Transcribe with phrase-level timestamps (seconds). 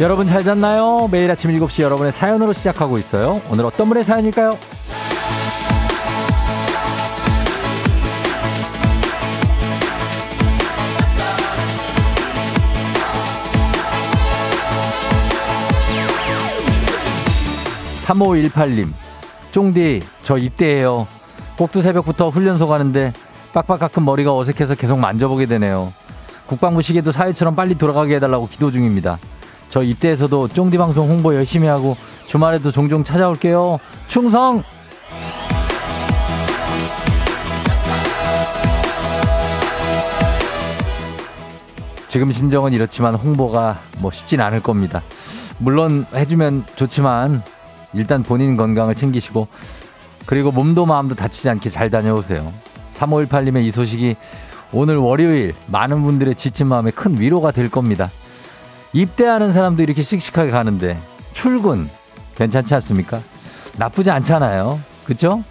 [0.00, 1.08] 여러분 잘 잤나요?
[1.12, 3.40] 매일 아침 7시 여러분의 사연으로 시작하고 있어요.
[3.48, 4.58] 오늘 어떤 분의 사연일까요?
[18.04, 18.92] 3518님,
[19.52, 21.06] 쫑디, 저 입대해요.
[21.56, 23.12] 꼭두 새벽부터 훈련소 가는데
[23.52, 25.92] 빡빡깎은 머리가 어색해서 계속 만져보게 되네요.
[26.46, 29.18] 국방부 시계도 사회처럼 빨리 돌아가게 해달라고 기도 중입니다.
[29.74, 31.96] 저 입대에서도 쫑디 방송 홍보 열심히 하고
[32.26, 33.80] 주말에도 종종 찾아올게요.
[34.06, 34.62] 충성!
[42.06, 45.02] 지금 심정은 이렇지만 홍보가 뭐 쉽진 않을 겁니다.
[45.58, 47.42] 물론 해주면 좋지만
[47.94, 49.48] 일단 본인 건강을 챙기시고
[50.24, 52.52] 그리고 몸도 마음도 다치지 않게 잘 다녀오세요.
[52.92, 54.14] 3518님의 이 소식이
[54.70, 58.12] 오늘 월요일 많은 분들의 지친 마음에 큰 위로가 될 겁니다.
[58.94, 60.98] 입대하는 사람도 이렇게 씩씩하게 가는데
[61.32, 61.88] 출근
[62.36, 63.20] 괜찮지 않습니까?
[63.76, 64.80] 나쁘지 않잖아요.
[65.04, 65.42] 그쵸?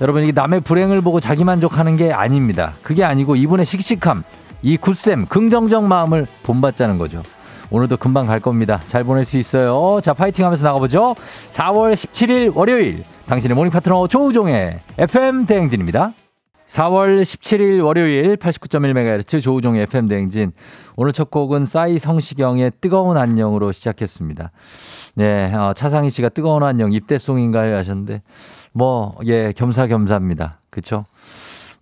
[0.00, 2.74] 여러분 이게 남의 불행을 보고 자기 만족하는 게 아닙니다.
[2.82, 4.22] 그게 아니고 이분의 씩씩함,
[4.62, 7.22] 이 굳셈, 긍정적 마음을 본받자는 거죠.
[7.70, 8.80] 오늘도 금방 갈 겁니다.
[8.86, 10.00] 잘 보낼 수 있어요.
[10.02, 11.16] 자, 파이팅 하면서 나가보죠.
[11.50, 16.12] 4월 17일 월요일 당신의 모닝 파트너 조우종의 FM 대행진입니다.
[16.74, 20.50] 4월 17일 월요일 89.1MHz 조우종의 FM 대행진.
[20.96, 24.50] 오늘 첫 곡은 싸이 성시경의 뜨거운 안녕으로 시작했습니다.
[25.14, 28.22] 네, 어, 차상희 씨가 뜨거운 안녕 입대송인가요 하셨는데
[28.72, 30.58] 뭐, 예, 겸사겸사입니다.
[30.70, 31.04] 그쵸?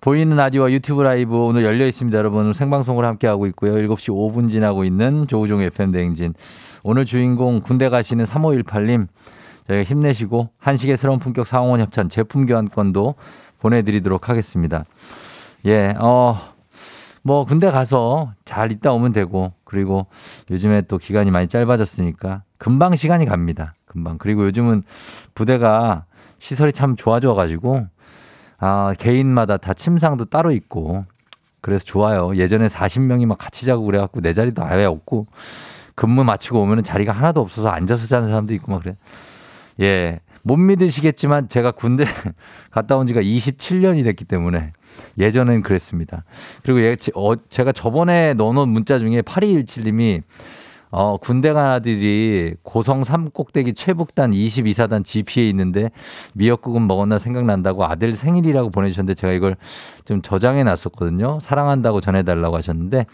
[0.03, 2.19] 보이는 라디오와 유튜브 라이브 오늘 열려 있습니다.
[2.19, 3.73] 여러분 생방송을 함께하고 있고요.
[3.73, 6.35] 7시 5분 지나고 있는 조우종 FM 대행진.
[6.83, 9.07] 오늘 주인공 군대 가시는 3518님
[9.69, 13.15] 저희가 힘내시고 한식의 새로운 품격 상원 협찬 제품 교환권도
[13.63, 14.85] 보내드리도록 하겠습니다.
[15.67, 16.41] 예, 어,
[17.23, 20.07] 뭐 군대 가서 잘 있다 오면 되고 그리고
[20.51, 23.75] 요즘에 또 기간이 많이 짧아졌으니까 금방 시간이 갑니다.
[23.87, 24.19] 금방.
[24.19, 24.83] 그리고 요즘은
[25.35, 26.05] 부대가
[26.41, 27.87] 시설이 참 좋아져 가지고
[28.59, 31.05] 아, 개인마다 다 침상도 따로 있고
[31.61, 32.35] 그래서 좋아요.
[32.35, 35.27] 예전에 40명이 막 같이 자고 그래 갖고 내 자리도 아예 없고
[35.95, 38.97] 근무 마치고 오면은 자리가 하나도 없어서 앉아서 자는 사람도 있고 막 그래.
[39.81, 40.21] 예.
[40.43, 42.05] 못 믿으시겠지만 제가 군대
[42.71, 44.73] 갔다 온 지가 27년이 됐기 때문에
[45.19, 46.25] 예전엔 그랬습니다.
[46.63, 50.23] 그리고 예, 어, 제가 저번에 넣어놓은 문자 중에 8217님이
[50.91, 55.91] 어, 군대 가들이 고성 삼꼭대기 최북단 22사단 GP에 있는데
[56.35, 59.57] 미역국은 먹었나 생각난다고 아들 생일이라고 보내주셨는데 제가 이걸
[60.05, 61.39] 좀 저장해 놨었거든요.
[61.41, 63.07] 사랑한다고 전해달라고 하셨는데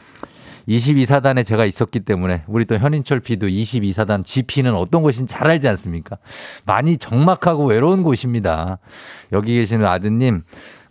[0.69, 6.19] 22사단에 제가 있었기 때문에 우리 또 현인철 피도 22사단 GP는 어떤 곳인지 잘 알지 않습니까?
[6.67, 8.79] 많이 적막하고 외로운 곳입니다.
[9.33, 10.43] 여기 계시는 아드님,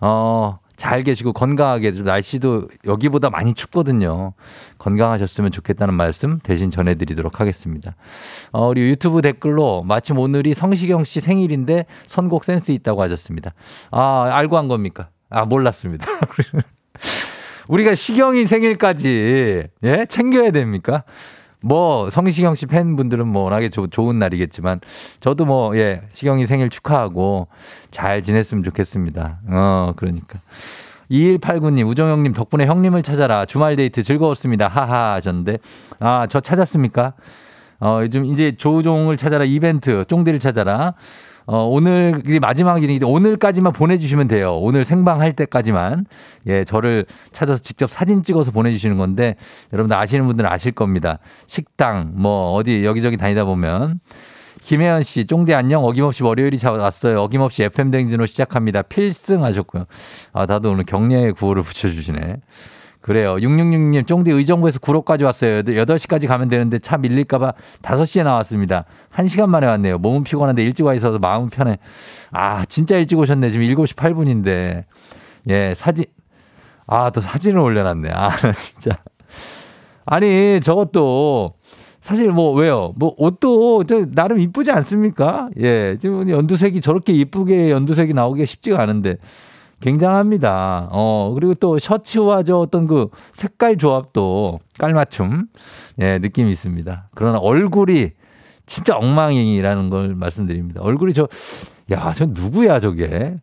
[0.01, 4.33] 어, 잘 계시고 건강하게 좀 날씨도 여기보다 많이 춥거든요.
[4.77, 7.95] 건강하셨으면 좋겠다는 말씀 대신 전해드리도록 하겠습니다.
[8.51, 13.53] 어, 우리 유튜브 댓글로 마침 오늘이 성시경 씨 생일인데 선곡 센스 있다고 하셨습니다.
[13.91, 15.09] 아, 알고 한 겁니까?
[15.29, 16.05] 아, 몰랐습니다.
[17.67, 20.05] 우리가 시경이 생일까지 예?
[20.07, 21.03] 챙겨야 됩니까?
[21.61, 24.79] 뭐 성시경 씨 팬분들은 뭐 워낙에 조, 좋은 날이겠지만
[25.19, 27.47] 저도 뭐 예, 시경이 생일 축하하고
[27.91, 29.39] 잘 지냈으면 좋겠습니다.
[29.49, 30.39] 어, 그러니까.
[31.09, 33.45] 2189님, 우정형님 덕분에 형님을 찾아라.
[33.45, 34.67] 주말 데이트 즐거웠습니다.
[34.67, 35.57] 하하 하셨는데.
[35.99, 37.13] 아, 저 찾았습니까?
[37.79, 40.95] 어, 요즘 이제 조종을 찾아라 이벤트, 쫑디를 찾아라.
[41.47, 44.57] 어, 오늘이 마지막이니 오늘까지만 보내주시면 돼요.
[44.57, 46.05] 오늘 생방 할 때까지만.
[46.47, 49.35] 예, 저를 찾아서 직접 사진 찍어서 보내주시는 건데
[49.71, 51.19] 여러분들 아시는 분들은 아실 겁니다.
[51.47, 54.01] 식당, 뭐, 어디 여기저기 다니다 보면.
[54.61, 55.85] 김혜연 씨, 쫑대 안녕.
[55.85, 57.21] 어김없이 월요일이 왔어요.
[57.21, 58.81] 어김없이 FM댕진으로 시작합니다.
[58.81, 59.85] 필승 하셨고요.
[60.33, 62.41] 아, 나도 오늘 격려의 구호를 붙여주시네.
[63.07, 63.35] 그래요.
[63.35, 65.61] 666님, 쫑디 의정부에서 구로까지 왔어요.
[65.61, 68.83] 8시까지 가면 되는데 차 밀릴까봐 5시에 나왔습니다.
[69.13, 69.97] 1시간 만에 왔네요.
[69.97, 71.77] 몸은 피곤한데 일찍 와 있어서 마음은 편해.
[72.31, 73.49] 아, 진짜 일찍 오셨네.
[73.51, 74.83] 지금 7시 8분인데.
[75.47, 76.03] 예, 사진.
[76.85, 78.09] 아, 또 사진을 올려놨네.
[78.11, 78.97] 아, 나 진짜.
[80.03, 81.53] 아니, 저것도
[82.01, 82.91] 사실 뭐 왜요?
[82.97, 85.47] 뭐 옷도 저 나름 이쁘지 않습니까?
[85.61, 89.15] 예, 지금 연두색이 저렇게 이쁘게 연두색이 나오기가 쉽지가 않은데
[89.81, 90.89] 굉장합니다.
[90.91, 95.47] 어, 그리고 또 셔츠와 저 어떤 그 색깔 조합도 깔맞춤,
[96.01, 97.09] 예, 느낌이 있습니다.
[97.13, 98.11] 그러나 얼굴이
[98.65, 100.81] 진짜 엉망이라는 걸 말씀드립니다.
[100.81, 101.27] 얼굴이 저,
[101.91, 103.35] 야, 저 누구야, 저게?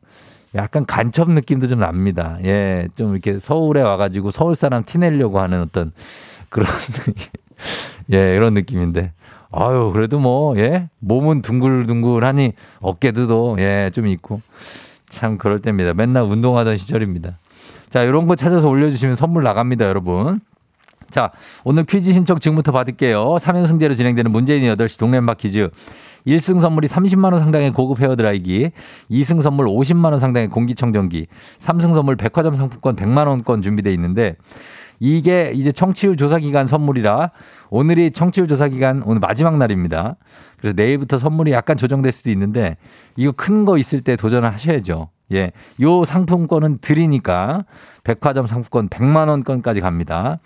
[0.55, 2.39] 약간 간첩 느낌도 좀 납니다.
[2.45, 5.93] 예, 좀 이렇게 서울에 와가지고 서울 사람 티내려고 하는 어떤
[6.49, 6.69] 그런,
[8.13, 9.13] 예, 이런 느낌인데.
[9.51, 14.41] 아유, 그래도 뭐, 예, 몸은 둥글둥글하니 어깨도, 예, 좀 있고.
[15.15, 15.95] 참 그럴 때입니다.
[15.95, 17.37] 맨날 운동하던 시절입니다.
[17.89, 20.41] 자, 이런 거 찾아서 올려주시면 선물 나갑니다, 여러분.
[21.09, 21.31] 자,
[21.63, 23.37] 오늘 퀴즈 신청 지금부터 받을게요.
[23.37, 25.71] 3연승제로 진행되는 문재인 8시 동네마 퀴즈.
[26.27, 28.71] 1승 선물이 30만원 상당의 고급 헤어드라이기,
[29.11, 31.27] 2승 선물 50만원 상당의 공기청정기,
[31.61, 34.37] 3승 선물 백화점 상품권 100만원권 준비되어 있는데,
[35.01, 37.31] 이게 이제 청취율 조사 기간 선물이라
[37.69, 40.17] 오늘이 청취율 조사 기간 오늘 마지막 날입니다.
[40.57, 42.77] 그래서 내일부터 선물이 약간 조정될 수도 있는데
[43.17, 45.11] 이거 큰 거 있을 때 도전을 하셔야죠.
[45.33, 45.53] 예.
[45.81, 47.65] 요 상품권은 드리니까
[48.03, 50.39] 백화점 상품권 100만 원권까지 갑니다.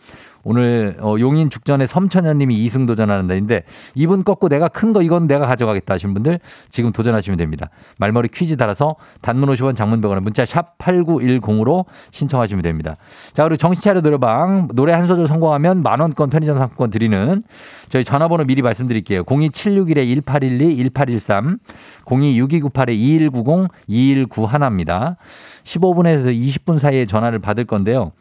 [0.49, 3.65] 오늘 어, 용인 죽전에 섬천현님이 2승 도전하는 날인데
[3.95, 6.41] 이분 꺾고 내가 큰 거 이건 내가 가져가겠다 하신 분들
[6.71, 7.69] 지금 도전하시면 됩니다.
[7.99, 12.97] 말머리 퀴즈 달아서 단문 50원 장문 100원에 문자 샵 8910으로 신청하시면 됩니다.
[13.35, 17.43] 자 그리고 정신차려 노래방 노래 한 소절 성공하면 만원권 편의점 상품권 드리는
[17.91, 19.25] 저희 전화번호 미리 말씀드릴게요.
[19.25, 21.59] 02761-1812 1813
[22.07, 25.17] 026298-2190 2191입니다.
[25.65, 28.13] 15분에서 20분 사이에 전화를 받을 건데요.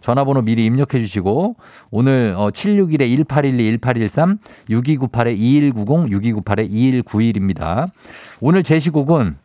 [0.00, 1.56] 전화번호 미리 입력해 주시고
[1.90, 4.38] 오늘 어 761에 1812 1813
[4.70, 7.88] 6298에 2190 6298에 2191입니다.
[8.40, 9.36] 오늘 제시곡은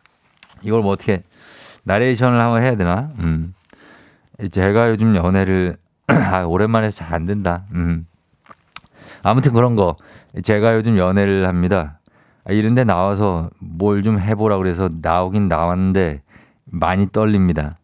[0.62, 1.22] 이걸 뭐 어떻게
[1.84, 3.08] 나레이션을 한번 해야 되나?
[3.20, 3.54] 음.
[4.50, 5.76] 제가 요즘 연애를
[6.06, 7.64] 아, 오랜만에 잘 안 된다.
[7.74, 8.06] 음.
[9.22, 9.96] 아무튼 그런 거
[10.42, 11.98] 제가 요즘 연애를 합니다.
[12.44, 16.22] 아, 이런데 나와서 뭘 좀 해보라 그래서 나오긴 나왔는데
[16.64, 17.76] 많이 떨립니다.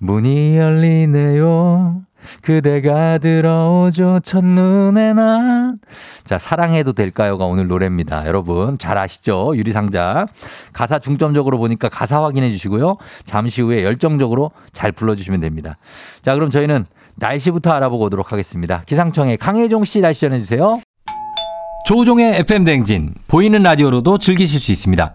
[0.00, 2.02] 문이 열리네요.
[2.42, 4.20] 그대가 들어오죠.
[4.22, 5.78] 첫눈에 난.
[6.24, 8.26] 자, 사랑해도 될까요가 오늘 노래입니다.
[8.26, 9.52] 여러분, 잘 아시죠?
[9.56, 10.26] 유리상자.
[10.72, 12.96] 가사 중점적으로 보니까 가사 확인해 주시고요.
[13.24, 15.78] 잠시 후에 열정적으로 잘 불러주시면 됩니다.
[16.22, 16.84] 자, 그럼 저희는
[17.16, 18.82] 날씨부터 알아보고 오도록 하겠습니다.
[18.86, 20.76] 기상청의 강혜종 씨 날씨 전해주세요.
[21.86, 23.14] 조우종의 FM 댕진.
[23.26, 25.14] 보이는 라디오로도 즐기실 수 있습니다.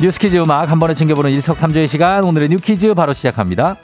[0.00, 3.76] 뉴스퀴즈 음악 한 번에 챙겨보는 일석삼조의 시간 오늘의 뉴퀴즈 바로 시작합니다.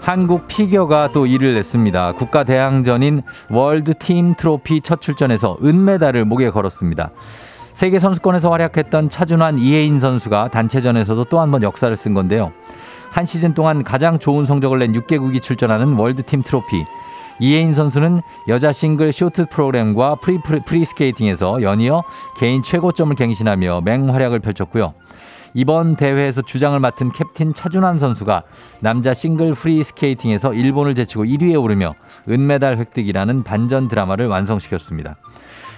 [0.00, 2.12] 한국 피겨가 또 일을 냈습니다.
[2.12, 7.10] 국가 대항전인 월드 팀 트로피 첫 출전에서 은메달을 목에 걸었습니다.
[7.72, 12.52] 세계 선수권에서 활약했던 차준환 이해인 선수가 단체전에서도 또 한 번 역사를 쓴 건데요.
[13.10, 16.84] 한 시즌 동안 가장 좋은 성적을 낸 6개국이 출전하는 월드 팀 트로피.
[17.40, 22.04] 이해인 선수는 여자 싱글 쇼트 프로그램과 프리, 프리, 프리 스케이팅에서 연이어
[22.38, 24.94] 개인 최고점을 갱신하며 맹활약을 펼쳤고요.
[25.54, 28.42] 이번 대회에서 주장을 맡은 캡틴 차준환 선수가
[28.80, 31.92] 남자 싱글 프리 스케이팅에서 일본을 제치고 1위에 오르며
[32.28, 35.16] 은메달 획득이라는 반전 드라마를 완성시켰습니다.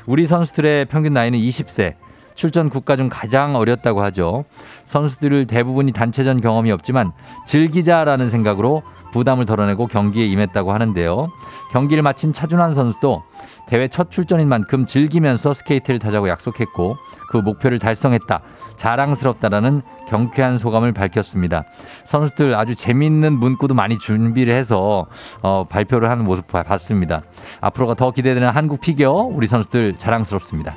[0.07, 1.95] 우리 선수들의 평균 나이는 20세,
[2.35, 4.45] 출전 국가 중 가장 어렸다고 하죠.
[4.87, 7.12] 선수들 대부분이 단체전 경험이 없지만
[7.47, 8.83] 즐기자라는 생각으로
[9.14, 11.28] 부담을 덜어내고 경기에 임했다고 하는데요.
[11.71, 13.23] 경기를 마친 차준환 선수도
[13.68, 16.97] 대회 첫 출전인 만큼 즐기면서 스케이트를 타자고 약속했고
[17.30, 18.40] 그 목표를 달성했다.
[18.75, 21.62] 자랑스럽다라는 경쾌한 소감을 밝혔습니다.
[22.04, 25.06] 선수들 아주 재미있는 문구도 많이 준비를 해서
[25.42, 27.23] 어, 발표를 하는 모습 봤습니다.
[27.61, 30.75] 앞으로가 더 기대되는 한국 피겨 우리 선수들 자랑스럽습니다.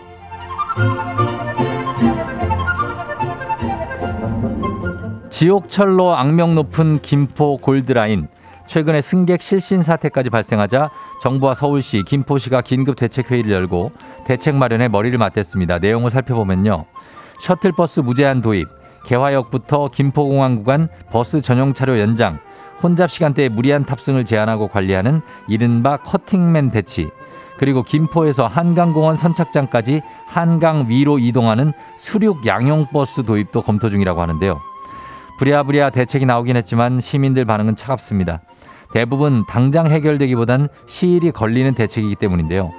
[5.38, 8.28] 지옥철로 악명 높은 김포 골드라인.
[8.66, 10.90] 최근에 승객 실신 사태까지 발생하자
[11.22, 13.92] 정부와 서울시, 김포시가 긴급 대책 회의를 열고
[14.26, 15.78] 대책 마련에 머리를 맞댔습니다.
[15.78, 16.86] 내용을 살펴보면요.
[17.40, 18.68] 셔틀버스 무제한 도입,
[19.06, 22.40] 개화역부터 김포공항 구간 버스 전용 차로 연장,
[22.82, 27.12] 혼잡 시간대에 무리한 탑승을 제한하고 관리하는 이른바 커팅맨 배치,
[27.60, 34.67] 그리고 김포에서 한강공원 선착장까지 한강 위로 이동하는 수륙 양용버스 도입도 검토 중이라고 하는데요.
[35.38, 38.42] 부랴부랴 대책이 나오긴 했지만 시민들 반응은 차갑습니다.
[38.94, 42.72] 대부분 당장 해결되기보단 시일이 걸리는 대책이기 때문인데요.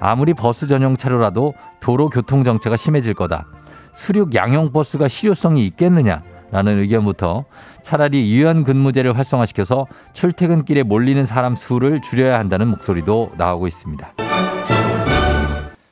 [0.00, 3.46] 아무리 버스 전용 차로라도 도로 교통 정체가 심해질 거다.
[3.92, 7.44] 수륙 양용 버스가 실효성이 있겠느냐 라는 의견부터
[7.82, 14.12] 차라리 유연 근무제를 활성화시켜서 출퇴근길에 몰리는 사람 수를 줄여야 한다는 목소리도 나오고 있습니다.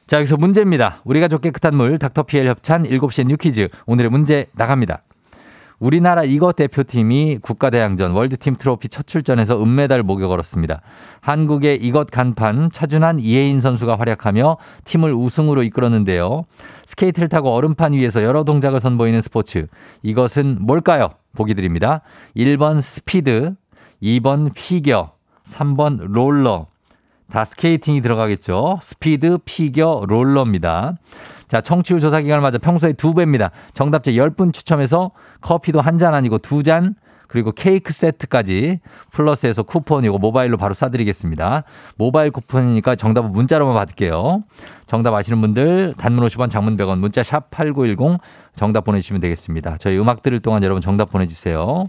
[0.07, 1.01] 자, 여기서 문제입니다.
[1.05, 5.03] 우리가 좋 깨끗한 물 닥터피엘 협찬 7시에 뉴퀴즈 오늘의 문제 나갑니다.
[5.81, 10.83] 우리나라 이것 대표팀이 국가대항전 월드팀 트로피 첫 출전에서 은메달 목에 걸었습니다.
[11.23, 16.45] 한국의 이것 간판 차준환 이해인 선수가 활약하며 팀을 우승으로 이끌었는데요.
[16.85, 19.67] 스케이트를 타고 얼음판 위에서 여러 동작을 선보이는 스포츠.
[20.03, 21.09] 이것은 뭘까요?
[21.35, 22.03] 보기 드립니다.
[22.37, 23.55] 1번 스피드,
[24.03, 25.13] 2번 피겨,
[25.45, 26.67] 3번 롤러.
[27.31, 28.81] 다 스케이팅이 들어가겠죠.
[28.83, 30.97] 스피드, 피겨, 롤러입니다.
[31.51, 33.51] 자, 청취율 조사 기간을 맞아 평소에 두 배입니다.
[33.75, 36.95] 정답자 10분 추첨해서 커피도 한 잔 아니고 두 잔,
[37.27, 38.79] 그리고 케이크 세트까지
[39.11, 41.65] 플러스해서 쿠폰이고 모바일로 바로 쏴드리겠습니다.
[41.97, 44.45] 모바일 쿠폰이니까 정답은 문자로만 받을게요.
[44.87, 48.19] 정답 아시는 분들 단문 50원 장문 100원 문자 샵 8910
[48.55, 49.77] 정답 보내주시면 되겠습니다.
[49.79, 51.87] 저희 음악 들을 동안 여러분 정답 보내주세요.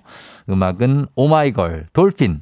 [0.49, 2.41] 음악은 오마이걸 돌핀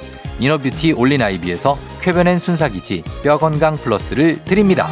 [0.41, 4.91] inner beauty 올린 아이비에서 쾌변엔 순삭이지 뼈 건강 플러스를 드립니다.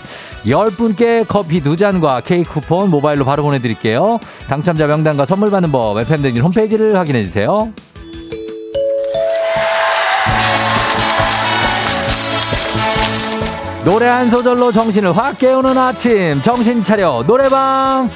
[0.46, 4.20] 10분께 커피 2잔과 케이크 쿠폰 모바일로 바로 보내드릴게요.
[4.46, 7.72] 당첨자 명단과 선물 받는 법 FM댕진 홈페이지를 확인해주세요.
[13.88, 16.42] 노래 한 소절로 정신을 확 깨우는 아침.
[16.42, 17.24] 정신 차려.
[17.26, 18.10] 노래방.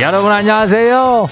[0.00, 1.26] 여러분 안녕하세요.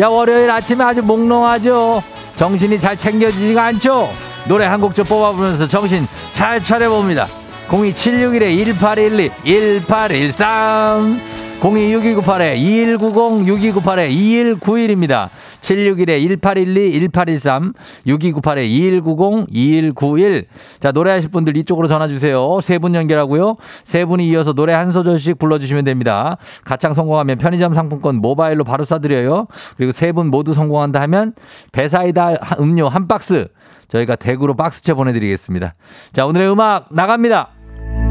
[0.00, 2.02] 야 월요일 아침에 아주 몽롱하죠?
[2.36, 4.08] 정신이 잘 챙겨지지가 않죠?
[4.46, 7.26] 노래 한 곡 좀 뽑아보면서 정신 잘 차려봅니다.
[7.68, 11.20] 02761-1812 1813
[11.60, 15.28] 026298-2190 6298-2191입니다
[15.60, 17.72] 761-1812, 1813,
[18.06, 20.46] 6298-2190, 2191.
[20.80, 22.60] 자, 노래하실 분들 이쪽으로 전화주세요.
[22.62, 23.56] 세 분 연결하고요.
[23.84, 26.36] 세 분이 이어서 노래 한 소절씩 불러주시면 됩니다.
[26.64, 29.46] 가창 성공하면 편의점 상품권 모바일로 바로 쏴드려요.
[29.76, 31.34] 그리고 세 분 모두 성공한다 하면
[31.72, 33.48] 배사이다 음료 한 박스
[33.88, 35.74] 저희가 댁으로 박스채 보내드리겠습니다.
[36.12, 37.48] 자, 오늘의 음악 나갑니다.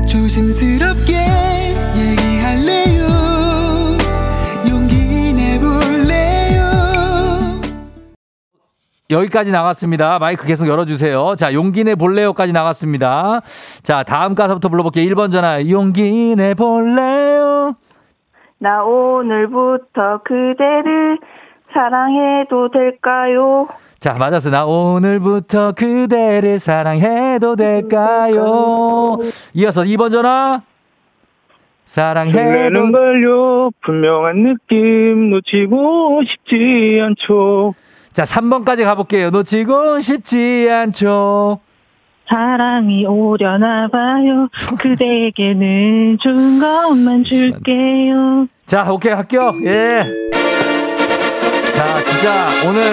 [0.08, 1.25] 조심스럽게
[9.10, 10.18] 여기까지 나갔습니다.
[10.20, 11.36] 마이크 계속 열어주세요.
[11.38, 13.42] 자, 용기 내 볼래요까지 나갔습니다.
[13.84, 15.06] 자, 다음 가사부터 불러볼게요.
[15.12, 15.60] 1번 전화.
[15.70, 17.76] 용기 내 볼래요.
[18.58, 21.20] 나 오늘부터 그대를
[21.74, 23.68] 사랑해도 될까요?
[24.00, 24.50] 자, 맞았어.
[24.50, 29.18] 나 오늘부터 그대를 사랑해도 될까요?
[29.54, 30.62] 이어서 2번 전화.
[31.86, 37.76] 사랑해도 걸요 분명한 느낌 놓치고 싶지 않죠
[38.16, 39.30] 자, 3번까지 가볼게요.
[39.30, 41.60] 놓치고 싶지 않죠.
[42.30, 44.48] 사랑이 오려나 봐요.
[44.80, 48.48] 그대에게는 좋은 것만 줄게요.
[48.66, 49.62] 자, 오케이, 합격.
[49.66, 50.06] 예.
[51.76, 52.84] 자, 진짜 오늘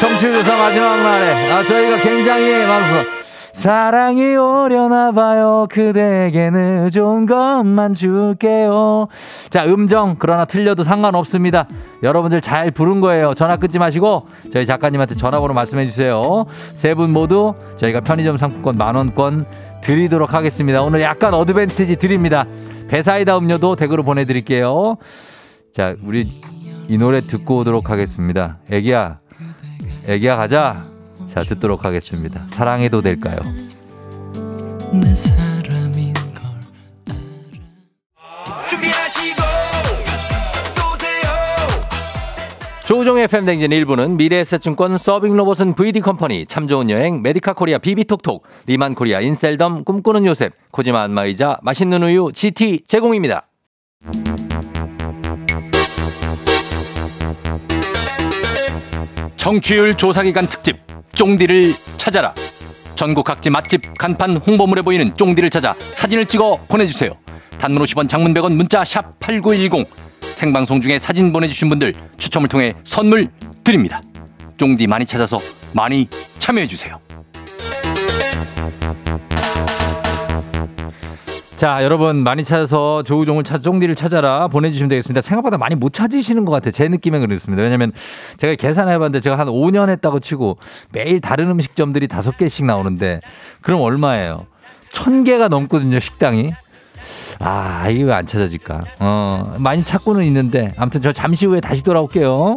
[0.00, 3.21] 정치율 조사 마지막 날에 아, 저희가 굉장히 많아서
[3.52, 5.66] 사랑이 오려나 봐요.
[5.70, 9.08] 그대에게는 좋은 것만 줄게요.
[9.50, 11.66] 자, 음정 그러나 틀려도 상관없습니다.
[12.02, 13.34] 여러분들 잘 부른 거예요.
[13.34, 16.44] 전화 끊지 마시고 저희 작가님한테 전화번호 말씀해 주세요.
[16.74, 19.44] 세 분 모두 저희가 편의점 상품권 만 원권
[19.82, 20.82] 드리도록 하겠습니다.
[20.82, 22.44] 오늘 약간 어드밴티지 드립니다.
[22.88, 24.96] 배사이다 음료도 댁으로 보내 드릴게요.
[25.72, 26.26] 자, 우리
[26.88, 28.58] 이 노래 듣고 오도록 하겠습니다.
[28.70, 29.20] 애기야,
[30.06, 30.91] 애기야 가자.
[31.32, 32.42] 자, 듣도록 하겠습니다.
[32.48, 33.38] 사랑해도 될까요?
[42.84, 48.94] 조우종의 FM대행진 1부는 미래에셋증권 서빙 로봇은 VD 컴퍼니 참 좋은 여행 메디카 코리아 비비톡톡 리만
[48.94, 53.48] 코리아 인셀덤 꿈꾸는 요셉 코지마 안마의자 맛있는 우유 GT 제공입니다.
[59.36, 62.34] 청취율 조사기간 특집 쫑디를 찾아라
[62.94, 67.12] 전국 각지 맛집 간판 홍보물에 보이는 쫑디를 찾아 사진을 찍어 보내주세요.
[67.58, 69.86] 단문 50원 장문 100원 문자 샵 8910
[70.20, 73.28] 생방송 중에 사진 보내주신 분들 추첨을 통해 선물
[73.64, 74.00] 드립니다.
[74.56, 75.40] 쫑디 많이 찾아서
[75.72, 77.00] 많이 참여해주세요.
[81.62, 85.20] 자, 여러분 많이 찾아서 조우종을 찾, 쫑디를 찾아라 보내주시면 되겠습니다.
[85.20, 86.72] 생각보다 많이 못 찾으시는 것 같아요.
[86.72, 87.62] 제 느낌엔 그렇습니다.
[87.62, 87.92] 왜냐면
[88.36, 90.58] 제가 계산해봤는데 제가 한 5년 했다고 치고
[90.90, 93.20] 매일 다른 음식점들이 다섯 개씩 나오는데
[93.60, 94.46] 그럼 얼마예요?
[94.88, 96.52] 천 개가 넘거든요, 식당이.
[97.38, 98.80] 아, 이게 왜 안 찾아질까?
[98.98, 102.56] 어, 많이 찾고는 있는데 아무튼 저 잠시 후에 다시 돌아올게요.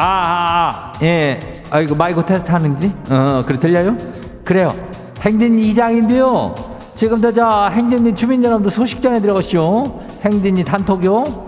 [0.00, 1.38] 아, 아, 아, 예.
[1.70, 2.90] 아, 이거 마이크 테스트 하는지?
[3.10, 3.98] 어, 그래, 들려요?
[4.46, 4.74] 그래요.
[5.20, 6.54] 행진 이장인데요.
[6.94, 10.00] 지금도 저 행진이 주민 여러분들 소식 전해드려가시오.
[10.24, 11.46] 행진이 단톡요.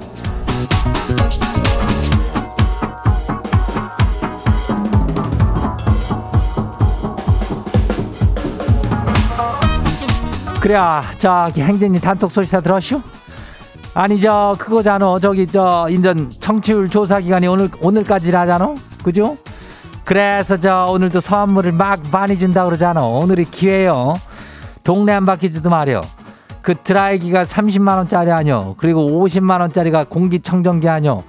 [10.61, 10.79] 그래,
[11.19, 13.01] 저기 행진이 단톡 소식 다 들었슈?
[13.95, 18.75] 아니 저 그거잖아 저기 저 인전 청취율 조사 기간이 오늘 오늘까지라잖아
[19.05, 19.37] 그죠?
[20.05, 23.05] 그래서 저 오늘도 선물을 막 많이 준다 그러잖아?
[23.05, 24.15] 오늘이 기회요.
[24.83, 26.01] 동네 한 바퀴지도 말이요
[26.61, 31.25] 그 드라이기가 30만 원짜리 아니요 그리고 50만 원짜리가 공기청정기 아니요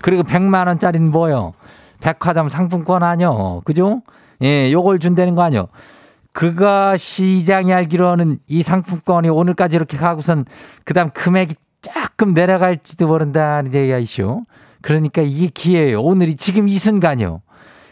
[0.00, 1.52] 그리고 100만 원짜리는 뭐요?
[2.00, 4.00] 백화점 상품권 아니요 그죠?
[4.42, 5.68] 예 요걸 준다는 거 아니요
[6.32, 10.44] 그거 시장이 알기로는 이 상품권이 오늘까지 이렇게 가고선
[10.84, 11.54] 그다음 금액이
[11.92, 14.44] 조금 내려갈지도 모른다는 얘기가 있쇼.
[14.82, 16.00] 그러니까 이게 기회예요.
[16.00, 17.42] 오늘이 지금 이 순간이요.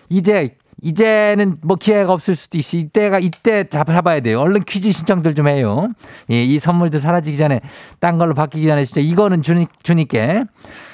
[0.08, 2.76] 이제 이제는 뭐 기회가 없을 수도 있어.
[2.76, 4.40] 이때가 이때 잡아봐야 돼요.
[4.40, 5.88] 얼른 퀴즈 신청들 좀 해요.
[6.30, 7.60] 예, 이 선물도 사라지기 전에
[8.00, 10.44] 딴 걸로 바뀌기 전에 진짜 이거는 주니, 주니께.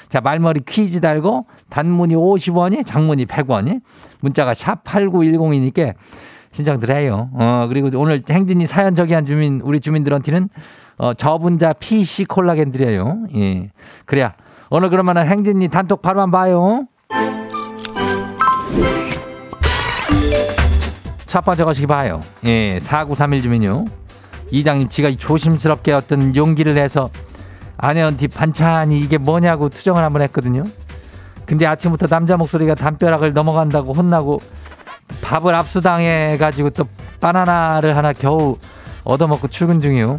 [0.07, 3.81] 자, 말머리 퀴즈 달고 단문이 50원이 장문이 100원이
[4.21, 5.93] 문자가 샵 8910이니까
[6.53, 7.29] 신청들 해요.
[7.33, 10.49] 어, 그리고 오늘 행진이 사연 저기한 주민, 우리 주민들한테는
[11.01, 13.23] 어, 저분자 PC 콜라겐 드려요.
[13.35, 13.71] 예.
[14.05, 14.35] 그래야.
[14.69, 16.85] 오늘 그러면은 행진이 단톡 바로만 봐요.
[21.25, 22.19] 첫 번째 것이 봐요.
[22.45, 22.79] 예.
[22.79, 23.85] 4931 주민요.
[24.51, 27.09] 이장님, 지가 조심스럽게 어떤 용기를 내서
[27.77, 30.61] 아내한테 반찬이 이게 뭐냐고 투정을 한번 했거든요.
[31.47, 34.39] 근데 아침부터 남자 목소리가 담벼락을 넘어간다고 혼나고
[35.23, 36.85] 밥을 압수당해가지고 또
[37.19, 38.55] 바나나를 하나 겨우
[39.03, 40.17] 얻어먹고 출근 중이요.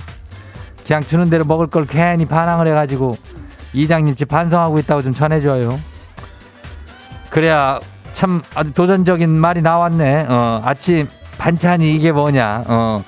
[0.86, 3.16] 그냥 주는 대로 먹을 걸 괜히 반항을 해가지고
[3.72, 5.80] 이장님 집 반성하고 있다고 좀 전해줘요.
[7.30, 7.78] 그래야
[8.12, 10.26] 참 아주 도전적인 말이 나왔네.
[10.28, 11.06] 어, 아침
[11.38, 12.64] 반찬이 이게 뭐냐.
[12.66, 13.02] 어,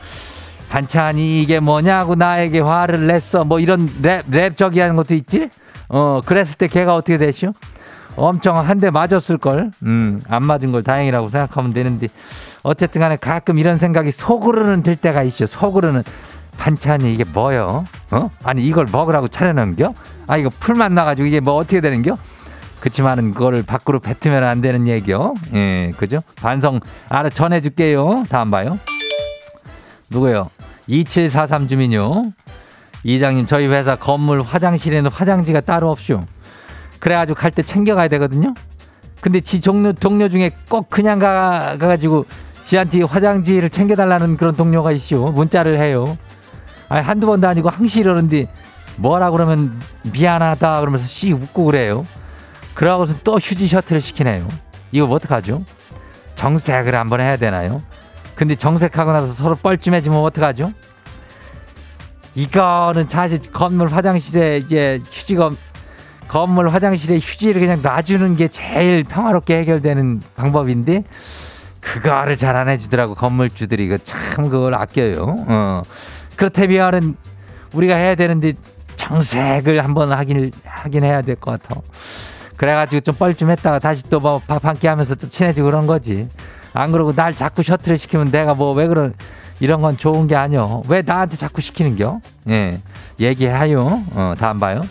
[0.70, 3.44] 반찬이 이게 뭐냐고 나에게 화를 냈어.
[3.44, 5.50] 뭐 이런 랩, 랩 저기 하는 것도 있지?
[5.88, 7.52] 어, 그랬을 때 걔가 어떻게 되시오?
[8.16, 9.72] 엄청 한 대 맞았을걸.
[9.82, 12.06] 음, 안 맞은 걸 다행이라고 생각하면 되는데.
[12.62, 15.46] 어쨌든 간에 가끔 이런 생각이 속으로는 들 때가 있죠.
[15.46, 16.02] 속으로는.
[16.58, 17.84] 반찬이 이게 뭐요?
[18.10, 18.30] 어?
[18.42, 19.94] 아니, 이걸 먹으라고 차려놓은겨?
[20.26, 22.16] 아, 이거 풀만 나가지고 이게 뭐 어떻게 되는겨?
[22.80, 25.34] 그치만은 그거를 밖으로 뱉으면 안 되는 얘기요.
[25.54, 26.22] 예, 그죠?
[26.36, 28.24] 반성 알아 전해줄게요.
[28.28, 28.78] 다음 봐요.
[30.10, 30.50] 누구요?
[30.86, 32.24] 2743 주민요.
[33.02, 36.20] 이장님, 저희 회사 건물 화장실에는 화장지가 따로 없슈.
[37.00, 38.54] 그래가지고 갈 때 챙겨가야 되거든요.
[39.20, 42.26] 근데 지 동료, 동료 중에 꼭 그냥 가, 가가지고
[42.64, 45.32] 지한테 화장지를 챙겨달라는 그런 동료가 있슈.
[45.34, 46.18] 문자를 해요.
[46.88, 48.46] 아니, 한두 번도 아니고 항시 이러는데
[48.96, 49.80] 뭐라 그러면
[50.12, 52.06] 미안하다 그러면서 씨 웃고 그래요.
[52.74, 54.46] 그러고서 또 휴지 셔틀을 시키네요.
[54.92, 55.60] 이거 뭐 어떡하죠?
[56.34, 57.82] 정색을 한번 해야 되나요?
[58.34, 60.72] 근데 정색하고 나서 서로 뻘쭘해지면 어떡하죠?
[62.34, 65.50] 이거는 사실 건물 화장실에 이제 휴지가
[66.26, 71.04] 건물 화장실에 휴지를 그냥 놔주는 게 제일 평화롭게 해결되는 방법인데
[71.80, 75.36] 그거를 잘 안 해주더라고 건물주들이 이거 참 그걸 아껴요.
[75.46, 75.82] 어.
[76.36, 77.16] 그렇다면은
[77.72, 78.52] 우리가 해야 되는데
[78.96, 81.80] 정색을 한번 하긴 하긴 해야 될 것 같아.
[82.56, 86.28] 그래가지고 좀 뻘쭘했다가 다시 또 뭐 밥 한 끼 하면서 또 친해지고 그런 거지.
[86.72, 89.12] 안 그러고 날 자꾸 셔틀을 시키면 내가 뭐 왜 그런
[89.60, 90.82] 이런 건 좋은 게 아니여.
[90.88, 92.20] 왜 나한테 자꾸 시키는겨?
[92.50, 92.80] 예.
[93.20, 94.02] 얘기하요.
[94.12, 94.84] 어, 다음 봐요.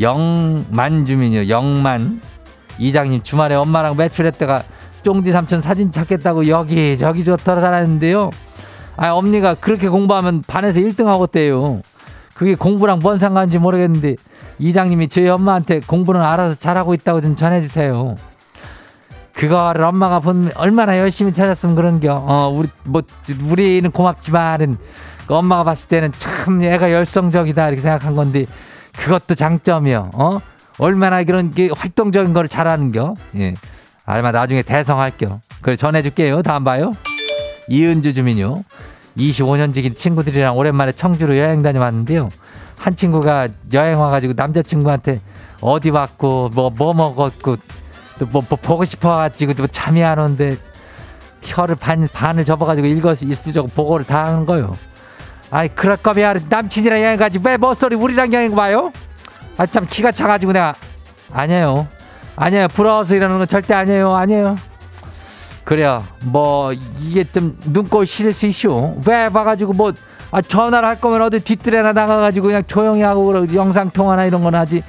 [0.00, 1.48] 영만 주민이요.
[1.48, 2.20] 영만.
[2.78, 4.64] 이장님 주말에 엄마랑 외출했다가
[5.02, 8.30] 쫑디 삼촌 사진 찾겠다고 여기 저기 저 돌아다녔는데요.
[8.96, 11.82] 아, 엄니가 그렇게 공부하면 반에서 1등 하겠대요.
[12.34, 14.16] 그게 공부랑 뭔 상관인지 모르겠는데
[14.58, 18.16] 이장님이 저희 엄마한테 공부는 알아서 잘하고 있다고 좀 전해주세요.
[19.34, 22.14] 그거를 엄마가 본 얼마나 열심히 찾았으면 그런겨.
[22.14, 23.02] 어, 우리 뭐
[23.50, 24.78] 우리는 고맙지만은
[25.26, 28.46] 그 엄마가 봤을 때는 참 얘가 열성적이다 이렇게 생각한 건데
[28.96, 30.10] 그것도 장점이요.
[30.14, 30.38] 어?
[30.78, 33.14] 얼마나 그런 게 활동적인 걸 잘하는겨.
[33.40, 33.54] 예.
[34.04, 35.40] 아마 나중에 대성할겨.
[35.60, 36.42] 그래 전해줄게요.
[36.42, 36.92] 다음 봐요.
[37.68, 38.62] 이은주 주민요.
[39.16, 42.28] 25년 지기 친구들이랑 오랜만에 청주로 여행 다녀왔는데요.
[42.78, 45.20] 한 친구가 여행 와가지고 남자친구한테
[45.60, 47.56] 어디 왔고 뭐뭐 먹었고
[48.18, 50.56] 또뭐 보고 싶어가지고 또 잠이 안 오는데
[51.42, 54.76] 혀를 반 반을 접어가지고 읽어서 일수적 보고를 다 하는 거요.
[55.50, 58.92] 아니 그럴 거면 남친이랑 여행 가지 왜 멋소리 우리랑 여행 와요?
[59.56, 60.74] 아참 기가 차가지고 내가
[61.32, 61.86] 아니에요
[62.34, 64.56] 아니에요 부러워서 이러는 건 절대 아니에요 아니에요
[65.66, 69.92] 그래요 뭐 이게 좀 눈꼴 실을 수 있쇼 왜 봐가지고 뭐
[70.30, 74.54] 아, 전화를 할 거면 어디 뒤뜰에나 나가가지고 그냥 조용히 하고 그러 영상 통화나 이런 건
[74.54, 74.82] 하지.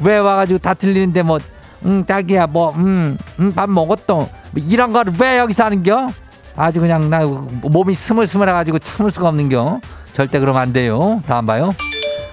[0.00, 6.08] 왜 와가지고 다 들리는데 뭐응 딱이야 뭐음밥 먹었어 뭐 이런 거를 왜 여기서 하는겨?
[6.56, 9.80] 아주 그냥 나 몸이 스물스물해가지고 참을 수가 없는겨.
[10.12, 11.22] 절대 그러면 안 돼요.
[11.26, 11.72] 다음 봐요.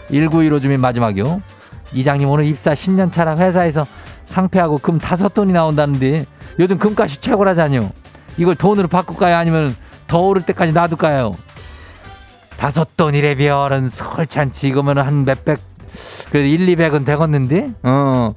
[0.09, 1.41] 1915 주민 마지막이요.
[1.93, 3.85] 이장님 오늘 입사 10년 차라 회사에서
[4.25, 6.25] 상패하고 금 다섯 돈이 나온다는데
[6.59, 7.91] 요즘 금값이 최고라잖요.
[8.37, 9.35] 이걸 돈으로 바꿀까요?
[9.35, 9.75] 아니면
[10.07, 11.31] 더 오를 때까지 놔둘까요?
[12.57, 15.59] 다섯 돈이래 별은 솔찬치 이거면 한 몇백
[16.31, 17.71] 그래도 1, 200은 되겠는데?
[17.83, 18.31] 어.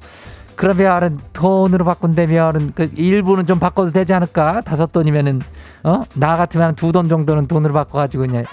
[0.55, 4.59] 그러면은 돈으로 바꾼다면은 그 일부는 좀 바꿔도 되지 않을까?
[4.61, 5.41] 다섯 돈이면은
[5.83, 8.43] 어나 같으면 두 돈 정도는 돈으로 바꿔가지고 그냥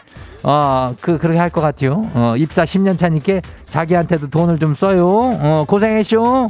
[0.44, 2.08] 어그 그렇게 할 것 같아요.
[2.14, 5.04] 어 입사 10년 차니까 자기한테도 돈을 좀 써요.
[5.08, 6.46] 어 고생했쇼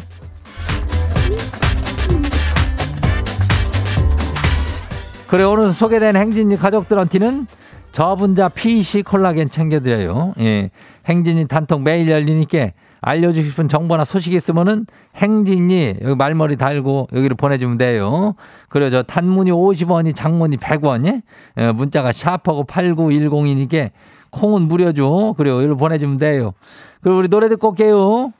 [5.29, 7.47] 그래 오늘 소개된 행진이 가족들한테는
[7.93, 10.35] 저분자 PC 콜라겐 챙겨드려요.
[10.41, 10.71] 예.
[11.07, 17.79] 행진이 단톡 매일 열리니까 알려주고 싶은 정보나 소식 있으면은 행진이 여기 말머리 달고 여기로 보내주면
[17.79, 18.35] 돼요.
[18.69, 21.23] 그리고 저 단문이 50원이 장문이 100원이
[21.59, 21.73] 예.
[21.73, 23.91] 문자가 샤프하고 8910이니까
[24.31, 25.35] 콩은 무료죠.
[25.37, 26.53] 그리고 여기로 보내주면 돼요.
[27.01, 28.33] 그리고 우리 노래 듣고 올게요.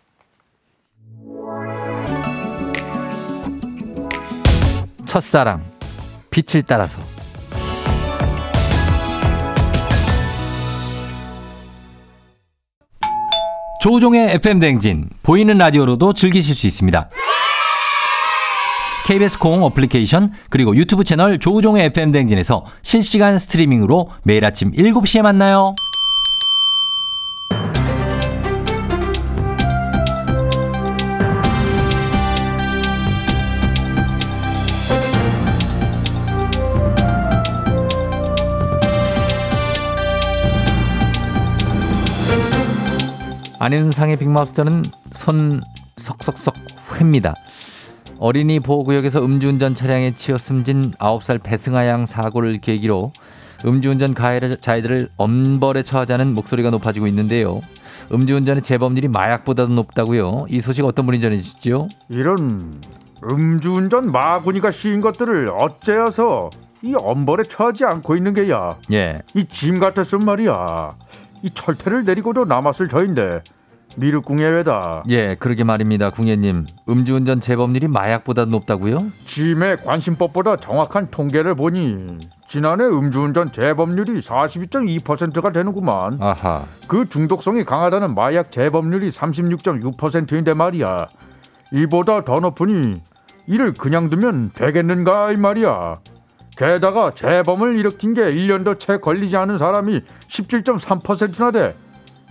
[5.17, 5.65] 첫사랑
[6.31, 6.99] 빛을 따라서
[13.81, 17.09] 조우종의 FM 댕진 보이는 라디오로도 즐기실 수 있습니다.
[19.07, 25.75] KBS 콩 어플리케이션 그리고 유튜브 채널 조우종의 FM 댕진에서 실시간 스트리밍으로 매일 아침 7시에 만나요.
[43.67, 45.61] 안현상의 빅마우스터는 손
[45.97, 46.55] 석석석
[46.95, 47.35] 회입니다.
[48.21, 53.11] 어린이 보호구역에서 음주운전 차량에 치여 숨진 9살 배승아 양 사고를 계기로
[53.67, 57.61] 음주운전 가해자들을 엄벌에 처하자는 목소리가 높아지고 있는데요.
[58.13, 60.47] 음주운전의 재범률이 마약보다도 높다고요.
[60.49, 61.89] 이 소식 어떤 분이 전해주시죠?
[62.09, 62.81] 이런
[63.29, 66.51] 음주운전 마구니가 씌인 것들을 어째서
[66.83, 68.77] 이 엄벌에 처하지 않고 있는 게야.
[68.93, 69.23] 예.
[69.35, 70.91] 이 짐 같았음 말이야.
[71.43, 73.41] 이 철퇴를 내리고도 남았을 저인데
[73.97, 75.05] 미륵 궁예외다.
[75.09, 76.11] 예, 그러게 말입니다.
[76.11, 76.67] 궁예님.
[76.89, 78.99] 음주운전 재범률이 마약보다 높다고요?
[79.25, 86.19] 짐의 관심법보다 정확한 통계를 보니 지난해 음주운전 재범률이 42.2%가 되는구만.
[86.21, 86.63] 아하.
[86.87, 91.09] 그 중독성이 강하다는 마약 재범률이 36.6%인데 말이야.
[91.73, 93.01] 이보다 더 높으니
[93.47, 95.99] 이를 그냥 두면 되겠는가 이 말이야.
[96.57, 101.75] 게다가 재범을 일으킨 게 1년도 채 걸리지 않은 사람이 17.3%나 돼.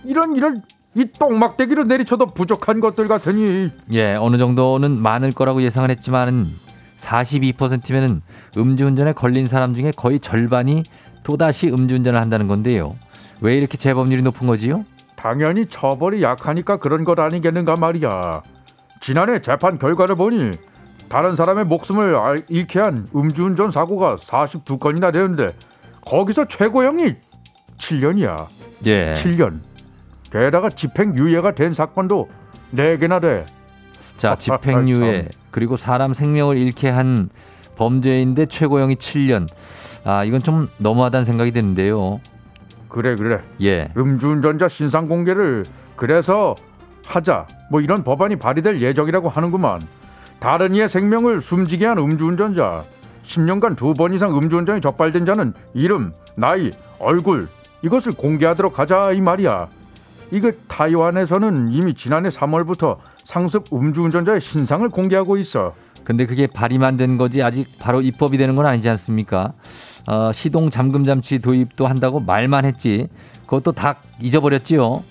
[0.04, 0.62] 이런 이런
[0.96, 6.46] 이 똥막대기로 내리쳐도 부족한 것들 같으니 예, 어느 정도는 많을 거라고 예상을 했지만
[6.96, 8.22] 42%면은
[8.56, 10.84] 음주운전에 걸린 사람 중에 거의 절반이
[11.22, 12.96] 또다시 음주운전을 한다는 건데요.
[13.42, 14.86] 왜 이렇게 재범률이 높은 거지요?
[15.16, 18.42] 당연히 처벌이 약하니까 그런 것 아니겠는가 말이야.
[19.00, 20.52] 지난해 재판 결과를 보니
[21.10, 25.54] 다른 사람의 목숨을 알- 잃게 한 음주운전 사고가 42건이나 되는데
[26.06, 27.14] 거기서 최고형이
[27.76, 28.46] 7년이야.
[28.86, 29.12] 예.
[29.12, 29.60] 7년.
[30.30, 32.28] 게다가 집행유예가 된 사건도
[32.74, 33.46] 4개나 돼.
[34.16, 37.28] 자, 아, 집행유예 그리고 사람 생명을 잃게 한
[37.76, 39.46] 범죄인데 최고형이 7년.
[40.04, 42.20] 아, 이건 좀 너무하다는 생각이 드는데요.
[42.88, 43.40] 그래 그래.
[43.62, 43.90] 예.
[43.96, 45.64] 음주운전자 신상 공개를
[45.96, 46.54] 그래서
[47.06, 47.46] 하자.
[47.70, 49.80] 뭐 이런 법안이 발의될 예정이라고 하는구만.
[50.38, 52.82] 다른 이의 생명을 숨지게 한 음주운전자.
[53.26, 57.48] 10년간 두 번 이상 음주운전이 적발된 자는 이름, 나이, 얼굴
[57.82, 59.68] 이것을 공개하도록 하자 이 말이야.
[60.30, 65.72] 이거 타이완에서는 이미 지난해 3월부터 상습 음주운전자의 신상을 공개하고 있어.
[66.04, 69.52] 근데 그게 발의만 된 거지 아직 바로 입법이 되는 건 아니지 않습니까?
[70.08, 73.08] 어, 시동 잠금 장치 도입도 한다고 말만 했지.
[73.46, 75.02] 그것도 다 잊어버렸지요.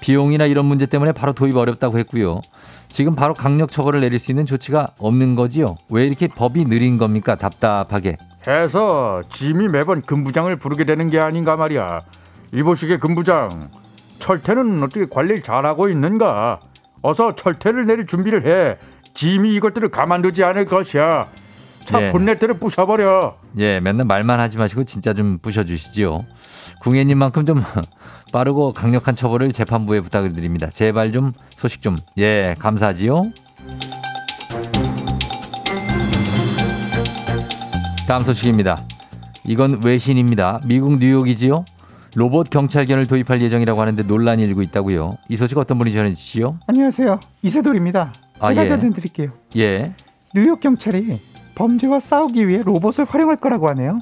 [0.00, 2.40] 비용이나 이런 문제 때문에 바로 도입 어렵다고 했고요.
[2.88, 5.76] 지금 바로 강력 처벌을 내릴 수 있는 조치가 없는 거지요.
[5.90, 7.34] 왜 이렇게 법이 느린 겁니까?
[7.34, 8.16] 답답하게.
[8.46, 12.02] 해서 짐이 매번 금부장을 부르게 되는 게 아닌가 말이야.
[12.52, 13.70] 이보시게 금부장,
[14.18, 16.60] 철퇴는 어떻게 관리를 잘하고 있는가?
[17.02, 18.78] 어서 철퇴를 내릴 준비를 해.
[19.14, 21.28] 짐이 이것들을 가만두지 않을 것이야.
[21.84, 22.10] 차 예.
[22.10, 23.36] 본네트를 부셔버려.
[23.58, 26.24] 예, 맨날 말만 하지 마시고 진짜 좀 부셔주시지요.
[26.80, 27.62] 궁예님만큼 좀
[28.32, 30.68] 빠르고 강력한 처벌을 재판부에 부탁을 드립니다.
[30.72, 31.96] 제발 좀 소식 좀.
[32.18, 33.30] 예, 감사하지요.
[38.08, 38.82] 다음 소식입니다.
[39.44, 40.60] 이건 외신입니다.
[40.64, 41.64] 미국 뉴욕이지요.
[42.14, 45.18] 로봇 경찰견을 도입할 예정이라고 하는데 논란이 일고 있다고요.
[45.28, 46.58] 이 소식 어떤 분이 전해주시죠?
[46.66, 47.18] 안녕하세요.
[47.42, 48.12] 이세돌입니다.
[48.38, 48.68] 아, 제가 예.
[48.68, 49.30] 전해드릴게요.
[49.56, 49.92] 예.
[50.34, 51.18] 뉴욕 경찰이
[51.54, 54.00] 범죄와 싸우기 위해 로봇을 활용할 거라고 하네요.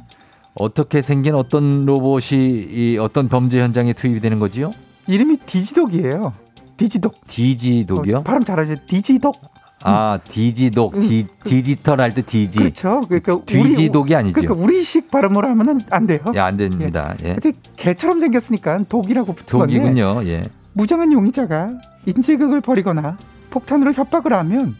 [0.55, 4.73] 어떻게 생긴 어떤 로봇이 이 어떤 범죄 현장에 투입이 되는 거지요?
[5.07, 6.33] 이름이 디지독이에요.
[6.77, 7.27] 디지독.
[7.27, 8.19] 디지독이요?
[8.19, 8.77] 어, 발음 잘하죠.
[8.87, 9.37] 디지독.
[9.85, 12.59] 아, 디지독, 디, 디지털 할 때 digi.
[12.59, 13.03] 그렇죠.
[13.09, 14.35] 그러니까 뒤지독이 아니죠.
[14.41, 16.21] 그러니까 우리식 발음으로 하면은 안 돼요.
[16.35, 17.15] 예, 안 됩니다.
[17.25, 17.35] 예.
[17.41, 20.25] 근데 개처럼 생겼으니까 dog이라고 붙은 건데 dog이군요.
[20.27, 20.43] 예.
[20.75, 21.71] 무장한 용의자가
[22.07, 23.17] 인질극을 벌이거나
[23.51, 24.77] 폭탄으로 협박을 하면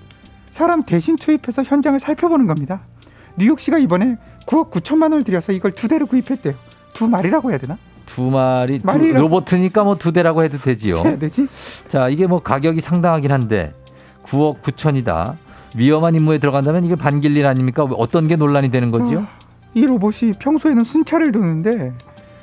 [0.51, 2.81] 사람 대신 투입해서 현장을 살펴보는 겁니다.
[3.37, 6.55] 뉴욕시가 이번에 9억 9천만 원을 들여서 이걸 두 대를 구입했대요.
[6.95, 7.79] 두 마리라고 해야 되나?
[8.07, 10.99] 두 마리 두, 로봇이니까 뭐 두 대라고 해도 되지요.
[10.99, 11.47] 해야 되지?
[11.89, 13.73] 자, 이게 뭐 가격이 상당하긴 한데
[14.25, 15.37] 9억 9천이다.
[15.77, 17.85] 위험한 임무에 들어간다면 이게 반길일 아닙니까?
[17.85, 19.21] 어떤 게 논란이 되는 거지요?
[19.21, 19.29] 아,
[19.75, 21.93] 이 로봇이 평소에는 순찰을 도는데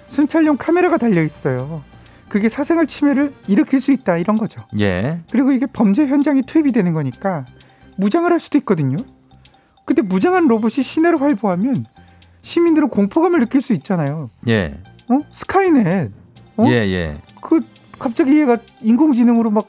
[0.09, 1.83] 순찰용 카메라가 달려 있어요.
[2.27, 4.61] 그게 사생활 침해를 일으킬 수 있다 이런 거죠.
[4.79, 5.19] 예.
[5.31, 7.45] 그리고 이게 범죄 현장에 투입이 되는 거니까
[7.97, 8.97] 무장을 할 수도 있거든요.
[9.85, 11.85] 근데 무장한 로봇이 시내를 활보하면
[12.43, 14.29] 시민들은 공포감을 느낄 수 있잖아요.
[14.47, 14.77] 예.
[15.09, 15.19] 어?
[15.31, 16.11] 스카이넷.
[16.57, 16.65] 어?
[16.67, 17.17] 예, 예.
[17.41, 17.61] 그
[17.97, 19.67] 갑자기 얘가 인공지능으로 막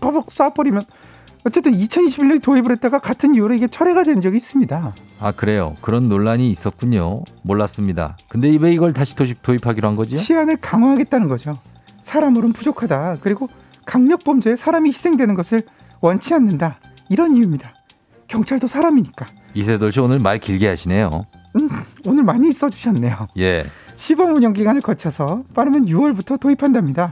[0.00, 0.84] 빠박 쏴버리면
[1.44, 4.94] 어쨌든 2021년에 도입을 했다가 같은 이유로 이게 철회가 된 적이 있습니다.
[5.20, 5.76] 아, 그래요.
[5.80, 7.24] 그런 논란이 있었군요.
[7.42, 8.16] 몰랐습니다.
[8.28, 10.20] 근데 왜 이걸 다시 도입, 도입하기로 한 거지요?
[10.20, 11.58] 치안을 강화하겠다는 거죠.
[12.02, 13.18] 사람으로는 부족하다.
[13.20, 13.48] 그리고
[13.84, 15.62] 강력 범죄에 사람이 희생되는 것을
[16.00, 16.78] 원치 않는다.
[17.08, 17.74] 이런 이유입니다.
[18.28, 19.26] 경찰도 사람이니까.
[19.54, 21.26] 이세돌 씨 오늘 말 길게 하시네요.
[22.06, 23.28] 오늘 많이 써주셨네요.
[23.38, 23.66] 예.
[23.96, 27.10] 시범 운영 기간을 거쳐서 빠르면 6월부터 도입한답니다.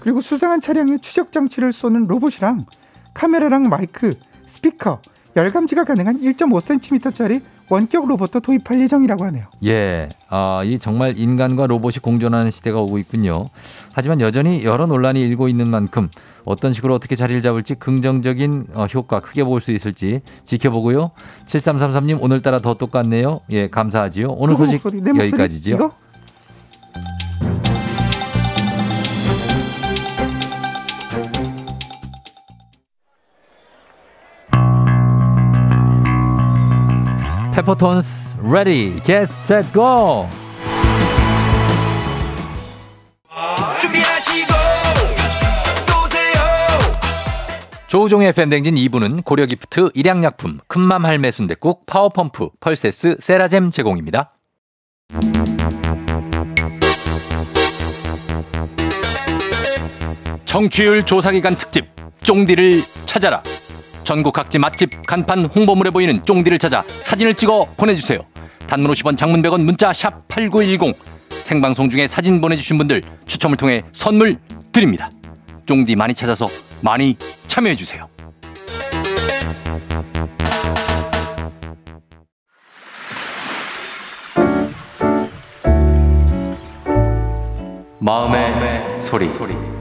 [0.00, 2.66] 그리고 수상한 차량에 추적 장치를 쏘는 로봇이랑
[3.14, 4.10] 카메라랑 마이크,
[4.46, 5.00] 스피커,
[5.36, 9.44] 열감지가 가능한 1.5cm짜리 원격 로봇도 도입할 예정이라고 하네요.
[9.64, 13.48] 예, 아, 이 정말 인간과 로봇이 공존하는 시대가 오고 있군요.
[13.92, 16.08] 하지만 여전히 여러 논란이 일고 있는 만큼
[16.44, 21.12] 어떤 식으로 어떻게 자리를 잡을지 긍정적인 어, 효과 크게 볼 수 있을지 지켜보고요.
[21.46, 23.40] 7333님 오늘따라 더 똑같네요.
[23.52, 24.32] 예, 감사하지요.
[24.32, 25.70] 오늘 소식 목소리, 여기까지죠.
[25.76, 25.92] 이거?
[37.60, 40.26] 페퍼톤스 ready get set go.
[43.82, 44.52] 준비하시고
[45.86, 46.40] 쏘세요.
[47.86, 54.32] 조우종의 FM대행진 2부는 고려기프트, 일양약품, 큰맘 할매 순댓국, 파워펌프, 펄세스, 세라젬 제공입니다.
[60.46, 61.88] 청취율 조사기간 특집
[62.22, 63.42] 쫑디를 찾아라
[64.10, 68.18] 전국 각지 맛집 간판 홍보물에 보이는 쫑디를 찾아 사진을 찍어 보내주세요.
[68.66, 70.96] 단문 50원 장문 100원 문자 샵 8910
[71.30, 74.36] 생방송 중에 사진 보내주신 분들 추첨을 통해 선물
[74.72, 75.12] 드립니다.
[75.64, 76.48] 쫑디 많이 찾아서
[76.80, 78.08] 많이 참여해주세요.
[88.00, 89.79] 마음의, 소리.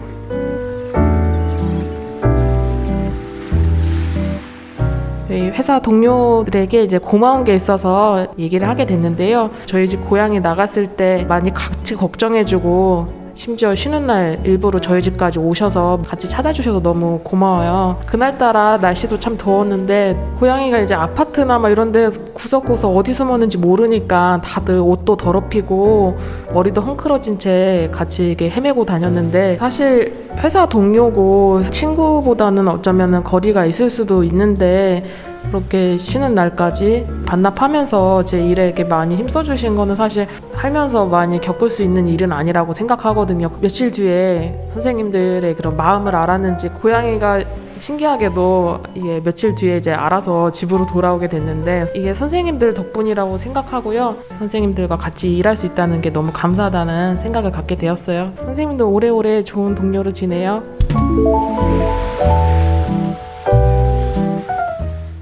[5.30, 9.52] 저희 회사 동료들에게 이제 고마운 게 있어서 얘기를 하게 됐는데요.
[9.68, 16.02] 저희 집 고향에 나갔을 때 많이 같이 걱정해주고 심지어 쉬는 날 일부러 저희 집까지 오셔서
[16.06, 17.97] 같이 찾아주셔서 너무 고마워요.
[18.06, 24.82] 그날따라 날씨도 참 더웠는데 고양이가 이제 아파트나 막 이런 데 구석구석 어디 숨었는지 모르니까 다들
[24.82, 26.17] 옷도 더럽히고
[26.54, 34.25] 머리도 헝클어진 채 같이 이렇게 헤매고 다녔는데 사실 회사 동료고 친구보다는 어쩌면 거리가 있을 수도
[34.25, 35.06] 있는데
[35.47, 41.82] 그렇게 쉬는 날까지 반납하면서 제 일에 이렇게 많이 힘써주신 거는 사실 살면서 많이 겪을 수
[41.82, 43.49] 있는 일은 아니라고 생각하거든요.
[43.62, 47.43] 며칠 뒤에 선생님들의 그런 마음을 알았는지 고양이가
[47.80, 54.17] 신기하게도 이게 며칠 뒤에 이제 알아서 집으로 돌아오게 됐는데 이게 선생님들 덕분이라고 생각하고요.
[54.38, 58.34] 선생님들과 같이 일할 수 있다는 게 너무 감사하다는 생각을 갖게 되었어요.
[58.38, 60.62] 선생님도 오래오래 좋은 동료로 지내요.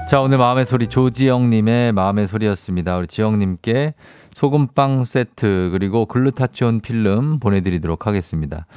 [0.07, 2.95] 자, 오늘 마음의 소리 조지영님의 마음의 소리였습니다.
[2.95, 3.93] 우리 지영님께
[4.33, 8.67] 소금빵 세트 그리고 글루타치온 필름 보내드리도록 하겠습니다.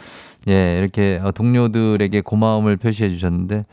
[0.49, 3.65] 예, 이렇게 어, 동료들에게 고마움을 표시해 주셨는데,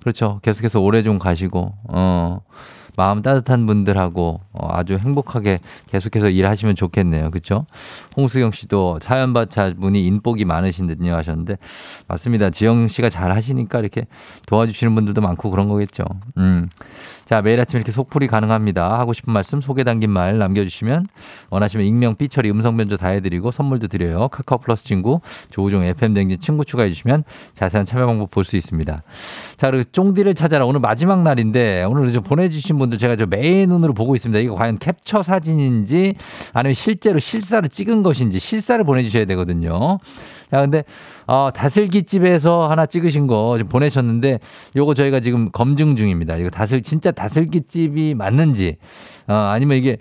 [0.00, 0.40] 그렇죠.
[0.42, 2.40] 계속해서 오래 좀 가시고, 어,
[2.96, 7.30] 마음 따뜻한 분들하고 어, 아주 행복하게 계속해서 일하시면 좋겠네요.
[7.30, 7.66] 그렇죠?
[8.16, 11.56] 홍수경 씨도 사연 받자 분이 인복이 많으신 듯요 하셨는데
[12.08, 12.50] 맞습니다.
[12.50, 14.06] 지영 씨가 잘 하시니까 이렇게
[14.46, 16.04] 도와주시는 분들도 많고 그런 거겠죠.
[16.36, 16.68] 음.
[17.24, 18.98] 자, 매일 아침 이렇게 속풀이 가능합니다.
[18.98, 21.06] 하고 싶은 말씀, 소개 담긴 말 남겨주시면
[21.50, 24.28] 원하시면 익명, 삐처리, 음성 변조 다 해드리고 선물도 드려요.
[24.28, 29.02] 카카오 플러스 친구, 조우종 FM 댕진 친구 추가해주시면 자세한 참여 방법 볼 수 있습니다.
[29.56, 30.66] 자, 그리고 쫑디를 찾아라.
[30.66, 34.40] 오늘 마지막 날인데 오늘 좀 보내주신 분들 제가 저 매의 눈으로 보고 있습니다.
[34.40, 36.16] 이거 과연 캡처 사진인지
[36.52, 40.00] 아니면 실제로 실사를 찍은 것인지 실사를 보내주셔야 되거든요.
[40.52, 40.84] 자, 근데,
[41.26, 44.38] 어, 다슬기 집에서 하나 찍으신 거 보내셨는데,
[44.76, 46.36] 요거 저희가 지금 검증 중입니다.
[46.36, 48.76] 이거 다슬, 진짜 다슬기 집이 맞는지,
[49.28, 49.96] 어, 아니면 이게,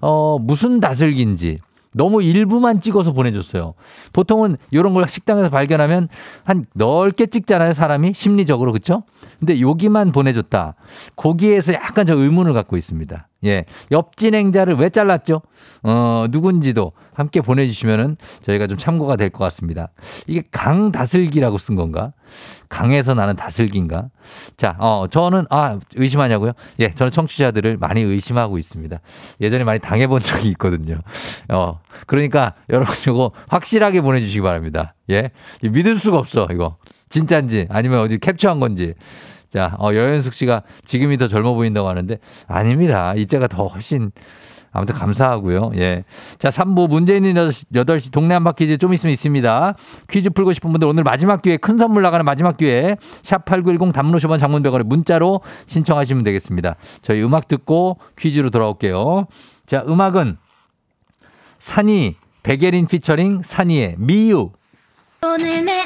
[0.00, 1.58] 어, 무슨 다슬기인지,
[1.92, 3.74] 너무 일부만 찍어서 보내줬어요.
[4.12, 6.08] 보통은 이런 걸 식당에서 발견하면
[6.44, 9.02] 한 넓게 찍잖아요, 사람이 심리적으로 그렇죠?
[9.40, 10.76] 근데 여기만 보내줬다.
[11.16, 13.28] 거기에서 약간 저 의문을 갖고 있습니다.
[13.46, 15.40] 예, 옆 진행자를 왜 잘랐죠?
[15.82, 19.88] 어 누군지도 함께 보내주시면은 저희가 좀 참고가 될 것 같습니다.
[20.26, 22.12] 이게 강 다슬기라고 쓴 건가?
[22.68, 24.08] 강에서 나는 다슬기인가?
[24.56, 26.52] 자, 어 저는 아 의심하냐고요?
[26.80, 28.98] 예, 저는 청취자들을 많이 의심하고 있습니다.
[29.40, 31.00] 예전에 많이 당해본 적이 있거든요.
[31.48, 34.94] 어 그러니까 여러분 이거 확실하게 보내주시기 바랍니다.
[35.10, 35.30] 예,
[35.62, 36.76] 믿을 수가 없어 이거
[37.08, 38.94] 진짜인지 아니면 어디 캡처한 건지.
[39.50, 43.14] 자, 어, 여현숙 씨가 지금이 더 젊어 보인다고 하는데 아닙니다.
[43.16, 44.12] 이때가 더 훨씬
[44.76, 45.72] 아무튼 감사하고요.
[45.76, 46.04] 예.
[46.38, 49.74] 자, 3부 문제 있는 8시, 8시 동네 한바퀴즈 좀 있으면 있습니다.
[50.10, 54.38] 퀴즈 풀고 싶은 분들 오늘 마지막 기회 큰 선물 나가는 마지막 기회 샵8910 단문 50원
[54.38, 56.76] 장문 100원에 문자로 신청하시면 되겠습니다.
[57.00, 59.28] 저희 음악 듣고 퀴즈로 돌아올게요.
[59.64, 60.36] 자, 음악은
[61.58, 64.50] 산이 백예린 피처링 산이의 미유
[65.24, 65.85] 오늘 내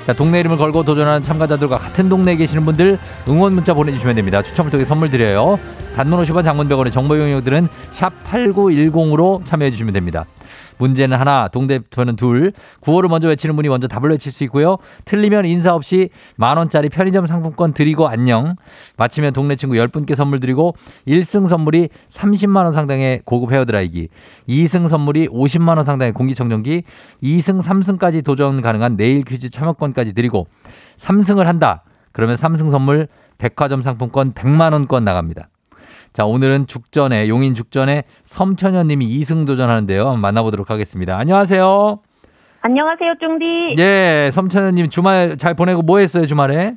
[0.05, 2.97] 자 동네 이름을 걸고 도전하는 참가자들과 같은 동네에 계시는 분들
[3.27, 5.59] 응원 문자 보내주시면 됩니다 추첨을 통해 선물 드려요
[5.95, 10.25] 단문 50원 장문 100원의 정보 용역들은 샵 8910으로 참여해 주시면 됩니다
[10.81, 12.53] 문제는 하나, 동대표는 둘.
[12.79, 14.77] 구호를 먼저 외치는 분이 먼저 답을 외칠 수 있고요.
[15.05, 18.55] 틀리면 인사 없이 만 원짜리 편의점 상품권 드리고 안녕.
[18.97, 20.75] 마치면 동네 친구 10분께 선물 드리고
[21.07, 24.09] 1승 선물이 30만 원 상당의 고급 헤어드라이기,
[24.49, 26.83] 2승 선물이 50만 원 상당의 공기청정기,
[27.23, 30.47] 2승, 3승까지 도전 가능한 내일 퀴즈 참여권 까지 드리고
[30.97, 31.83] 3승을 한다.
[32.11, 35.49] 그러면 3승 선물 백화점 상품권 100만 원권 나갑니다.
[36.13, 40.17] 자, 오늘은 죽전에, 용인 죽전에 섬천현 님이 2승 도전하는데요.
[40.17, 41.17] 만나보도록 하겠습니다.
[41.17, 41.99] 안녕하세요.
[42.61, 43.75] 안녕하세요, 쫑디.
[43.79, 46.75] 예, 섬천현 님 주말 잘 보내고 뭐 했어요, 주말에?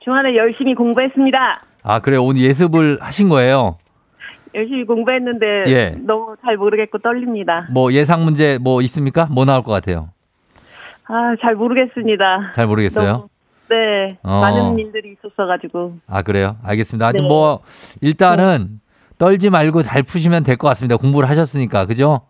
[0.00, 1.38] 주말에 열심히 공부했습니다.
[1.82, 2.24] 아, 그래요.
[2.24, 3.76] 오늘 예습을 하신 거예요.
[4.54, 5.96] 열심히 공부했는데 예.
[6.00, 7.66] 너무 잘 모르겠고 떨립니다.
[7.72, 9.26] 뭐 예상 문제 뭐 있습니까?
[9.30, 10.10] 뭐 나올 것 같아요?
[11.08, 12.52] 아, 잘 모르겠습니다.
[12.54, 13.12] 잘 모르겠어요.
[13.12, 13.28] 너무,
[13.68, 14.40] 네, 어.
[14.40, 15.94] 많은 일들이 있었어가지고.
[16.06, 16.56] 아, 그래요?
[16.62, 17.06] 알겠습니다.
[17.06, 17.28] 하여튼 네.
[17.28, 17.60] 뭐
[18.00, 18.80] 일단은
[19.18, 20.96] 떨지 말고 잘 푸시면 될 것 같습니다.
[20.96, 21.86] 공부를 하셨으니까.
[21.86, 22.22] 그죠?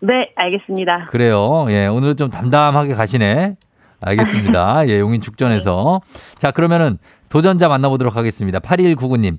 [0.00, 1.06] 네, 알겠습니다.
[1.10, 1.66] 그래요.
[1.70, 3.56] 예, 오늘은 좀 담담하게 가시네.
[4.00, 4.86] 알겠습니다.
[4.88, 6.00] 예, 용인 죽전에서.
[6.36, 6.98] 자, 그러면은
[7.28, 8.58] 도전자 만나보도록 하겠습니다.
[8.60, 9.38] 8199님.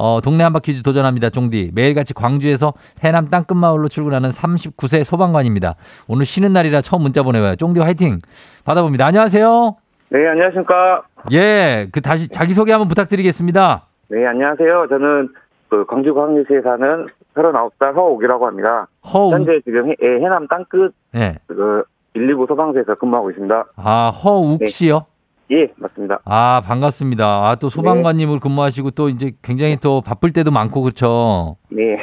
[0.00, 1.28] 어, 동네 한바 퀴즈 도전합니다.
[1.28, 1.72] 종디.
[1.74, 2.72] 매일같이 광주에서
[3.02, 5.74] 해남 땅끝마을로 출근하는 39세 소방관입니다.
[6.06, 7.56] 오늘 쉬는 날이라 처음 문자 보내와요.
[7.56, 8.20] 종디 화이팅!
[8.64, 9.04] 받아봅니다.
[9.06, 9.76] 안녕하세요.
[10.10, 11.02] 네, 안녕하십니까.
[11.32, 13.86] 예, 그 다시 자기소개 한번 부탁드리겠습니다.
[14.10, 14.86] 네, 안녕하세요.
[14.88, 15.30] 저는
[15.68, 18.86] 그 광주 광주시에 사는 39살 허옥이라고 합니다.
[19.12, 19.32] 허우.
[19.32, 21.38] 현재 지금 해, 예, 해남 땅끝 예.
[21.48, 23.64] 그119 소방서에서 근무하고 있습니다.
[23.76, 24.66] 아, 허욱 네.
[24.66, 25.06] 씨요?
[25.50, 26.20] 예, 맞습니다.
[26.24, 27.24] 아, 반갑습니다.
[27.24, 31.56] 아, 또 소방관님으로 근무하시고 또 이제 굉장히 또 바쁠 때도 많고 그렇죠.
[31.70, 31.98] 네.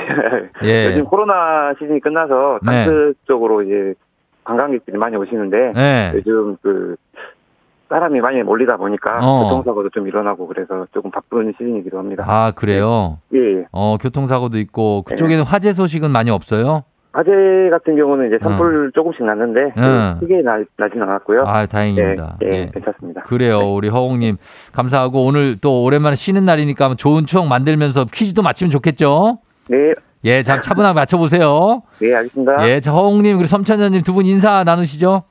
[0.63, 0.87] 예.
[0.89, 2.85] 요즘 코로나 시즌이 끝나서 네.
[2.85, 3.93] 땅끝 쪽으로 이제
[4.43, 6.11] 관광객들이 많이 오시는데 네.
[6.15, 6.95] 요즘 그
[7.89, 9.43] 사람이 많이 몰리다 보니까 어.
[9.43, 12.23] 교통사고도 좀 일어나고 그래서 조금 바쁜 시즌이기도 합니다.
[12.27, 13.19] 아, 그래요?
[13.33, 13.65] 예, 예.
[13.71, 16.83] 어, 교통사고도 있고 그쪽에는 화재 소식은 많이 없어요?
[17.15, 17.31] 화재
[17.71, 20.17] 같은 경우는 이제 산불 조금씩 났는데 응.
[20.19, 21.43] 크게 나, 나진 않았고요.
[21.47, 22.37] 아, 다행입니다.
[22.43, 22.71] 예, 예, 예.
[22.73, 23.21] 괜찮습니다.
[23.21, 23.59] 그래요.
[23.73, 24.35] 우리 허웅님.
[24.73, 29.39] 감사하고 오늘 또 오랜만에 쉬는 날이니까 좋은 추억 만들면서 퀴즈도 맞히면 좋겠죠?
[29.69, 29.93] 네,
[30.25, 31.83] 예, 잠 차분하게 맞춰보세요.
[32.01, 32.67] 네, 알겠습니다.
[32.67, 35.23] 예, 자, 허웅님, 그리고 섬천현님 두 분 인사 나누시죠?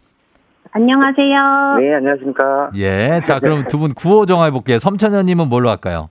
[0.73, 1.77] 안녕하세요.
[1.81, 2.71] 네, 안녕하십니까.
[2.77, 4.79] 예, 자, 그럼 두 분 구호 정해볼게요.
[4.79, 6.09] 섬천현님은 뭘로 할까요?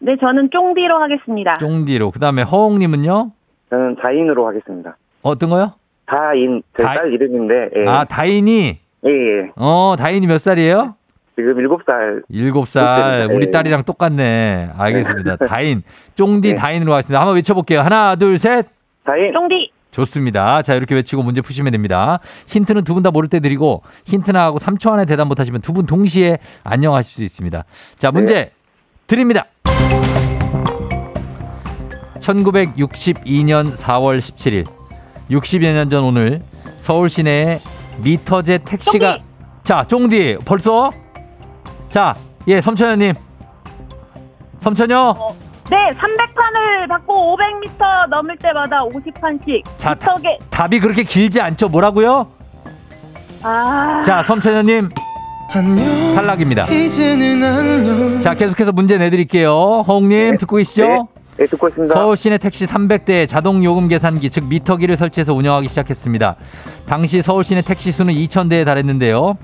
[0.00, 1.58] 네, 저는 쫑디로 하겠습니다.
[1.58, 2.10] 쫑디로.
[2.10, 3.30] 그 다음에 허웅님은요?
[3.70, 4.96] 저는 자인으로 하겠습니다.
[5.22, 5.72] 어떤 거요?
[6.10, 8.78] 자인, 제 다- 딸 이름인데, 예, 아, 다인이?
[9.06, 9.50] 예, 예.
[9.56, 10.94] 어, 다인이 몇 살이에요?
[11.36, 12.22] 지금 7살.
[12.28, 13.28] 일곱 살.
[13.30, 13.34] 예.
[13.34, 14.70] 우리 딸이랑 똑같네.
[14.76, 15.36] 알겠습니다.
[15.48, 15.82] 다인.
[16.14, 16.54] 쫑디 네.
[16.54, 17.18] 다인으로 하겠습니다.
[17.20, 17.80] 한번 외쳐볼게요.
[17.80, 18.66] 하나, 둘, 셋.
[19.06, 19.70] 자인, 쫑디.
[19.92, 20.60] 좋습니다.
[20.62, 22.18] 자, 이렇게 외치고 문제 푸시면 됩니다.
[22.48, 25.72] 힌트는 두 분 다 모를 때 드리고, 힌트나 하고 3초 안에 대답 못 하시면 두
[25.72, 27.64] 분 동시에 안녕하실 수 있습니다.
[27.96, 28.52] 자, 문제
[29.06, 29.46] 드립니다.
[32.20, 34.66] 1962년 4월 17일,
[35.30, 36.42] 60여 년 전 오늘
[36.78, 37.60] 서울 시내에
[37.98, 39.18] 미터제 택시가
[39.64, 40.90] 자, 쫑디 벌써
[41.88, 42.16] 자,
[42.48, 43.14] 예, 섬천여님.
[44.58, 45.16] 섬천여.
[45.70, 49.62] 네, 300판을 받고 500m 넘을 때마다 50판씩.
[49.76, 50.38] 자, 미터게.
[50.50, 51.68] 답이 그렇게 길지 않죠?
[51.68, 52.26] 뭐라고요?
[53.42, 54.02] 아.
[54.04, 54.88] 자, 섬천여님
[55.54, 56.64] 안녕 탈락입니다.
[56.66, 59.82] 이제는 안녕 자, 계속해서 문제 내드릴게요.
[59.86, 61.08] 허웅님 듣고 계시죠?
[61.42, 61.46] 네.
[61.46, 61.92] 네, 듣고 있습니다.
[61.92, 66.36] 서울 시내 택시 300대 자동 요금 계산기 즉 미터기를 설치해서 운영하기 시작했습니다.
[66.86, 69.36] 당시 서울 시내 택시 수는 2,000대에 달했는데요.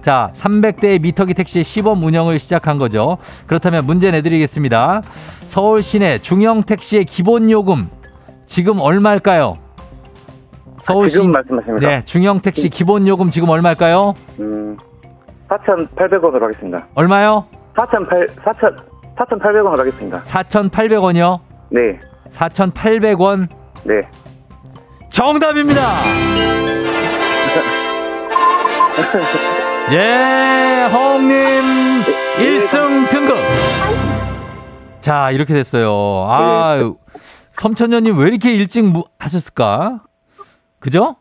[0.00, 3.18] 자, 300대의 미터기 택시의 시범 운영을 시작한 거죠.
[3.46, 5.02] 그렇다면 문제 내드리겠습니다.
[5.44, 7.88] 서울 시내 중형 택시의 기본 요금
[8.44, 9.58] 지금 얼마일까요?
[10.80, 11.88] 서울 시 지금 말씀하십니까?
[11.88, 14.14] 네, 중형 택시 기본 요금 지금 얼마일까요?
[14.40, 14.76] 음,
[15.48, 16.86] 4,800원으로 하겠습니다.
[16.94, 17.46] 얼마요?
[17.76, 18.76] 4,800, 4,000,
[19.16, 20.20] 4,800원으로 하겠습니다.
[20.20, 21.40] 4,800원이요.
[21.70, 21.98] 네,
[22.28, 23.48] 4,800원
[23.84, 24.00] 네.
[25.10, 25.80] 정답입니다.
[29.92, 31.34] 예, 허웅님
[32.38, 33.36] 1승 등급.
[35.00, 35.90] 자, 이렇게 됐어요.
[36.28, 36.92] 아,
[37.52, 40.02] 섬천년님 왜 이렇게 일찍 무- 하셨을까?
[40.80, 41.16] 그죠?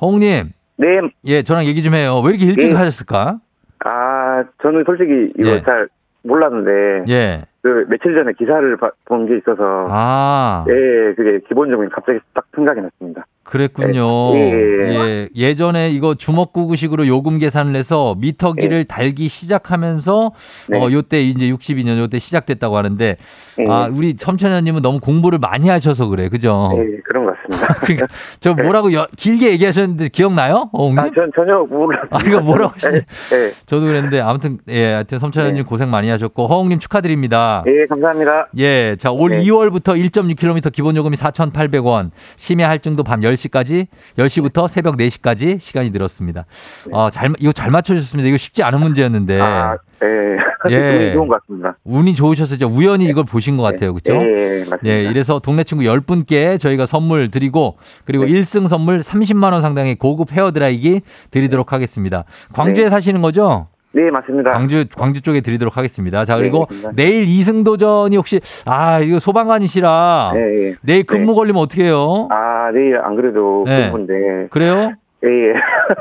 [0.00, 0.86] 허웅님, 네,
[1.24, 2.20] 예, 저랑 얘기 좀 해요.
[2.20, 2.74] 왜 이렇게 일찍 네.
[2.74, 3.38] 하셨을까?
[3.84, 5.62] 아, 저는 솔직히 이거 예.
[5.62, 5.88] 잘
[6.24, 12.44] 몰랐는데, 예, 그 며칠 전에 기사를 본 게 있어서 아, 예, 그게 기본적인 갑자기 딱
[12.54, 13.24] 생각이 났습니다.
[13.44, 14.34] 그랬군요.
[14.34, 14.88] 예, 예.
[14.94, 20.32] 예, 예전에 이거 주먹구구식으로 요금 계산을 해서 미터기를 달기 시작하면서
[20.70, 20.78] 네.
[20.80, 23.16] 어 요때 이제 62년 요때 시작됐다고 하는데
[23.58, 23.66] 예.
[23.68, 26.28] 아, 우리 섬천현님은 너무 공부를 많이 하셔서 그래.
[26.28, 26.70] 그죠?
[26.76, 27.74] 예, 그런 것 같습니다.
[27.80, 28.06] 그러니까
[28.40, 30.70] 저 뭐라고 여- 길게 얘기하셨는데 기억나요?
[30.72, 30.98] 어흥님?
[30.98, 32.08] 아, 전 전혀 몰랐어요.
[32.10, 33.04] 아, 이거 뭐라고 하시지?
[33.32, 33.52] 예, 예.
[33.66, 37.62] 저도 그랬는데 아무튼 예, 하여튼 섬천현님 고생 많이 하셨고 허웅님 축하드립니다.
[37.66, 38.48] 예, 감사합니다.
[38.58, 39.42] 예, 자, 올 네.
[39.42, 43.86] 2월부터 1.6km 기본 요금이 4,800원, 심야 할증도 밤 10시까지,
[44.18, 46.44] 10시부터 새벽 4시까지 시간이 늘었습니다.
[46.92, 48.28] 어, 잘, 이거 잘 맞춰주셨습니다.
[48.28, 49.36] 이거 쉽지 않은 문제였는데.
[49.36, 49.40] 네.
[49.42, 50.36] 아, 예.
[50.70, 50.76] 예.
[50.98, 51.76] 운이 좋은 것 같습니다.
[51.84, 53.94] 운이 좋으셔서 진짜 우연히 이걸 보신 것 같아요.
[53.94, 54.14] 그죠?
[54.14, 54.78] 예, 맞습니다.
[54.86, 58.32] 예, 이래서 동네 친구 10분께 저희가 선물 드리고, 그리고 네.
[58.32, 61.00] 1승 선물 30만 원 상당의 고급 헤어 드라이기
[61.30, 62.24] 드리도록 하겠습니다.
[62.54, 62.90] 광주에 네.
[62.90, 63.68] 사시는 거죠?
[63.94, 64.50] 네, 맞습니다.
[64.50, 66.24] 광주 광주 쪽에 드리도록 하겠습니다.
[66.24, 66.88] 자 그리고 네.
[66.94, 70.38] 내일 이승 도전이 혹시 아 이거 소방관이시라 예,
[70.68, 70.74] 예.
[70.80, 72.26] 내일 근무 걸리면 어떻게 해요?
[72.30, 73.90] 아, 내일 안 그래도 네.
[73.90, 74.48] 근무인데.
[74.48, 74.92] 그래요?
[75.24, 75.52] 예, 예.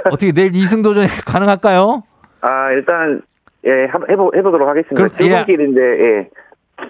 [0.06, 2.04] 어떻게 내일 이승 도전이 가능할까요?
[2.42, 3.22] 아, 일단,
[3.66, 5.04] 예, 한- 해보, 해보도록 하겠습니다.
[5.04, 5.10] 예.
[5.28, 6.30] 출근길인데, 예.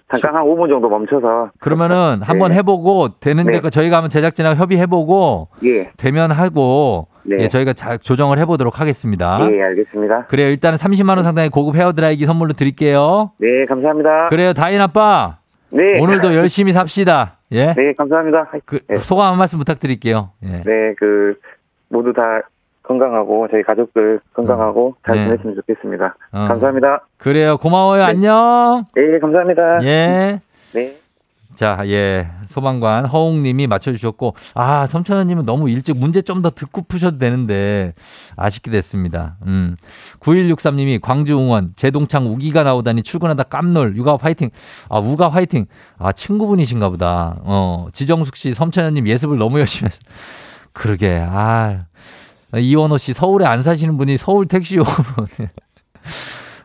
[0.09, 2.55] 잠깐 한 5분 정도 멈춰서, 그러면은 한번 네.
[2.57, 3.53] 해보고 되는 네.
[3.53, 5.91] 데가 저희가 한번 제작진하고 협의해보고 예.
[5.97, 7.35] 되면 하고 네.
[7.41, 9.37] 예, 저희가 자- 조정을 해보도록 하겠습니다.
[9.51, 10.27] 예, 알겠습니다.
[10.27, 10.47] 그래요.
[10.49, 13.31] 일단은 30만 원 상당의 고급 헤어드라이기 선물로 드릴게요.
[13.39, 14.27] 네, 감사합니다.
[14.27, 14.53] 그래요.
[14.53, 15.39] 다인 아빠
[15.73, 15.99] 네.
[16.01, 17.39] 오늘도 열심히 삽시다.
[17.51, 17.73] 예.
[17.73, 18.49] 네, 감사합니다.
[18.65, 18.95] 그 네.
[18.97, 20.29] 소감 한 말씀 부탁드릴게요.
[20.43, 20.63] 예.
[20.65, 21.35] 네, 그,
[21.89, 22.41] 모두 다
[22.83, 25.25] 건강하고, 저희 가족들 건강하고 잘 네.
[25.25, 26.15] 지냈으면 좋겠습니다.
[26.31, 26.47] 어.
[26.47, 27.05] 감사합니다.
[27.17, 27.57] 그래요.
[27.57, 28.03] 고마워요.
[28.03, 28.85] 안녕.
[28.95, 29.79] 네, 감사합니다.
[29.83, 30.41] 예.
[30.73, 30.97] 네.
[31.53, 32.27] 자, 예.
[32.47, 37.93] 소방관 허웅님이 맞춰주셨고, 아, 섬천현님은 너무 일찍 문제 좀 더 듣고 푸셔도 되는데,
[38.37, 39.35] 아쉽게 됐습니다.
[39.45, 39.75] 음.
[40.21, 44.49] 9163님이 광주 응원, 재동창 우기가 나오다니 출근하다 깜놀, 육아 화이팅.
[44.89, 45.65] 아, 우가 화이팅.
[45.99, 47.35] 아, 친구분이신가 보다.
[47.43, 49.99] 어, 지정숙 씨, 섬천현님 예습을 너무 열심히 했어.
[50.73, 51.79] 그러게, 아.
[52.57, 54.93] 이원호 씨, 서울에 안 사시는 분이 서울 택시 요금.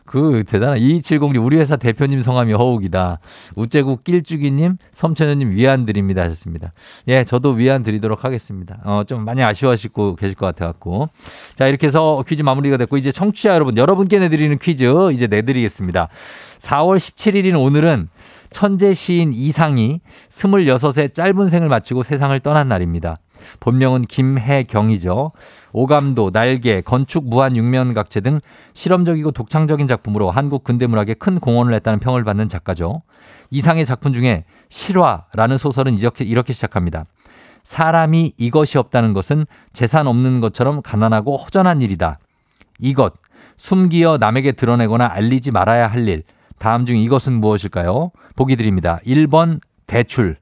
[0.07, 3.19] 그 대단한 2270님 우리 회사 대표님 성함이 허욱이다.
[3.55, 6.71] 우체국 낄주기님 섬천현님 위안 드립니다 하셨습니다.
[7.09, 8.79] 예, 저도 위안 드리도록 하겠습니다.
[8.85, 11.09] 어, 좀 많이 아쉬워하시고 계실 것 같아갖고.
[11.55, 16.07] 자, 이렇게 해서 퀴즈 마무리가 됐고 이제 청취자 여러분 여러분께 내드리는 퀴즈 이제 내드리겠습니다.
[16.59, 18.07] 4월 17일인 오늘은
[18.49, 23.17] 천재 시인 이상이 26의 짧은 생을 마치고 세상을 떠난 날입니다.
[23.59, 25.31] 본명은 김혜경이죠.
[25.71, 28.39] 오감도, 날개, 건축 무한 육면각체 등
[28.73, 33.01] 실험적이고 독창적인 작품으로 한국 근대문학에 큰 공헌을 했다는 평을 받는 작가죠.
[33.51, 37.05] 이상의 작품 중에 실화라는 소설은 이렇게, 이렇게 시작합니다.
[37.63, 42.19] 사람이 이것이 없다는 것은 재산 없는 것처럼 가난하고 허전한 일이다.
[42.79, 43.13] 이것,
[43.57, 46.23] 숨기어 남에게 드러내거나 알리지 말아야 할 일.
[46.59, 48.11] 다음 중 이것은 무엇일까요?
[48.35, 48.99] 보기 드립니다.
[49.05, 50.37] 1번 대출,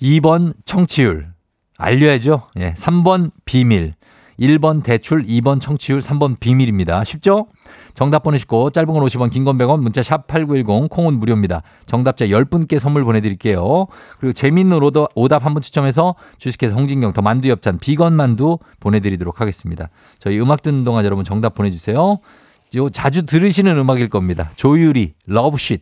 [0.00, 1.32] 2번 청취율,
[1.78, 2.42] 알려야죠.
[2.58, 2.74] 예.
[2.74, 3.94] 3번 비밀.
[4.40, 7.02] 1번 대출, 2번 청취율, 3번 비밀입니다.
[7.02, 7.48] 쉽죠?
[7.94, 11.62] 정답 보내시고 짧은 건 50원, 긴 건 100원, 문자 샵 8910, 콩은 무료입니다.
[11.86, 13.86] 정답자 10분께 선물 보내드릴게요.
[14.20, 14.78] 그리고 재밌는
[15.16, 19.88] 오답 한분 추첨해서 주식회사 홍진경 더 만두 엽찬 비건 만두 보내드리도록 하겠습니다.
[20.20, 22.18] 저희 음악 듣는 동안 여러분 정답 보내주세요.
[22.76, 24.52] 요 자주 들으시는 음악일 겁니다.
[24.54, 25.80] 조유리, Love Shhh.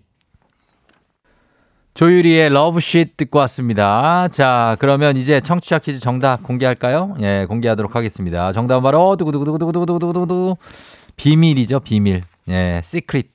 [1.97, 4.28] 조유리의 Love Shhh 듣고 왔습니다.
[4.28, 7.16] 자, 그러면 이제 청취자 퀴즈 정답 공개할까요?
[7.22, 8.53] 예, 공개하도록 하겠습니다.
[8.53, 10.57] 정답은 바로 두구두구두구두구두구두구두구
[11.16, 12.20] 비밀이죠, 비밀.
[12.51, 13.31] 예, secret.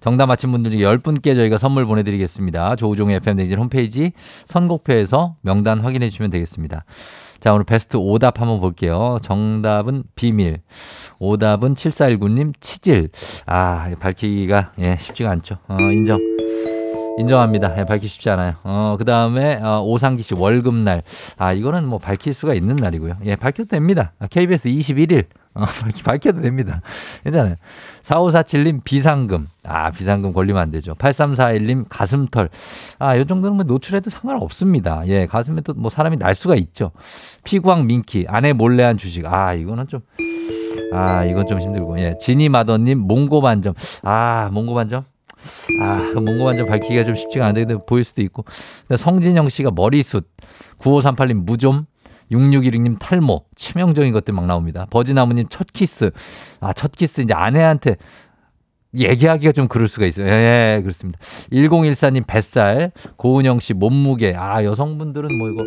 [0.00, 2.74] 정답 맞힌 분들 중에 10분께 저희가 선물 보내드리겠습니다.
[2.74, 4.10] 조우종의 FM대행진 홈페이지
[4.46, 6.84] 선곡표에서 명단 확인해 주시면 되겠습니다.
[7.38, 9.18] 자, 오늘 베스트 오답 한번 볼게요.
[9.22, 10.62] 정답은 비밀.
[11.20, 13.10] 오답은 7419님 치질.
[13.46, 15.58] 아, 밝히기가 예, 쉽지가 않죠.
[15.68, 16.18] 어, 인정.
[17.20, 17.78] 인정합니다.
[17.78, 18.54] 예, 밝기 쉽지 않아요.
[18.64, 21.02] 어, 그 다음에, 어, 오상기 씨 월급날.
[21.36, 23.16] 아, 이거는 뭐 밝힐 수가 있는 날이고요.
[23.24, 24.12] 예, 밝혀도 됩니다.
[24.18, 25.26] 아, KBS 21일.
[25.54, 25.64] 어,
[26.04, 26.80] 밝혀도 됩니다.
[27.24, 27.54] 괜찮아요.
[28.02, 29.48] 4547님 비상금.
[29.64, 30.94] 아, 비상금 걸리면 안 되죠.
[30.94, 32.48] 8341님 가슴털.
[32.98, 35.02] 아, 요 정도는 뭐 노출해도 상관없습니다.
[35.06, 36.92] 예, 가슴에도 뭐 사람이 날 수가 있죠.
[37.44, 38.26] 피구왕 민키.
[38.28, 39.26] 아내 몰래 한 주식.
[39.26, 40.00] 아, 이거는 좀.
[40.92, 41.98] 아, 이건 좀 힘들고.
[42.00, 42.16] 예.
[42.20, 43.74] 지니 마더님 몽고 반점.
[44.02, 45.04] 아, 몽고 반점.
[45.80, 48.44] 아, 몽고 반점 밝히기가 좀 쉽지가 않은데 근데 보일 수도 있고.
[48.96, 50.26] 성진영 씨가 머리숱.
[50.78, 51.86] 9538님 무좀.
[52.30, 53.44] 6616님 탈모.
[53.56, 54.86] 치명적인 것들 막 나옵니다.
[54.90, 56.10] 버지나무님 첫 키스.
[56.60, 57.96] 아, 첫 키스 이제 아내한테
[58.94, 60.26] 얘기하기가 좀 그럴 수가 있어요.
[60.26, 61.18] 예, 예, 그렇습니다.
[61.52, 64.34] 1014님 뱃살, 고은영 씨 몸무게.
[64.36, 65.64] 아, 여성분들은 뭐 이거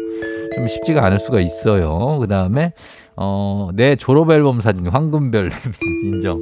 [0.55, 2.17] 좀 쉽지가 않을 수가 있어요.
[2.19, 2.73] 그 다음에,
[3.15, 5.51] 어, 내 졸업 앨범 사진, 황금별
[6.03, 6.39] 인정.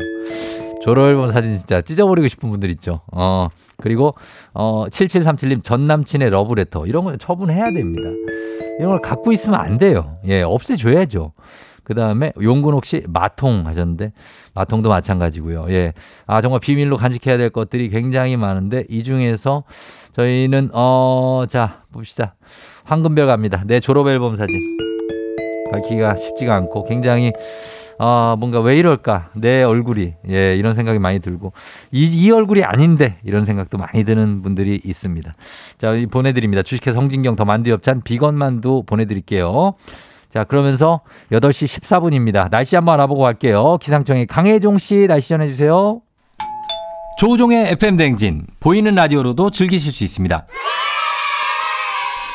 [0.84, 3.01] 졸업 앨범 사진 진짜 찢어버리고 싶은 분들 있죠.
[3.11, 4.15] 어, 그리고
[4.53, 8.09] 어 7737님 전 남친의 러브레터 이런 걸 처분해야 됩니다.
[8.79, 10.17] 이런 걸 갖고 있으면 안 돼요.
[10.25, 11.34] 예, 없애줘야죠.
[11.84, 14.13] 그 다음에 용근옥 씨 마통 하셨는데
[14.53, 15.65] 마통도 마찬가지고요.
[15.69, 15.93] 예,
[16.25, 19.63] 아 정말 비밀로 간직해야 될 것들이 굉장히 많은데 이 중에서
[20.15, 22.36] 저희는 어 자 봅시다.
[22.86, 23.63] 황금별 갑니다.
[23.65, 24.55] 내 졸업 앨범 사진
[25.71, 27.32] 밝히기가 쉽지가 않고 굉장히
[28.03, 31.53] 아 뭔가 왜 이럴까 내 얼굴이 예 이런 생각이 많이 들고
[31.91, 35.31] 이, 이 얼굴이 아닌데 이런 생각도 많이 드는 분들이 있습니다.
[35.77, 36.63] 자이 보내드립니다.
[36.63, 39.75] 주식회사 성진경 더 만두 엽찬 비건 만두 보내드릴게요.
[40.29, 42.49] 자 그러면서 8시 14분입니다.
[42.49, 43.77] 날씨 한번 알아보고 갈게요.
[43.77, 46.01] 기상청의 강혜종 씨 날씨 전해주세요.
[47.19, 50.47] 조우종의 FM 댕진 보이는 라디오로도 즐기실 수 있습니다.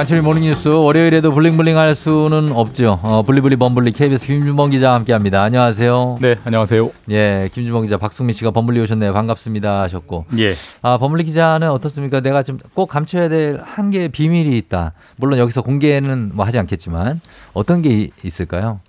[0.00, 2.98] 간추린 모닝뉴스 월요일에도 bling bling 할 수는 없죠.
[3.02, 5.42] 어, 블리블리 범블리 KBS 김준범 기자와 함께합니다.
[5.42, 6.16] 안녕하세요.
[6.22, 6.90] 네, 안녕하세요.
[7.10, 9.12] 예, 김준범 기자, 박승민 씨가 범블리 오셨네요.
[9.12, 10.24] 반갑습니다 하셨고.
[10.38, 10.54] 예.
[10.80, 12.20] 아, 범블리 기자는 어떻습니까?
[12.20, 14.94] 내가 좀꼭 감춰야 될 한 개의 비밀이 있다.
[15.16, 17.20] 물론 여기서 공개는 뭐 하지 않겠지만
[17.52, 18.80] 어떤 게 이- 있을까요?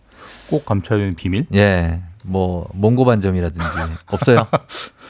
[0.49, 1.45] 꼭 감춰야 되는 비밀?
[1.53, 3.65] 예, 뭐 몽고 반점이라든지
[4.07, 4.47] 없어요?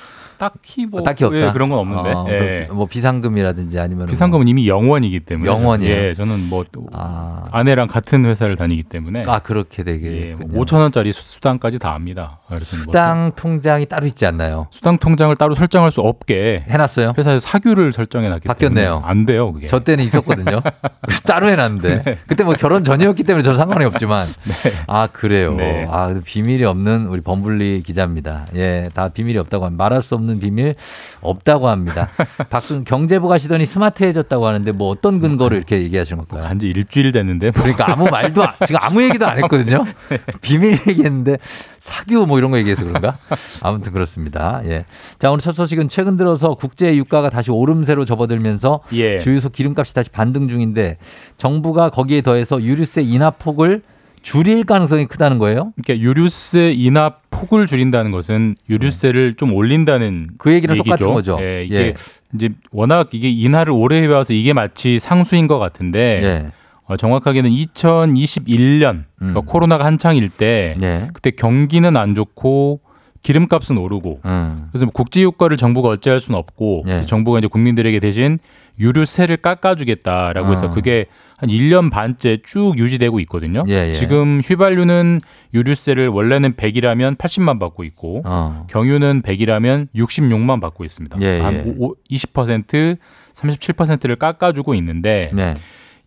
[0.41, 1.37] 딱히 뭐 딱히 없다.
[1.37, 2.09] 예, 그런 건 없는데.
[2.13, 2.67] 어, 예.
[2.71, 5.93] 뭐 비상금이라든지 아니면 비상금은 이미 0원이기 때문에 0원이에요?
[5.95, 10.65] 저는, 예, 저는 뭐또 아, 아내랑 같은 회사를 다니기 때문에 아 그렇게 예, 되게 뭐
[10.65, 12.39] 5천 원짜리 수- 수당까지 다 압니다.
[12.47, 14.65] 그래서 뭐 수당 통장이 따로 있지 않나요?
[14.71, 17.13] 수당 통장을 따로 설정할 수 없게 해놨어요?
[17.15, 18.85] 회사에서 사규를 설정해 놨기 바뀌었네요.
[18.95, 19.67] 때문에 안 돼요, 그게.
[19.67, 20.61] 저 때는 있었거든요.
[21.27, 24.25] 따로 해놨는데 그때 뭐 결혼 전이었기 때문에 저는 상관이 없지만
[24.87, 25.53] 아 그래요.
[25.53, 25.85] 네.
[25.87, 28.47] 아 비밀이 없는 우리 범블리 기자입니다.
[28.55, 29.83] 예, 다 비밀이 없다고 합니다.
[29.83, 30.75] 말할 수 없는 비밀
[31.21, 32.09] 없다고 합니다.
[32.49, 36.47] 박순 경제부 가시더니 스마트해졌다고 하는데 뭐 어떤 근거로 이렇게 얘기하시는 걸까요?
[36.47, 39.85] 간지 일주일 됐는데 뭐 그러니까 아무 말도 안- 지금 아무 얘기도 안 했거든요.
[40.41, 41.37] 비밀 얘기했는데
[41.79, 43.17] 사규 뭐 이런 거 얘기해서 그런가?
[43.61, 44.61] 아무튼 그렇습니다.
[44.65, 44.85] 예.
[45.19, 49.19] 자 오늘 첫 소식은 최근 들어서 국제 유가가 다시 오름세로 접어들면서 예.
[49.19, 50.97] 주유소 기름값이 다시 반등 중인데
[51.37, 53.81] 정부가 거기에 더해서 유류세 인하 폭을
[54.21, 55.73] 줄일 가능성이 크다는 거예요.
[55.83, 60.95] 그러니까 유류세 인하 폭을 줄인다는 것은 유류세를 좀 올린다는 그 얘기랑 얘기죠.
[60.95, 61.37] 똑같은 거죠.
[61.41, 61.93] 예, 이게 예.
[62.35, 66.45] 이제 워낙 이게 인하를 오래 해와서 이게 마치 상수인 것 같은데 예.
[66.85, 69.45] 어, 정확하게는 2021년 그러니까 음.
[69.45, 71.07] 코로나가 한창일 때 예.
[71.13, 72.81] 그때 경기는 안 좋고
[73.23, 74.67] 기름값은 오르고 음.
[74.71, 77.01] 그래서 뭐 국제 유가를 정부가 어찌할 수는 없고 예.
[77.01, 78.37] 정부가 이제 국민들에게 대신
[78.81, 80.69] 유류세를 깎아주겠다라고 해서 어.
[80.71, 81.05] 그게
[81.37, 83.63] 한 1년 반째 쭉 유지되고 있거든요.
[83.67, 83.91] 예, 예.
[83.93, 85.21] 지금 휘발유는
[85.53, 88.67] 유류세를 원래는 100이라면 80만 받고 있고 어.
[88.69, 91.17] 경유는 100이라면 66만 받고 있습니다.
[91.21, 91.39] 예, 예.
[91.39, 92.97] 한 오- 20%
[93.33, 95.53] 37%를 깎아주고 있는데 네.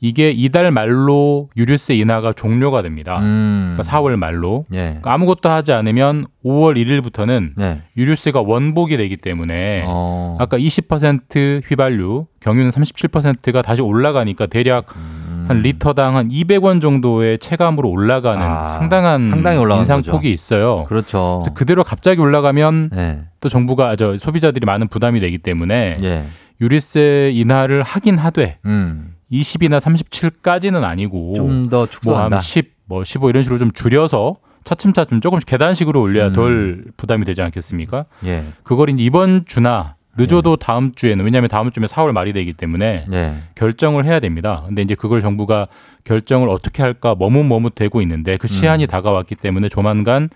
[0.01, 3.19] 이게 이달 말로 유류세 인하가 종료가 됩니다.
[3.21, 3.75] 음.
[3.75, 4.79] 그러니까 4월 말로 예.
[4.79, 7.81] 그러니까 아무것도 하지 않으면 5월 1일부터는 네.
[7.97, 10.37] 유류세가 원복이 되기 때문에 어.
[10.39, 15.47] 아까 20% 휘발유, 경유는 37%가 다시 올라가니까 대략 음.
[15.49, 20.31] 한 리터당 한 200원 정도의 체감으로 올라가는 아, 상당한 상당히 인상폭이.
[20.31, 20.85] 있어요.
[20.89, 21.41] 그렇죠.
[21.43, 23.21] 그래서 그대로 갑자기 올라가면 네.
[23.41, 26.25] 또 정부가 저 소비자들이 많은 부담이 되기 때문에 예.
[26.61, 29.14] 유류세 인하를 하긴 하되 음.
[29.41, 32.29] 20이나 37까지는 아니고 좀 더 축소한다.
[32.29, 36.33] 뭐한 10, 뭐 15 이런 식으로 좀 줄여서 차츰차츰 조금씩 계단식으로 올려야 음.
[36.33, 38.07] 덜 부담이 되지 않겠습니까?
[38.25, 38.45] 예.
[38.63, 43.35] 그걸 이제 이번 주나 늦어도 다음 주에는 왜냐하면 다음 주면 4월 말이 되기 때문에 예.
[43.57, 44.63] 결정을 해야 됩니다.
[44.67, 45.67] 근데 이제 그걸 정부가
[46.05, 50.29] 결정을 어떻게 할까 머뭇머뭇되고 있는데 그 시한이 다가왔기 때문에 조만간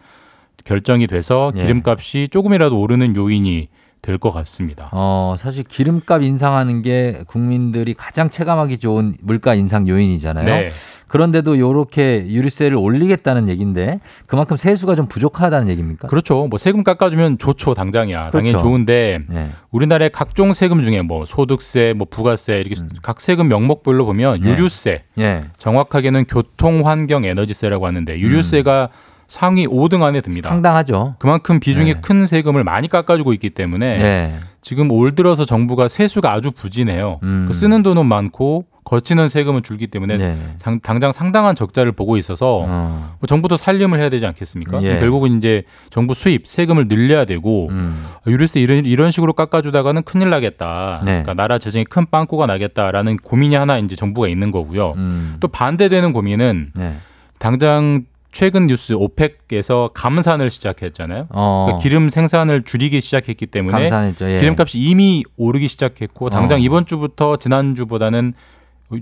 [0.64, 1.60] 결정이 돼서 예.
[1.62, 3.68] 기름값이 조금이라도 오르는 요인이
[4.08, 4.88] 될 것 같습니다.
[4.92, 10.46] 어, 사실 기름값 인상하는 게 국민들이 가장 체감하기 좋은 물가 인상 요인이잖아요.
[10.46, 10.72] 네.
[11.08, 13.96] 그런데도 요렇게 유류세를 올리겠다는 얘기인데
[14.26, 16.08] 그만큼 세수가 좀 부족하다는 얘기입니까?
[16.08, 16.46] 그렇죠.
[16.48, 18.30] 뭐 세금 깎아주면 좋죠, 당장이야.
[18.30, 18.66] 당연히 그렇죠.
[18.66, 19.48] 좋은데 예.
[19.70, 22.88] 우리나라의 각종 세금 중에 뭐 소득세, 뭐 부가세 이렇게 음.
[23.02, 24.50] 각 세금 명목별로 보면 네.
[24.50, 25.42] 유류세, 예.
[25.58, 28.88] 정확하게는 교통, 환경, 에너지세라고 하는데 유류세가
[29.28, 30.48] 상위 5등 안에 듭니다.
[30.48, 30.50] 음.
[30.50, 31.14] 상당하죠.
[31.18, 32.00] 그만큼 비중이 네.
[32.00, 34.34] 큰 세금을 많이 깎아주고 있기 때문에 예.
[34.62, 37.20] 지금 올 들어서 정부가 세수가 아주 부진해요.
[37.22, 37.44] 음.
[37.46, 40.36] 그 쓰는 돈은 많고 거치는 세금은 줄기 때문에 네.
[40.56, 43.16] 상- 당장 상당한 적자를 보고 있어서 어.
[43.20, 44.82] 뭐 정부도 살림을 해야 되지 않겠습니까?
[44.82, 44.96] 예.
[44.96, 48.02] 결국은 이제 정부 수입 세금을 늘려야 되고 음.
[48.26, 51.02] 유류세 이런 이런 식으로 깎아주다가는 큰일 나겠다.
[51.04, 51.10] 네.
[51.22, 54.94] 그러니까 나라 재정에 큰 빵꾸가 나겠다라는 고민이 하나 이제 정부가 있는 거고요.
[54.96, 55.36] 음.
[55.40, 56.96] 또 반대되는 고민은 네.
[57.38, 61.26] 당장 최근 뉴스 오펙에서 감산을 시작했잖아요.
[61.30, 61.64] 어.
[61.66, 64.30] 그러니까 기름 생산을 줄이기 시작했기 때문에 감산했죠.
[64.30, 64.36] 예.
[64.38, 66.58] 기름값이 이미 오르기 시작했고 당장 어.
[66.60, 68.34] 이번 주부터 지난 주보다는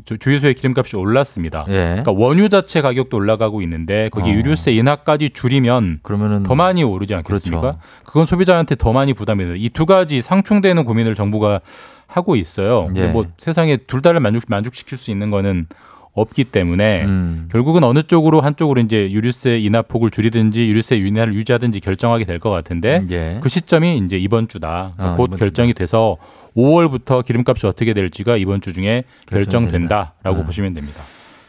[0.04, 1.64] 주- 주유소의 기름값이 올랐습니다.
[1.68, 1.72] 예.
[1.72, 4.32] 그러니까 원유 자체 가격도 올라가고 있는데 거기 어.
[4.34, 7.60] 유류세 인하까지 줄이면 그러면은 더 많이 오르지 않겠습니까?
[7.60, 7.78] 그렇죠.
[8.04, 9.54] 그건 소비자한테 더 많이 부담이 돼요.
[9.56, 11.60] 이 두 가지 상충되는 고민을 정부가
[12.08, 12.88] 하고 있어요.
[12.96, 13.08] 예.
[13.08, 15.66] 뭐 세상에 둘 다를 만족 만족시킬 수 있는 거는
[16.16, 17.48] 없기 때문에 음.
[17.52, 22.50] 결국은 어느 쪽으로 한쪽으로 이제 유류세 인하 폭을 줄이든지 유류세 인하를 유지하든지 결정하게 될 것
[22.50, 23.38] 같은데 예.
[23.40, 24.92] 그 시점이 이제 이번 주다.
[24.96, 26.16] 그러니까 어, 곧 이번 결정이 돼서
[26.56, 30.14] 5월부터 기름값이 어떻게 될지가 이번 주 중에 결정된다.
[30.24, 30.44] 결정된다라고 어.
[30.44, 31.00] 보시면 됩니다.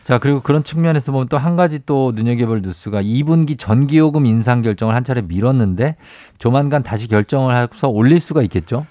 [0.04, 4.96] 자, 그리고 그런 측면에서 보면 또 한 가지 또 눈여겨볼 뉴스가 2분기 전기요금 인상 결정을
[4.96, 5.96] 한 차례 미뤘는데
[6.40, 8.86] 조만간 다시 결정을 해서 올릴 수가 있겠죠?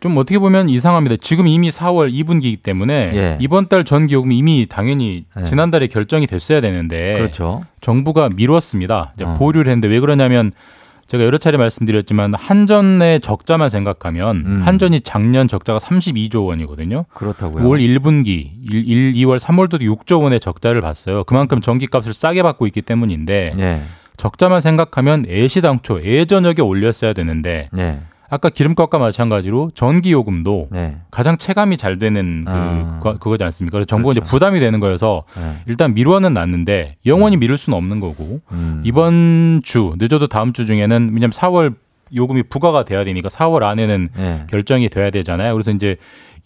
[0.00, 1.16] 좀 어떻게 보면 이상합니다.
[1.20, 3.36] 지금 이미 4월 2분기이기 때문에 예.
[3.40, 5.44] 이번 달 전기요금이 이미 당연히 예.
[5.44, 7.62] 지난달에 결정이 됐어야 되는데 그렇죠.
[7.80, 9.12] 정부가 미뤘습니다.
[9.22, 9.34] 어.
[9.38, 10.52] 보류를 했는데 왜 그러냐면
[11.06, 14.60] 제가 여러 차례 말씀드렸지만 한전의 적자만 생각하면 음.
[14.62, 17.04] 한전이 작년 적자가 32조 원이거든요.
[17.12, 17.66] 그렇다고요.
[17.66, 21.24] 올 1분기 1, 1, 2월, 3월도 6조 원의 적자를 봤어요.
[21.24, 23.80] 그만큼 전기값을 싸게 받고 있기 때문인데 예.
[24.16, 28.00] 적자만 생각하면 애시당초 예전역에 올렸어야 되는데 예.
[28.30, 30.98] 아까 기름값과 마찬가지로 전기 요금도 네.
[31.10, 32.98] 가장 체감이 잘 되는 그, 아.
[33.00, 33.72] 거- 그거지 않습니까?
[33.76, 34.24] 그래서 정부가 그렇죠.
[34.24, 35.56] 이제 부담이 되는 거여서 예.
[35.66, 38.82] 일단 미뤄는 놨는데 영원히 미룰 수는 없는 거고 음.
[38.84, 41.74] 이번 주 늦어도 다음 주 중에는 왜냐면 4월
[42.14, 44.46] 요금이 부과가 돼야 되니까 4월 안에는 예.
[44.48, 45.52] 결정이 돼야 되잖아요.
[45.54, 45.96] 그래서 이제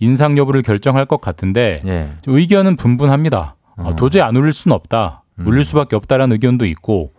[0.01, 2.11] 인상 여부를 결정할 것 같은데 예.
[2.27, 3.57] 의견은 분분합니다.
[3.77, 3.97] 어, 어.
[3.97, 5.23] 도저히 안 올릴 수는 없다.
[5.41, 5.47] 음.
[5.47, 7.13] 올릴 수밖에 없다라는 의견도 있고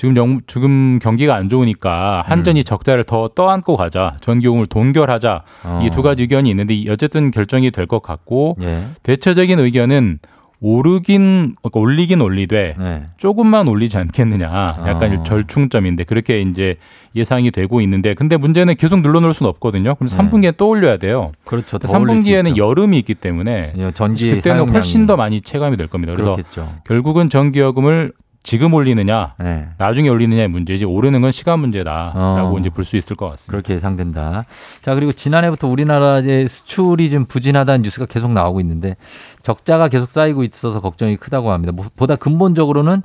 [0.00, 4.16] 지금 영, 지금 경기가 안 좋으니까 한전이 적자를 더 떠안고 가자.
[4.22, 5.42] 전기요금을 동결하자.
[5.66, 5.68] 음.
[5.68, 5.80] 어.
[5.84, 8.84] 이두 가지 의견이 있는데 이- 어쨌든 결정이 될 것 같고 예.
[9.02, 10.20] 대체적인 의견은
[10.62, 13.02] 오르긴 그러니까 올리긴 올리되 네.
[13.18, 14.48] 조금만 올리지 않겠느냐.
[14.86, 15.22] 약간 어.
[15.22, 16.76] 절충점인데 그렇게 이제
[17.14, 19.96] 예상이 되고 있는데 근데 문제는 계속 눌러놓을 수는 없거든요.
[19.96, 20.16] 그럼 네.
[20.16, 21.32] 3분기에 또 올려야 돼요.
[21.44, 21.76] 그렇죠.
[21.76, 22.66] 더 올릴 수 3분기에는 있죠.
[22.66, 26.12] 여름이 있기 때문에 예, 전기 그때는 훨씬 더 많이 체감이 될 겁니다.
[26.14, 26.72] 그래서 그렇겠죠.
[26.86, 28.12] 결국은 전기요금을
[28.42, 29.68] 지금 올리느냐, 네.
[29.78, 32.58] 나중에 올리느냐의 문제지 오르는 건 시간 문제다라고 어.
[32.58, 33.50] 이제 볼 수 있을 것 같습니다.
[33.52, 34.44] 그렇게 예상된다.
[34.82, 38.96] 자, 그리고 지난해부터 우리나라의 수출이 좀 부진하다는 뉴스가 계속 나오고 있는데
[39.42, 41.72] 적자가 계속 쌓이고 있어서 걱정이 크다고 합니다.
[41.72, 43.02] 뭐- 보다 근본적으로는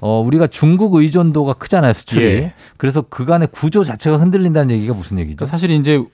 [0.00, 2.24] 어, 우리가 중국 의존도가 크잖아요, 수출이.
[2.26, 2.52] 예.
[2.76, 5.36] 그래서 그간의 구조 자체가 흔들린다는 얘기가 무슨 얘기죠?
[5.36, 6.04] 그러니까 사실 이제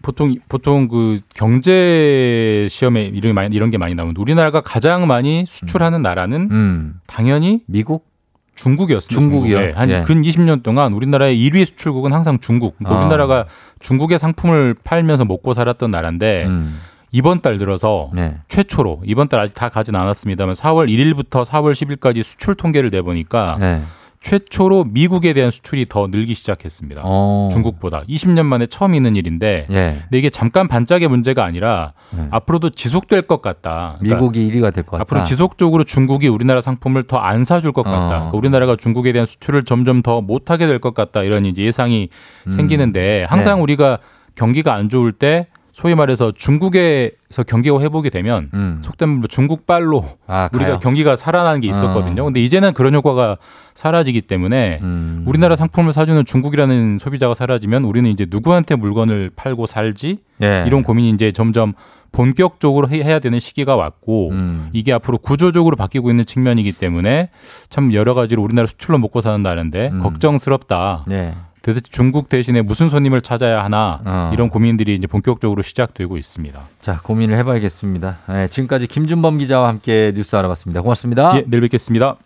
[0.00, 5.44] 보통 보통 그 경제 시험에 이런 게 많이 이런 게 많이 나오는데 우리나라가 가장 많이
[5.46, 8.06] 수출하는 나라는 음, 당연히 미국?
[8.54, 9.20] 중국이었습니다.
[9.20, 9.56] 중국이요?
[9.58, 9.68] 중국.
[9.68, 9.72] 예.
[9.72, 10.02] 한 예.
[10.02, 12.76] 근 20년 동안 우리나라의 1위 수출국은 항상 중국.
[12.78, 13.00] 그러니까 아.
[13.00, 13.44] 우리나라가
[13.80, 16.80] 중국의 상품을 팔면서 먹고 살았던 나라인데 음,
[17.10, 18.36] 이번 달 들어서 네.
[18.48, 23.82] 최초로 이번 달 아직 다 가진 않았습니다만 4월 1일부터 4월 10일까지 수출 통계를 내보니까 네.
[24.24, 27.02] 최초로 미국에 대한 수출이 더 늘기 시작했습니다.
[27.04, 27.50] 어.
[27.52, 29.96] 중국보다 20년 만에 처음 있는 일인데 예.
[30.02, 32.26] 근데 이게 잠깐 반짝의 문제가 아니라 네.
[32.30, 33.96] 앞으로도 지속될 것 같다.
[34.00, 35.02] 그러니까 미국이 1위가 될 것 같다.
[35.02, 38.04] 앞으로 지속적으로 중국이 우리나라 상품을 더 안 사줄 것 같다.
[38.04, 38.08] 어.
[38.08, 41.22] 그러니까 우리나라가 중국에 대한 수출을 점점 더 못하게 될 것 같다.
[41.22, 42.08] 이런 이제 예상이
[42.46, 42.50] 음.
[42.50, 43.62] 생기는데 항상 네.
[43.62, 43.98] 우리가
[44.34, 48.78] 경기가 안 좋을 때 소위 말해서 중국에서 경기가 회복이 되면 음.
[48.82, 50.78] 속된 말로 중국발로 아, 우리가?
[50.78, 52.22] 경기가 살아나는 게 있었거든요.
[52.22, 52.24] 어.
[52.26, 53.38] 근데 이제는 그런 효과가
[53.74, 55.24] 사라지기 때문에 음.
[55.26, 60.62] 우리나라 상품을 사주는 중국이라는 소비자가 사라지면 우리는 이제 누구한테 물건을 팔고 살지 예.
[60.64, 61.72] 이런 고민이 이제 점점
[62.12, 64.68] 본격적으로 해- 해야 되는 시기가 왔고 음.
[64.72, 67.30] 이게 앞으로 구조적으로 바뀌고 있는 측면이기 때문에
[67.68, 69.98] 참 여러 가지로 우리나라 수출로 먹고 사는 나라인데 음.
[69.98, 71.04] 걱정스럽다.
[71.08, 71.34] 네.
[71.64, 74.30] 도대체 중국 대신에 무슨 손님을 찾아야 하나 어.
[74.34, 76.60] 이런 고민들이 이제 본격적으로 시작되고 있습니다.
[76.82, 78.18] 자, 고민을 해봐야겠습니다.
[78.28, 80.82] 네, 지금까지 김준범 기자와 함께 뉴스 알아봤습니다.
[80.82, 81.32] 고맙습니다.
[81.38, 82.16] 예, 내일 뵙겠습니다.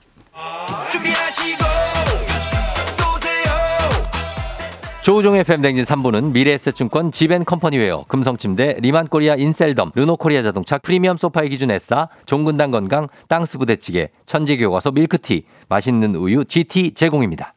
[5.03, 12.09] 조우종의 FM대행진 3부는 미래에셋증권 지벤 컴퍼니웨어, 금성침대, 리만코리아 인셀덤, 르노코리아 자동차, 프리미엄 소파의 기준 에싸,
[12.27, 17.55] 종근당 건강, 땅스 부대찌개, 천재교과서 밀크티, 맛있는 우유 GT 제공입니다.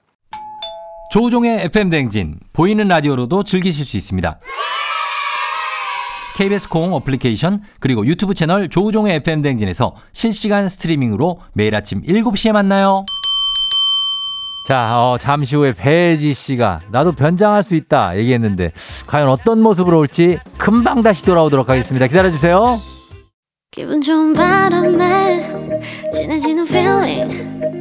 [1.12, 4.40] 조우종의 FM댕진, 보이는 라디오로도 즐기실 수 있습니다.
[6.38, 13.04] KBS 콩 어플리케이션 그리고 유튜브 채널 조우종의 FM댕진에서 실시간 스트리밍으로 매일 아침 7시에 만나요.
[14.66, 18.72] 자, 어, 잠시 후에 배지 씨가 나도 변장할 수 있다 얘기했는데
[19.06, 22.08] 과연 어떤 모습으로 올지 금방 다시 돌아오도록 하겠습니다.
[22.08, 22.80] 기다려 주세요.
[23.70, 25.42] 기분 좋은 바람에
[26.14, 27.81] 진해지는 feeling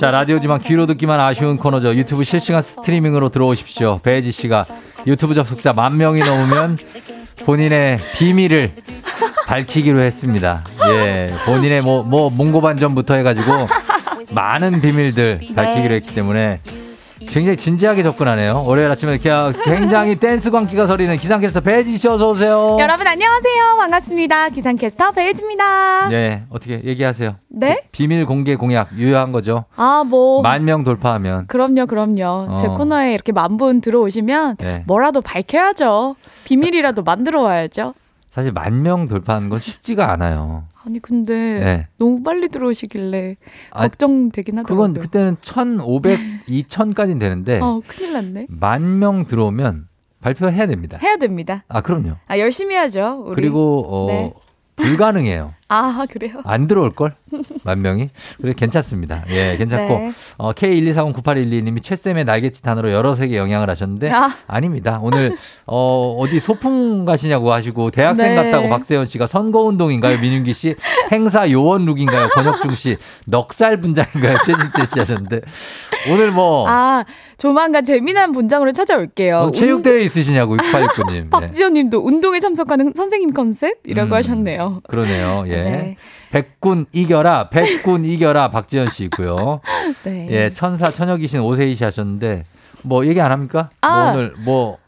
[0.00, 1.94] 자 라디오지만 귀로 듣기만 아쉬운 코너죠.
[1.94, 4.00] 유튜브 실시간 스트리밍으로 들어오십시오.
[4.02, 4.64] 배지 씨가
[5.06, 6.76] 유튜브 접속자 만 명이 넘으면
[7.44, 8.74] 본인의 비밀을
[9.46, 10.58] 밝히기로 했습니다.
[10.88, 13.68] 예, 본인의 뭐 뭐 몽고반전부터 해가지고
[14.32, 16.60] 많은 비밀들 밝히기로 했기 때문에
[17.28, 18.64] 굉장히 진지하게 접근하네요.
[18.66, 19.18] 월요일 아침에
[19.64, 22.76] 굉장히 댄스 광기가 서리는 기상캐스터 배지 씨 어서 오세요.
[22.80, 23.76] 여러분 안녕하세요.
[23.78, 24.48] 반갑습니다.
[24.50, 26.12] 기상캐스터 배혜지입니다.
[26.12, 27.36] 예, 어떻게 얘기하세요?
[27.50, 27.82] 네?
[27.92, 29.64] 비밀 공개 공약 유효한 거죠.
[29.76, 32.54] 아, 뭐 만 명 돌파하면 그럼요, 그럼요.
[32.56, 32.74] 제 어.
[32.74, 34.84] 코너에 이렇게 만 분 들어오시면 네.
[34.86, 36.16] 뭐라도 밝혀야죠.
[36.44, 37.94] 비밀이라도 만들어 와야죠.
[38.36, 40.64] 사실 만 명 돌파하는 건 쉽지가 않아요.
[40.84, 41.86] 아니 근데 네.
[41.96, 43.36] 너무 빨리 들어오시길래
[43.70, 44.88] 아, 걱정되긴 하더라고요.
[44.92, 48.46] 그건 그때는 1,500, 2,000까지는 되는데 어, 큰일 났네.
[48.50, 49.88] 만 명 들어오면
[50.20, 50.98] 발표해야 됩니다.
[51.02, 51.64] 해야 됩니다.
[51.68, 52.16] 아 그럼요.
[52.26, 53.22] 아, 열심히 하죠.
[53.26, 53.36] 우리.
[53.36, 54.34] 그리고 어, 네.
[54.76, 55.54] 불가능해요.
[55.68, 56.40] 아, 그래요?
[56.44, 57.14] 안 들어올 걸?
[57.64, 58.10] 만 명이?
[58.40, 59.24] 그래 괜찮습니다.
[59.30, 60.12] 예, 괜찮고 네.
[60.36, 64.30] 어, K124098112님이 최쌤의 날개짓 단어로 여러 세계 영향을 하셨는데 아.
[64.46, 65.00] 아닙니다.
[65.02, 68.34] 오늘 어, 어디 소풍 가시냐고 하시고 대학생 네.
[68.36, 70.20] 같다고 박세현 씨가 선거운동인가요?
[70.20, 70.76] 민윤기 씨
[71.10, 72.28] 행사 요원 룩인가요?
[72.28, 74.38] 권혁중 씨 넉살 분장인가요?
[74.46, 75.40] 최진태 씨 하셨는데
[76.10, 77.04] 오늘 뭐 아,
[77.38, 79.38] 조만간 재미난 본장으로 찾아올게요.
[79.38, 81.30] 어, 체육대회 있으시냐고 6869님.
[81.30, 84.14] 박지현 님도 운동에 참석하는 선생님 컨셉이라고 음.
[84.14, 84.82] 하셨네요.
[84.88, 85.44] 그러네요.
[85.48, 85.62] 예.
[85.62, 85.96] 네.
[86.30, 89.60] 백군 이겨라, 백군 이겨라, 박지현 씨 있고요.
[90.04, 90.28] 네.
[90.30, 92.44] 예, 천사 천여 귀신 오세희 씨 하셨는데
[92.84, 93.70] 뭐 얘기 안 합니까?
[93.82, 94.12] 뭐 아.
[94.12, 94.78] 오늘 뭐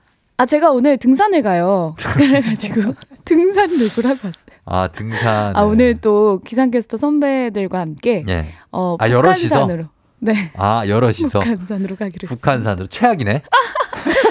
[0.41, 1.97] 아, 제가 오늘 등산을 가요.
[2.15, 2.95] 그래가지고
[3.25, 4.47] 등산 룩을 하고 왔어요.
[4.67, 5.57] 아, 등산.
[5.57, 8.47] 아, 오늘 또 기상캐스터 선배들과 함께 예.
[8.71, 9.67] 어, 아, 여럿이서?
[10.21, 10.35] 네.
[10.57, 12.29] 아, 여럿이서 북한산으로 가기로.
[12.29, 13.43] 북한산으로 최악이네.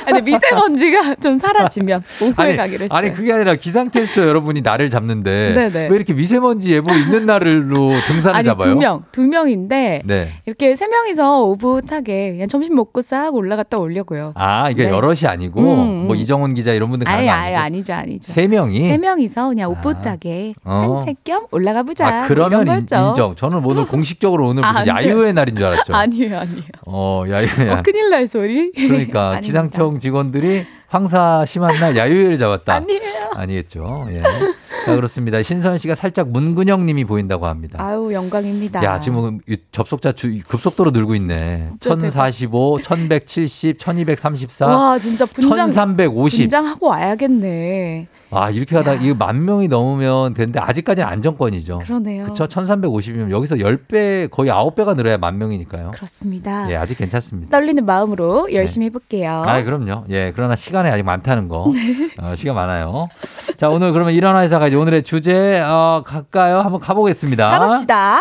[0.08, 2.98] 아, 근데 미세먼지가 좀 사라지면 오후에 아니, 가기로 했어요.
[2.98, 5.88] 아니 그게 아니라 기상캐스터 여러분이 나를 잡는데 네네.
[5.90, 8.72] 왜 이렇게 미세먼지 예보 있는 날로 등산을 아니, 잡아요?
[8.74, 10.30] 두 명, 두 명인데 네.
[10.46, 14.32] 이렇게 세 명이서 오붓하게 그냥 점심 먹고 싹 올라갔다 오려고요.
[14.36, 14.92] 아, 이게 네.
[14.92, 16.08] 여럿이 아니고 음, 음.
[16.08, 18.32] 뭐 이정훈 기자 이런 분들 가는 아예 아니고 아니죠, 아니죠.
[18.32, 20.90] 세 명이 세 명이서 그냥 오붓하게 어.
[21.02, 22.08] 산책 겸 올라가 보자.
[22.08, 23.14] 아, 뭐 그러면 인, 거였죠.
[23.14, 25.12] 정 저는 오늘 공식적으로 오늘 아, 무슨 안 돼요.
[25.12, 25.94] 야유의 날인 줄 알았 죠.
[25.96, 26.64] 아니에요, 아니에요.
[26.86, 27.80] 어, 야유야.
[27.80, 28.72] 어, 큰일 날 소리.
[28.72, 29.40] 그러니까.
[29.42, 32.74] 기상청 직원들이 황사 심한 날 야유회를 잡았다.
[32.74, 33.30] 아니에요.
[33.34, 34.08] 아니겠죠.
[34.12, 34.24] 예.
[34.24, 35.44] 자, 그렇습니다.
[35.44, 37.78] 신선 씨가 살짝 문근영 님이 보인다고 합니다.
[37.82, 38.82] 아유 영광입니다.
[38.84, 41.68] 야, 지금 이 접속자 주, 급속도로 늘고 있네.
[41.72, 42.12] 진짜 대박.
[42.32, 46.40] 1045, 1170, 1234, 와 진짜 분장 1350.
[46.44, 48.08] 분장하고 와야겠네.
[48.30, 51.80] 아, 이렇게 하다 이거 만 명이 넘으면 되는데 아직까지는 안정권이죠.
[51.80, 52.26] 그러네요.
[52.26, 52.46] 그쵸?
[52.46, 55.92] 1350이면 여기서 10배, 거의 9배가 늘어야 만 명이니까요.
[55.92, 56.70] 그렇습니다.
[56.70, 57.58] 예, 아직 괜찮습니다.
[57.58, 59.44] 떨리는 마음으로 열심히 해볼게요.
[59.46, 60.06] 아, 그럼요.
[60.10, 61.72] 예, 그러나 시간이 아직 많다는 거.
[62.20, 63.08] 어, 시간 많아요.
[63.56, 66.60] 자, 오늘 그러면 일어나 회사가 이제 오늘의 주제, 어, 갈까요?
[66.60, 67.50] 한번 가 보겠습니다.
[67.50, 68.20] 가 봅시다.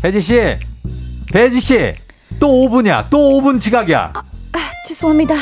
[0.00, 0.40] 배지 씨,
[1.32, 1.92] 배지 씨,
[2.40, 3.06] 또 5분이야.
[3.10, 4.12] 또 5분 지각이야.
[4.86, 5.34] 죄송합니다.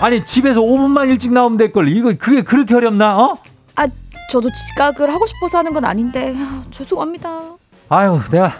[0.00, 1.88] 아니 집에서 5분만 일찍 나오면 될 걸.
[1.88, 3.18] 이거 그게 그렇게 어렵나?
[3.18, 3.36] 어?
[3.76, 3.86] 아
[4.30, 7.40] 저도 지각을 하고 싶어서 하는 건 아닌데 아, 죄송합니다.
[7.88, 8.52] 아유, 내가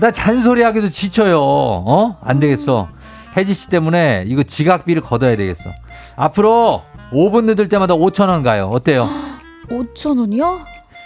[0.00, 1.38] 나 잔소리하기도 지쳐요.
[1.40, 2.16] 어?
[2.22, 2.88] 안 되겠어.
[3.36, 5.70] 혜지 씨 때문에 이거 지각비를 걷어야 되겠어.
[6.16, 8.68] 앞으로 5분 늦을 때마다 5천 원 가요.
[8.72, 9.08] 어때요?
[9.70, 10.60] 5천 원이요?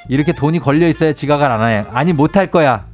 [0.08, 1.84] 이렇게 돈이 걸려 있어야 지각을 안 해.
[1.92, 2.86] 아니 못 할 거야.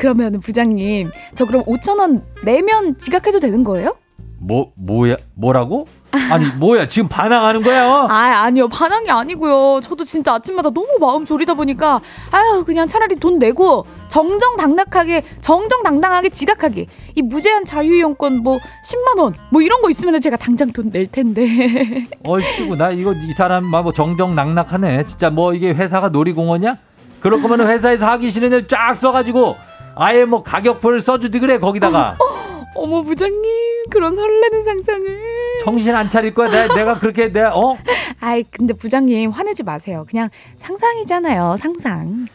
[0.00, 3.96] 그러면 부장님 저 그럼 5천 원 내면 지각해도 되는 거예요?
[4.38, 5.16] 뭐 뭐야?
[5.34, 5.86] 뭐라고?
[6.30, 6.86] 아니 뭐야?
[6.86, 7.86] 지금 반항하는 거야?
[7.86, 8.06] 어?
[8.08, 9.80] 아 아니요 반항이 아니고요.
[9.82, 12.00] 저도 진짜 아침마다 너무 마음 졸이다 보니까
[12.32, 16.86] 아유 그냥 차라리 돈 내고 정정당당하게 정정당당하게 지각하기
[17.16, 21.44] 이 무제한 자유이용권 뭐 10만 원 뭐 이런 거 있으면 제가 당장 돈 낼 텐데.
[22.24, 25.04] 얼씨구 나 이거 이 사람 뭐 정정낙낙하네.
[25.04, 26.78] 진짜 뭐 이게 회사가 놀이공원이야?
[27.20, 29.56] 그럴 거면 회사에서 하기 싫은 일 쫙 써가지고
[30.00, 32.16] 아예 뭐 가격표를 써주지 그래 거기다가
[32.74, 33.42] 어 머 부장님
[33.90, 35.20] 그런 설레는 상상을.
[35.64, 36.48] 정신 안 차릴 거야.
[36.48, 37.76] 내가, 내가 그렇게 내가 어?
[38.20, 40.06] 아이 근데 부장님 화내지 마세요.
[40.08, 42.26] 그냥 상상이잖아요 상상.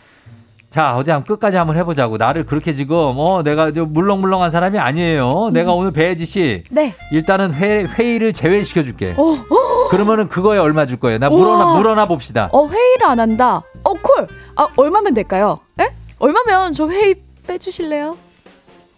[0.69, 2.17] 자, 어디 한번 끝까지 한번 해보자고.
[2.17, 5.51] 나를 그렇게 지금, 어, 내가 저 물렁물렁한 사람이 아니에요.
[5.53, 6.63] 내가 오늘 배혜지 씨.
[6.69, 6.93] 네.
[7.13, 9.15] 일단은 회, 회의를 제외시켜줄게.
[9.17, 11.17] 어, 어, 그러면은 그거에 얼마 줄 거예요?
[11.17, 11.37] 나 우와.
[11.39, 12.49] 물어나, 물어나 봅시다.
[12.51, 13.61] 어, 회의를 안 한다.
[13.85, 14.27] 어, 콜.
[14.57, 15.59] 아, 얼마면 될까요?
[15.79, 15.85] 에?
[16.19, 17.15] 얼마면 저 회의
[17.47, 18.17] 빼주실래요?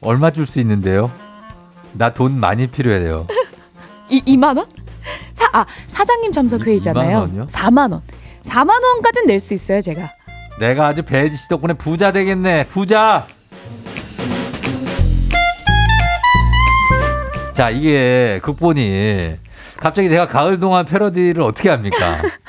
[0.01, 1.11] 얼마 줄 수 있는데요?
[1.93, 3.27] 나 돈 많이 필요해요.
[4.09, 4.65] 이 2만 원?
[5.33, 7.17] 사, 아, 사장님 참석 이- 회의잖아요.
[7.17, 7.45] 2만 원이요?
[7.47, 8.01] 4만 원.
[8.43, 10.11] 4만 원까지는 낼 수 있어요, 제가.
[10.59, 12.67] 내가 아주 배혜지 씨 덕분에 부자 되겠네.
[12.67, 13.27] 부자.
[17.53, 19.35] 자, 이게 극본이
[19.77, 21.97] 갑자기 제가 가을 동안 패러디를 어떻게 합니까?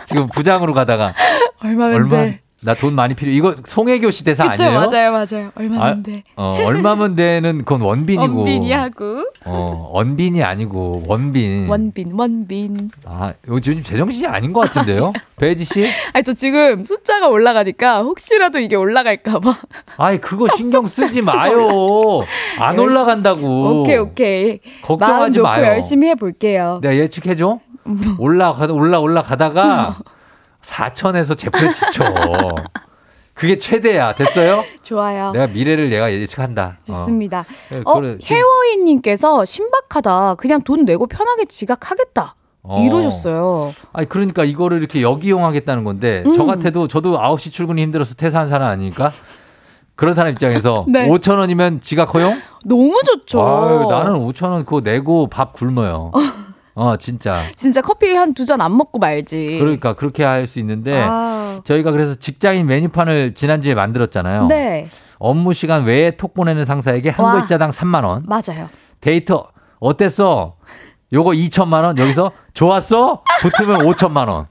[0.07, 1.15] 지금 부장으로 가다가
[1.63, 2.41] 얼마 돼?
[2.61, 3.31] 나 돈 많이 필요.
[3.31, 4.81] 이거 송혜교 씨 대사 그쵸, 아니에요?
[4.81, 5.51] 맞아요, 맞아요.
[5.55, 6.23] 얼마면 아, 돼?
[6.35, 8.37] 어, 얼마면 되는 그건 원빈이고.
[8.37, 9.25] 원빈이 하고.
[9.47, 11.69] 어, 원빈이 아니고 원빈.
[11.69, 12.91] 원빈, 원빈.
[13.07, 15.13] 아, 이거 지금 제정신이 아닌 것 같은데요?
[15.39, 15.87] 배지 씨?
[16.13, 19.55] 아니, 저 지금 숫자가 올라가니까 혹시라도 이게 올라갈까봐.
[19.97, 21.69] 아이, 그거 신경 쓰지 마요.
[22.59, 23.83] 안 열심히- 올라간다고.
[23.83, 24.59] 오케이, 오케이.
[24.83, 25.65] 걱정하지 마요.
[25.65, 26.81] 열심히 해볼게요.
[26.83, 27.61] 내가 예측해줘?
[28.19, 29.99] 올라가, 올라, 올라가다가
[30.69, 32.05] 4천에서 제풀에 지쳐.
[33.35, 34.15] 그게 최대야.
[34.15, 34.65] 됐어요?
[34.83, 35.31] 좋아요.
[35.33, 36.79] 내가 미래를 내가 예측한다.
[36.81, 36.93] 어.
[36.93, 37.45] 좋습니다.
[37.71, 40.35] 네, 어, 그래, 지금- 해워이님께서 신박하다.
[40.37, 42.35] 그냥 돈 내고 편하게 지각하겠다.
[42.65, 42.83] 어.
[42.85, 43.73] 이러셨어요.
[43.93, 46.33] 아니 그러니까 이거를 이렇게 역이용하겠다는 건데 음.
[46.35, 49.11] 저 같아도 저도 9시 출근이 힘들어서 퇴사한 사람 아니니까
[49.95, 51.09] 그런 사람 입장에서 네.
[51.09, 52.41] 5천 원이면 지각 허용?
[52.65, 53.41] 너무 좋죠.
[53.41, 56.11] 아유, 나는 5천 원 그거 내고 밥 굶어요.
[56.79, 57.41] 어 진짜.
[57.57, 59.59] 진짜 커피 한 두 잔 안 먹고 말지.
[59.59, 61.61] 그러니까 그렇게 할 수 있는데 아.
[61.65, 64.47] 저희가 그래서 직장인 메뉴판을 지난주에 만들었잖아요.
[64.47, 67.33] 네, 업무 시간 외에 톡 보내는 상사에게 한 와.
[67.33, 68.25] 글자당 3만 원.
[68.27, 68.69] 맞아요.
[69.01, 69.49] 데이터
[69.81, 70.55] 어땠어?
[71.13, 71.99] 요거 2천만 원.
[71.99, 73.23] 여기서 좋았어?
[73.41, 74.47] 붙으면 5천만 원.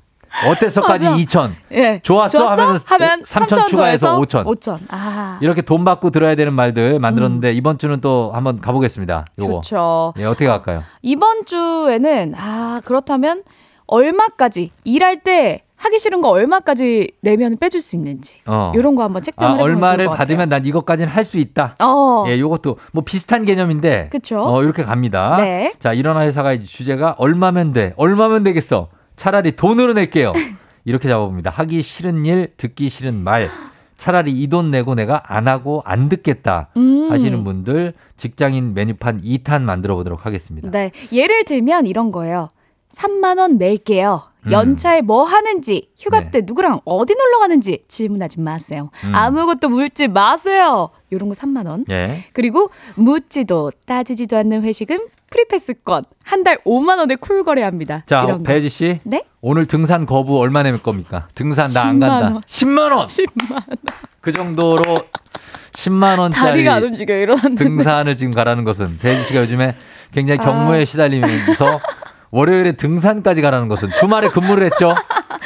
[0.50, 1.18] 어땠어까지 맞아.
[1.18, 1.52] 2천.
[1.72, 2.00] 예.
[2.04, 2.38] 좋았어?
[2.38, 2.62] 좋았어?
[2.64, 4.46] 하면 하면 3천 3천 추가해서 더해서 5천.
[4.46, 4.80] 5천.
[4.90, 9.26] 아, 이렇게 돈 받고 들어야 되는 말들 만들었는데 이번 주는 또 한번 가보겠습니다.
[9.40, 9.58] 요거.
[9.58, 9.62] 음.
[9.62, 10.14] 좋죠.
[10.20, 10.84] 예, 어떻게 갈까요?
[11.02, 13.44] 이번 주에는 아 그렇다면
[13.88, 18.72] 얼마까지 일할 때 하기 싫은 거 얼마까지 내면 빼줄 수 있는지 어.
[18.76, 21.76] 이런 거 한번 아, 책정을 해보면 얼마를 받으면 난 이것까지는 할 수 있다.
[21.80, 24.10] 어, 예, 요것도 뭐 비슷한 개념인데.
[24.12, 24.42] 그쵸.
[24.44, 25.36] 어, 이렇게 갑니다.
[25.38, 25.74] 네.
[25.80, 27.94] 자, 일어나 회사가 이제 주제가 얼마면 돼?
[27.98, 28.88] 얼마면 되겠어?
[29.18, 30.32] 차라리 돈으로 낼게요.
[30.86, 31.50] 이렇게 잡아봅니다.
[31.50, 33.50] 하기 싫은 일, 듣기 싫은 말.
[33.98, 37.12] 차라리 이 돈 내고 내가 안 하고 안 듣겠다 음.
[37.12, 40.70] 하시는 분들 직장인 메뉴판 2탄 만들어 보도록 하겠습니다.
[40.70, 40.92] 네.
[41.12, 42.50] 예를 들면 이런 거예요.
[42.92, 44.22] 3만 원 낼게요.
[44.48, 44.52] 음.
[44.52, 46.32] 연차에 뭐 하는지, 휴가 네.
[46.32, 48.90] 때 누구랑 어디 놀러 가는지 질문하지 마세요.
[49.06, 49.14] 음.
[49.16, 50.90] 아무것도 묻지 마세요.
[51.12, 51.86] 요런 거 3만 원.
[51.90, 52.24] 예.
[52.34, 58.04] 그리고 묻지도 따지지도 않는 회식은 free pass권 한 달 5만 원에 cool 거래합니다.
[58.06, 58.44] 자, 이런 거.
[58.44, 59.00] 배혜지 씨.
[59.04, 59.24] 네?
[59.42, 61.28] 오늘 등산 거부 얼마 내면 겁니까?
[61.36, 62.34] 등산 나 안 10만 간다.
[62.34, 62.42] 원.
[62.44, 63.08] 10만 원.
[63.08, 63.64] 10만 원.
[64.22, 64.84] 그 정도로
[65.74, 67.64] 10만 원짜리 다리가 안 움직여 일어났는데.
[67.64, 69.76] 등산을 지금 가라는 것은 배지 씨가 요즘에
[70.14, 70.44] 굉장히 아.
[70.46, 71.80] 경무에 시달리면서
[72.32, 74.96] 월요일에 등산까지 가라는 것은 주말에 근무를 했죠.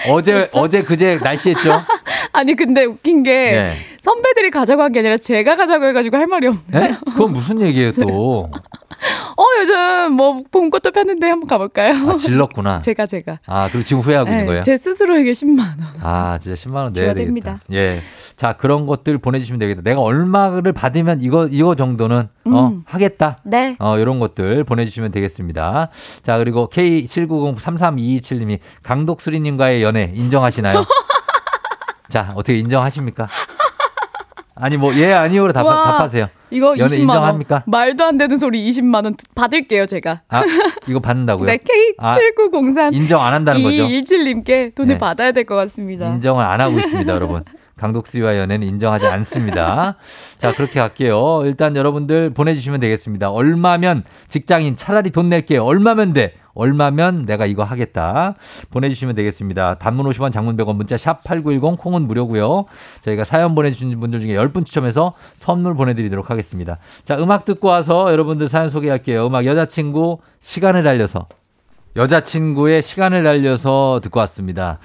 [0.09, 1.81] 어제 어제 그제 날씨했죠.
[2.33, 3.73] 아니 근데 웃긴 게 예.
[4.01, 6.61] 선배들이 가져간 게 아니라 제가 가자고 해가지고 할 말이 없네.
[6.73, 6.97] 예?
[7.11, 8.49] 그건 무슨 얘기예요 또?
[9.37, 11.93] 어 요즘 뭐 봄꽃도 폈는데 한번 가볼까요?
[12.11, 12.79] 아, 질렀구나.
[12.85, 13.39] 제가 제가.
[13.45, 14.61] 아 그리고 지금 후회하고 있는 네, 거예요?
[14.63, 15.77] 제 스스로에게 10만 원.
[16.01, 17.25] 아 진짜 10만 원 내야 줘야 되겠다.
[17.25, 17.59] 됩니다.
[17.71, 18.01] 예.
[18.35, 19.81] 자 그런 것들 보내주시면 되겠다.
[19.83, 22.83] 내가 얼마를 받으면 이거 이거 정도는 어 음.
[22.85, 23.37] 하겠다.
[23.43, 23.75] 네.
[23.79, 25.89] 어, 이런 것들 보내주시면 되겠습니다.
[26.23, 30.83] 자, 그리고 K79033227님이 강독수리님과의 연애 인정하시나요?
[32.09, 33.27] 자, 어떻게 인정하십니까?
[34.61, 35.83] 아니, 뭐, 예, 아니요로 답, 와.
[35.83, 36.27] 답하세요.
[36.51, 37.55] 이거 연애 20만 인정합니까?
[37.55, 37.63] 원.
[37.65, 40.21] 말도 안 되는 소리 20만 원 받을게요 제가.
[40.29, 40.43] 아,
[40.87, 41.45] 이거 받는다고요?
[41.47, 41.59] 네
[41.97, 43.75] 아, K7903 인정 안 한다는 거죠?
[43.87, 44.97] 2217님께 돈을 네.
[44.97, 46.07] 받아야 될 것 같습니다.
[46.09, 47.43] 인정을 안 하고 있습니다, 여러분.
[47.77, 49.95] 강독수리와 연애는 인정하지 않습니다.
[50.37, 51.41] 자, 그렇게 갈게요.
[51.45, 53.31] 일단 여러분들 보내주시면 되겠습니다.
[53.31, 55.63] 얼마면 직장인 차라리 돈 낼게요.
[55.63, 56.33] 얼마면 돼?
[56.53, 58.35] 얼마면 내가 이거 하겠다.
[58.69, 59.75] 보내주시면 되겠습니다.
[59.75, 62.65] 단문 50원, 장문 100원, 문자 샵 8910, 콩은 무료고요.
[63.01, 66.77] 저희가 사연 보내주신 분들 중에 10분 추첨해서 선물 보내드리도록 하겠습니다.
[67.03, 69.27] 자, 음악 듣고 와서 여러분들 사연 소개할게요.
[69.27, 71.27] 음악 여자친구 시간을 달려서.
[71.95, 74.79] 여자친구의 시간을 달려서 듣고 왔습니다.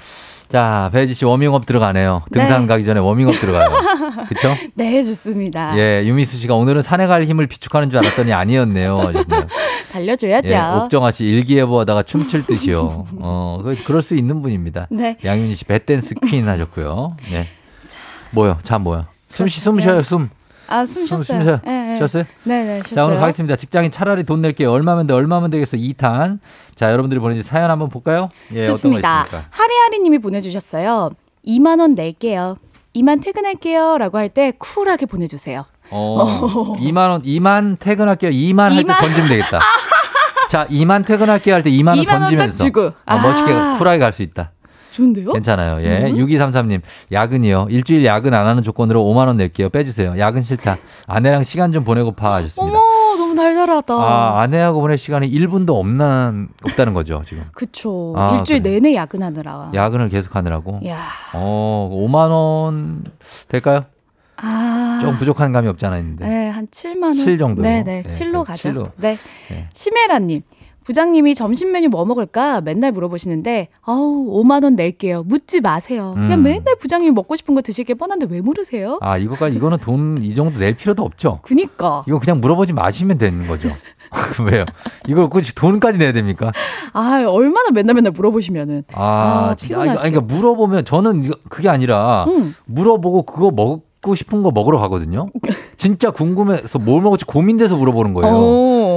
[0.48, 2.22] 자, 배혜지 씨 워밍업 들어가네요.
[2.32, 2.66] 등산 네.
[2.68, 3.68] 가기 전에 워밍업 들어가요.
[4.28, 4.54] 그쵸?
[4.74, 5.76] 네 좋습니다.
[5.76, 9.10] 예, 유미수 씨가 오늘은 산에 갈 힘을 비축하는 줄 알았더니 아니었네요.
[9.92, 10.52] 달려줘야죠.
[10.54, 13.04] 예, 옥정아 씨 일기예보 하다가 춤출 듯이요.
[13.18, 14.86] 어, 그- 그럴 수 있는 분입니다.
[14.90, 15.16] 네.
[15.24, 17.16] 양윤희 씨 배댄스 퀸 하셨고요.
[17.32, 17.46] 예.
[18.30, 18.58] 뭐요?
[18.62, 19.06] 자, 뭐요?
[19.30, 20.30] 숨 쉬, 숨 쉬어요, 숨.
[20.68, 21.60] 아숨 숨, 쉬었어요.
[21.64, 21.70] 숨.
[21.70, 21.96] 예, 예.
[21.96, 22.24] 쉬었어요?
[22.44, 23.06] 네네 자, 쉬었어요.
[23.06, 23.56] 오늘 가겠습니다.
[23.56, 24.70] 직장인 차라리 돈 낼게요.
[24.70, 25.14] 얼마면 돼?
[25.14, 25.76] 얼마면 되겠어?
[25.76, 26.38] 2탄.
[26.74, 28.28] 자, 여러분들이 보내주신 사연 한번 볼까요?
[28.52, 29.22] 예, 좋습니다.
[29.24, 29.48] 있습니까?
[29.50, 31.10] 하리하리 님이 보내주셨어요.
[31.46, 32.56] 2만 원 낼게요.
[32.94, 35.64] 이만 퇴근할게요 라고 할 때 쿨하게 보내주세요.
[35.90, 38.30] 어, 2만 원, 2만 퇴근할게요.
[38.30, 38.92] 2만 할 때.
[38.92, 39.60] 던지면 되겠다.
[40.48, 42.92] 자, 2만 퇴근할게요 할 때 2만 원 2만 원딱 던지면서 주고.
[43.04, 43.76] 아, 멋있게 아.
[43.78, 44.52] 쿨하게 갈 수 있다.
[44.96, 45.32] 좋은데요?
[45.32, 45.84] 괜찮아요.
[45.86, 46.10] 예.
[46.10, 46.16] 음.
[46.16, 46.80] 6233님,
[47.12, 47.66] 야근이요.
[47.70, 49.68] 일주일 야근 안 하는 조건으로 5만원 낼게요.
[49.68, 50.18] 빼주세요.
[50.18, 50.78] 야근 싫다.
[51.06, 52.78] 아내랑 시간 좀 보내고파 하셨습니다.
[52.78, 53.94] 어머 너무 달달하다.
[53.94, 57.44] 아, 아내하고 보낼 시간이 1분도 없는, 없다는 거죠, 지금.
[57.52, 58.14] 그쵸.
[58.16, 58.80] 아, 일주일 그래요?
[58.80, 59.72] 내내 야근하느라.
[59.74, 60.80] 야근을 계속 하느라고.
[60.86, 60.96] 야.
[61.34, 63.04] 어, 5만원
[63.48, 63.82] 될까요?
[64.38, 64.98] 아.
[65.02, 66.26] 좀 부족한 감이 없지 않아 있는데.
[66.26, 67.14] 네, 한 7만 원.
[67.14, 67.66] 칠 정도로?
[67.66, 68.56] 네네, 네, 7로 네, 가죠.
[68.56, 68.84] 칠로.
[68.96, 69.18] 네.
[69.48, 69.68] 네.
[69.72, 70.40] 심혜라 님.
[70.86, 76.42] 부장님이 점심 메뉴 뭐 먹을까 맨날 물어보시는데 아우 5만 원 낼게요 묻지 마세요 그냥 음.
[76.44, 78.98] 맨날 부장님이 먹고 싶은 거 드실 게 뻔한데 왜 물으세요?
[79.02, 81.40] 아, 이거까지, 이거는 돈 이 정도 낼 필요도 없죠.
[81.42, 83.70] 그니까 이거 그냥 물어보지 마시면 되는 거죠.
[84.50, 84.64] 왜요?
[85.08, 86.52] 이걸 굳이 돈까지 내야 됩니까?
[86.92, 89.80] 아 얼마나 맨날 맨날 물어보시면은 아, 아, 진짜.
[89.80, 89.90] 아니.
[89.94, 92.54] 그러니까 물어보면 저는 그게 아니라 음.
[92.66, 95.26] 물어보고 그거 먹고 싶은 거 먹으러 가거든요.
[95.76, 98.32] 진짜 궁금해서 뭘 먹을지 고민돼서 물어보는 거예요.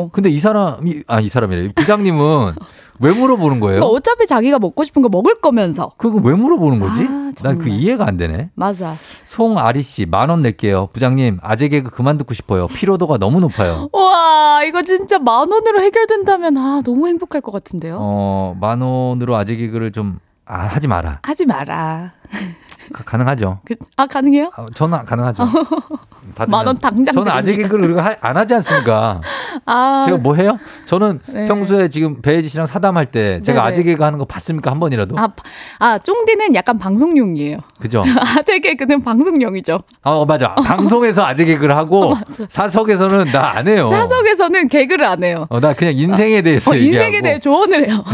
[0.10, 0.12] 어.
[0.12, 1.66] 근데 이 사람이, 아, 이 사람이래.
[1.66, 2.54] 이 부장님은
[3.02, 3.80] 왜 물어보는 거예요?
[3.80, 7.04] 그러니까 어차피 자기가 먹고 싶은 거 먹을 거면서 그거 왜 물어보는 거지?
[7.06, 7.68] 아, 난그 정말.
[7.70, 8.50] 이해가 안 되네.
[8.56, 10.90] 맞아 송아리 씨, 만 원 낼게요.
[10.92, 12.68] 부장님, 아재 개그 그만 듣고 싶어요.
[12.68, 13.88] 피로도가 너무 높아요.
[13.94, 19.56] 와 이거 진짜 만 원으로 해결된다면 아 너무 행복할 것 같은데요 어, 만 원으로 아재
[19.56, 21.20] 개그를 좀, 아, 하지 마라.
[21.24, 22.12] 하지 마라
[22.94, 23.60] 가- 가능하죠.
[23.66, 24.52] 그, 아 가능해요?
[24.56, 25.44] 아, 저는 가능하죠.
[26.36, 26.50] 받으면.
[26.50, 27.64] 만원 당장 저는 드립니다.
[27.64, 29.22] 개그를 우리가 하- 안 하지 않습니까?
[29.66, 30.58] 아 제가 뭐 해요?
[30.86, 31.48] 저는 네.
[31.48, 33.72] 평소에 지금 배혜지 씨랑 사담할 때 제가 네네.
[33.74, 34.70] 아재 개그 하는 거 봤습니까?
[34.72, 35.18] 한 번이라도?
[35.18, 35.30] 아,
[35.80, 37.58] 아, 쫑디는 약간 방송용이에요.
[37.80, 38.04] 그죠?
[38.38, 39.80] 아재 개그는 방송용이죠.
[40.04, 40.54] 어, 맞아.
[40.56, 42.16] 방송에서 아재 개그를 하고
[42.50, 43.90] 사석에서는 나 안 해요.
[43.90, 45.48] 사석에서는 개그를 안 해요.
[45.50, 48.04] 어, 나 그냥 인생에 대해서 어, 얘기하고 인생에 대해 조언을 해요.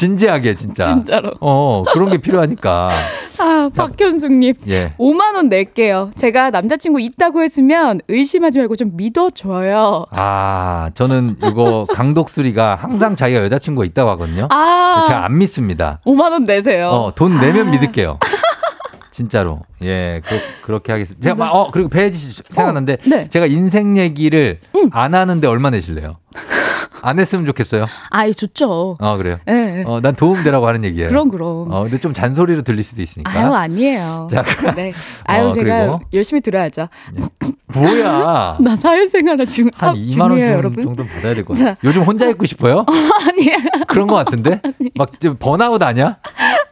[0.00, 0.84] 진지하게 진짜.
[0.84, 1.32] 진짜로.
[1.40, 2.90] 어, 그런 게 필요하니까.
[3.36, 4.54] 아, 박현숙님.
[4.68, 4.94] 예.
[4.98, 6.10] 5만 원 낼게요.
[6.16, 10.06] 제가 남자친구 있다고 했으면 의심하지 말고 좀 믿어줘요.
[10.18, 14.48] 아, 저는 이거 강독수리가 항상 자기가 여자친구가 있다고 하거든요.
[14.50, 16.00] 아, 제가 안 믿습니다.
[16.06, 16.88] 5만 원 내세요.
[16.88, 17.70] 어, 돈 내면 아.
[17.70, 18.18] 믿을게요.
[19.10, 19.60] 진짜로.
[19.82, 20.22] 예,
[20.62, 21.22] 그, 렇게 하겠습니다.
[21.22, 23.28] 제가, 막, 어, 그리고 배혜지 씨 생각났는데, 네.
[23.28, 24.60] 제가 인생 얘기를
[24.92, 26.16] 안 하는데 얼마 내실래요?
[27.02, 27.86] 안 했으면 좋겠어요.
[28.10, 28.96] 아이, 좋죠.
[29.00, 29.38] 어, 그래요.
[29.48, 29.84] 예, 예.
[29.86, 31.08] 어, 난 도움되라고 하는 얘기예요.
[31.08, 31.70] 그럼, 그럼.
[31.70, 33.30] 어, 근데 좀 잔소리로 들릴 수도 있으니까.
[33.30, 34.28] 아유, 아니에요.
[34.30, 34.42] 자,
[34.76, 34.92] 네.
[35.24, 36.00] 아유, 어, 제가 그리고?
[36.12, 36.88] 열심히 들어야죠.
[37.74, 38.56] 뭐야.
[38.60, 40.84] 나 사회생활을 중, 한 아, 2만 원 중요해요, 정- 여러분.
[40.84, 41.64] 정도 받아야 될것 자.
[41.66, 41.76] 같아요.
[41.84, 42.84] 요즘 혼자 있고 싶어요?
[43.28, 43.56] 아니에요.
[43.88, 44.60] 그런 것 같은데?
[44.94, 46.18] 막 지금 번아웃 아니야?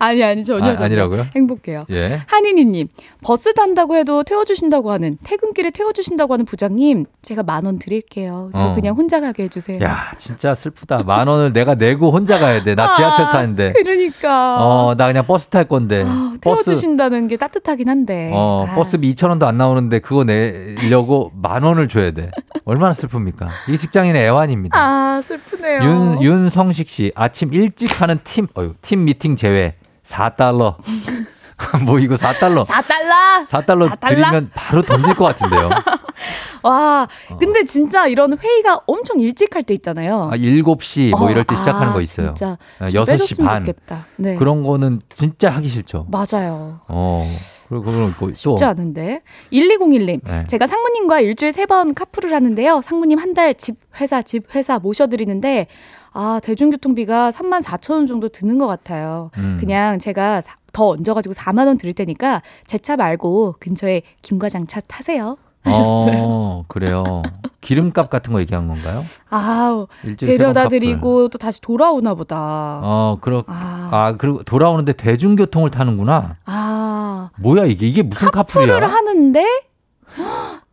[0.01, 0.85] 아니, 아니, 전혀, 아, 전혀.
[0.87, 1.27] 아니라고요?
[1.35, 1.85] 행복해요.
[1.91, 2.21] 예.
[2.27, 2.87] 한인이님,
[3.23, 8.51] 버스 탄다고 해도 태워주신다고 하는, 퇴근길에 태워주신다고 하는 부장님, 제가 만 원 드릴게요.
[8.57, 8.75] 저 어.
[8.75, 9.83] 그냥 혼자 가게 해주세요.
[9.83, 11.03] 야, 진짜 슬프다.
[11.05, 12.75] 만 원을 내가 내고 혼자 가야 돼.
[12.75, 13.73] 나 지하철 아, 타는데.
[13.73, 14.57] 그러니까.
[14.65, 16.05] 어, 나 그냥 버스 탈 건데.
[16.07, 18.31] 아, 버스, 태워주신다는 게 따뜻하긴 한데.
[18.35, 22.31] 어, 아, 버스비 2,000원도 안 나오는데 그거 내려고 만 원을 줘야 돼.
[22.65, 23.49] 얼마나 슬픕니까?
[23.69, 24.79] 이게 직장인의 애환입니다.
[24.79, 25.81] 아, 슬프네요.
[25.83, 30.77] 윤, 윤성식 씨, 아침 일찍 하는 팀, 어휴, 팀 미팅 제외 4달러.
[31.85, 32.65] 뭐 이거 4달러.
[32.67, 33.47] 4달러!
[33.49, 34.09] 4달러 4달러?
[34.09, 35.69] 드리면 바로 던질 것 같은데요.
[36.63, 37.07] 와,
[37.39, 40.17] 근데 진짜 이런 회의가 엄청 일찍 할 때 있잖아요.
[40.17, 40.31] 어.
[40.33, 42.29] 아, 7시 뭐 어, 이럴 때 시작하는 아, 거 있어요.
[42.35, 42.59] 진짜.
[42.81, 43.75] 어, 좀 6시 빼줬으면 반.
[44.17, 44.37] 네.
[44.37, 46.07] 그런 거는 진짜 하기 싫죠.
[46.11, 46.81] 맞아요.
[46.89, 47.27] 어.
[47.69, 49.21] 그리고 또 쉽지 않은데.
[49.53, 50.21] 1201님.
[50.25, 50.45] 네.
[50.49, 52.81] 제가 상무님과 일주일에 세번 카풀을 하는데요.
[52.83, 55.67] 상무님 한 달 집, 회사, 집, 회사 모셔드리는데,
[56.21, 59.31] 아, 대중교통비가 3만 4천 원 정도 드는 것 같아요.
[59.39, 59.57] 음.
[59.61, 64.67] 그냥 제가 사- 더 얹어가지고 4만 원 드릴 테니까 제 차 말고 근처에 김 과장
[64.67, 65.37] 차 타세요.
[65.63, 66.15] 하셨어요.
[66.23, 67.23] 어, 그래요.
[67.61, 69.05] 기름값 같은 거 얘기한 건가요?
[69.29, 69.87] 아우,
[70.19, 70.67] 데려다.
[70.69, 72.81] 드리고 또 다시 돌아오나 보다.
[72.83, 73.89] 어, 그렇 아.
[73.93, 76.37] 아, 그리고 돌아오는데 대중교통을 타는구나.
[76.47, 78.75] 아, 뭐야 이게 이게 무슨 카풀이야?
[78.81, 79.45] 카풀을 하는데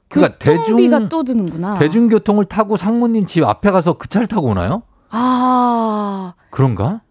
[0.09, 1.77] 그러니까 교통비가 대중 또 드는구나.
[1.79, 4.83] 대중교통을 타고 상무님 집 앞에 가서 그 차를 타고 오나요?
[5.17, 7.01] 아, 그런가?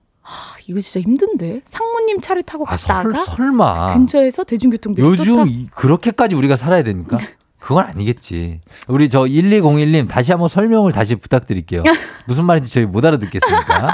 [0.68, 1.62] 이거 진짜 힘든데.
[1.66, 3.94] 상무님 차를 타고 아, 설, 갔다가 설마.
[3.94, 4.56] 근처에서 타.
[4.98, 7.18] 요즘 이- 그렇게까지 우리가 살아야 됩니까?
[7.58, 8.60] 그건 아니겠지.
[8.88, 11.82] 우리 저 1201님 다시 한번 설명을 다시 부탁드릴게요.
[12.26, 13.92] 무슨 말인지 저희 못 알아듣겠습니까?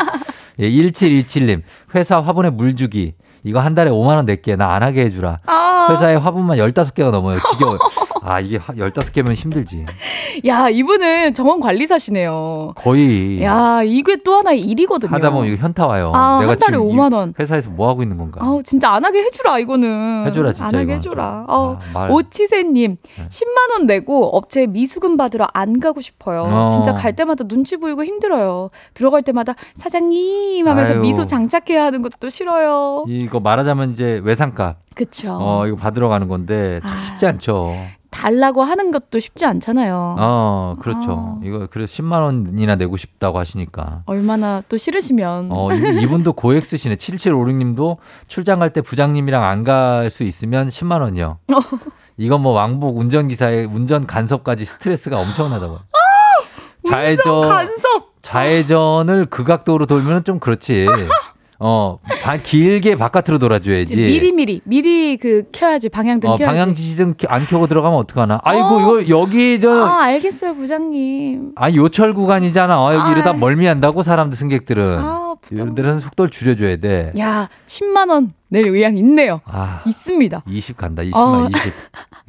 [0.60, 1.62] 예, 1727님
[1.94, 3.14] 회사 화분에 물 주기.
[3.42, 4.56] 이거 한 달에 5만 원 낼게.
[4.56, 5.38] 나 안 하게 해주라.
[5.46, 7.38] 아, 회사에 화분만 15개가 넘어요.
[7.52, 7.78] 지겨워요.
[8.22, 9.84] 아, 이게 15개면 힘들지.
[10.46, 12.72] 야, 이분은 정원 관리사시네요.
[12.76, 15.12] 거의 야, 이게 또 하나의 일이거든요.
[15.12, 16.12] 하다 보면 이거 현타 와요.
[16.14, 17.34] 아, 내가 한 달에 지금 이 5만 원.
[17.38, 18.40] 회사에서 뭐 하고 있는 건가?
[18.42, 20.26] 아우, 진짜 안 하게 해 주라, 이거는.
[20.26, 20.92] 해줘라, 진짜 안 하게 이거.
[20.94, 21.44] 해주라.
[21.48, 22.10] 어, 아, 말.
[22.10, 22.96] 오치세님,
[23.28, 26.42] 10만 원 내고 업체 미수금 받으러 안 가고 싶어요.
[26.44, 26.68] 어.
[26.68, 28.70] 진짜 갈 때마다 눈치 보이고 힘들어요.
[28.94, 31.00] 들어갈 때마다 사장님 하면서 아유.
[31.00, 33.04] 미소 장착해야 하는 것도 싫어요.
[33.08, 34.76] 이거 말하자면 이제 외상값.
[35.04, 35.32] 그쵸.
[35.40, 37.74] 어, 이거 받으러 가는 건데 참 쉽지 않죠.
[38.10, 40.16] 달라고 하는 것도 쉽지 않잖아요.
[40.18, 41.38] 어, 그렇죠.
[41.42, 44.02] 이거 그래서 10만 원이나 내고 싶다고 하시니까.
[44.04, 45.48] 얼마나 또 싫으시면.
[45.50, 46.96] 어, 이- 이분 도 고액 쓰시네.
[46.96, 47.96] 7756님도
[48.28, 51.38] 출장 갈 때 부장님이랑 안 갈 수 있으면 10만 원이요.
[52.18, 55.78] 이건 뭐 왕복 운전기사의 운전 간섭까지 스트레스가 엄청나다고.
[56.90, 58.10] 좌회전, 간섭.
[58.22, 60.86] 좌회전을 그 각도로 돌면 좀 그렇지.
[61.62, 63.94] 어, 바- 길게 바깥으로 돌아줘야지.
[63.94, 66.44] 미리 미리 미리 그 켜야지 방향등 어, 켜야지.
[66.46, 68.40] 방향 지시등 안 켜고 들어가면 어떡하나.
[68.42, 69.00] 아이고, 어.
[69.00, 71.52] 이거 여기 저, 아 알겠어요 부장님.
[71.56, 72.74] 아, 요철 구간이잖아.
[72.74, 73.36] 아, 여기 이러다 아이.
[73.38, 74.98] 멀미한다고 사람들 승객들은.
[75.00, 77.12] 아 이런 데는 속도를 줄여줘야 돼.
[77.18, 79.40] 야 10만 원 낼 의향 있네요.
[79.44, 80.42] 아, 있습니다.
[80.46, 81.02] 20 간다.
[81.02, 81.48] 20만 어.
[81.48, 81.72] 20.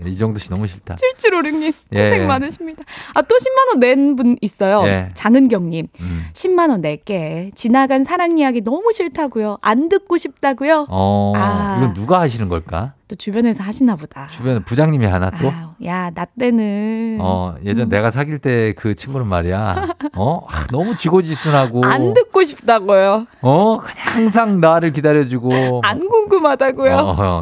[0.07, 0.95] 이 정도씩 너무 싫다.
[0.95, 2.03] 7756님 예.
[2.03, 2.84] 고생 많으십니다.
[3.15, 4.84] 아 또 10만 원 낸 분 있어요.
[4.85, 5.10] 예.
[5.14, 6.26] 장은경님 음.
[6.34, 7.49] 10만 원 낼게.
[7.56, 9.57] 지나간 사랑 이야기 너무 싫다고요.
[9.61, 10.88] 안 듣고 싶다고요.
[10.89, 11.77] 어, 아.
[11.80, 12.93] 이건 누가 하시는 걸까?
[13.07, 14.27] 또 주변에서 하시나 보다.
[14.30, 15.52] 주변에 부장님이 하나 또?
[15.84, 19.88] 야나 때는 어, 예전 내가 사귈 때 그 친구는 말이야.
[20.15, 21.84] 어, 아, 너무 지고지순하고.
[21.84, 23.27] 안 듣고 싶다고요.
[23.41, 25.81] 어, 그냥 항상 나를 기다려주고.
[25.84, 26.95] 안 궁금하다고요.
[26.95, 27.41] 어, 어,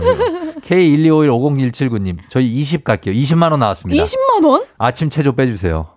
[0.62, 3.14] K125150179님, 저희 20 갈게요.
[3.16, 4.02] 20만 원 나왔습니다.
[4.02, 4.64] 20만 원?
[4.78, 5.88] 아침 체조 빼주세요.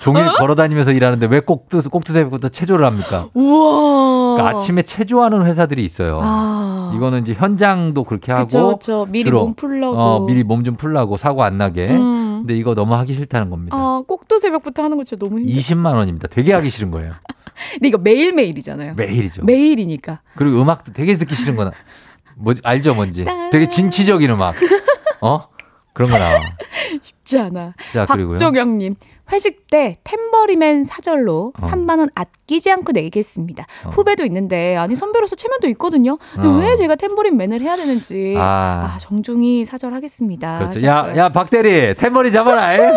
[0.00, 3.28] 종일 걸어 다니면서 일하는데 왜꼭 뜨, 꼭 뜨세부터 체조를 합니까?
[3.34, 4.34] 우와.
[4.34, 6.18] 그러니까 아침에 체조하는 회사들이 있어요.
[6.20, 6.92] 아.
[6.96, 8.44] 이거는 이제 현장도 그렇게 하고.
[8.46, 9.06] 그쵸, 그쵸.
[9.08, 9.96] 미리 몸 풀려고.
[9.96, 11.90] 어, 미리 몸 좀 풀라고 사고 안 나게.
[11.90, 12.21] 음.
[12.42, 13.76] 근데 이거 너무 하기 싫다는 겁니다.
[13.76, 15.56] 아, 꼭또 새벽부터 하는 거 진짜 너무 힘들어.
[15.58, 16.28] 20만 원입니다.
[16.28, 17.12] 되게 하기 싫은 거예요.
[17.74, 18.94] 근데 이거 매일 매일이잖아요.
[18.94, 19.44] 매일이죠.
[19.44, 20.22] 매일이니까.
[20.36, 21.72] 그리고 음악도 되게 듣기 싫은 거나.
[22.36, 23.24] 뭐지 알죠 뭔지.
[23.50, 24.54] 되게 진취적인 음악.
[25.20, 25.48] 어?
[25.92, 26.40] 그런 거 나와.
[27.00, 27.74] 쉽지 않아.
[27.92, 28.38] 자, 그리고요.
[28.38, 28.94] 박종영님.
[29.32, 31.66] 회식 때 템버리맨 사절로 어.
[31.66, 33.64] 3만 원 아끼지 않고 내겠습니다.
[33.86, 33.88] 어.
[33.90, 36.18] 후배도 있는데 아니 선배로서 체면도 있거든요.
[36.34, 36.52] 근데 어.
[36.58, 38.92] 왜 제가 템버린맨을 해야 되는지 아.
[38.94, 40.58] 아, 정중히 사절하겠습니다.
[40.58, 40.86] 그렇죠.
[40.86, 42.74] 야, 야, 박대리, 템머리 잡아라.
[42.74, 42.92] 에?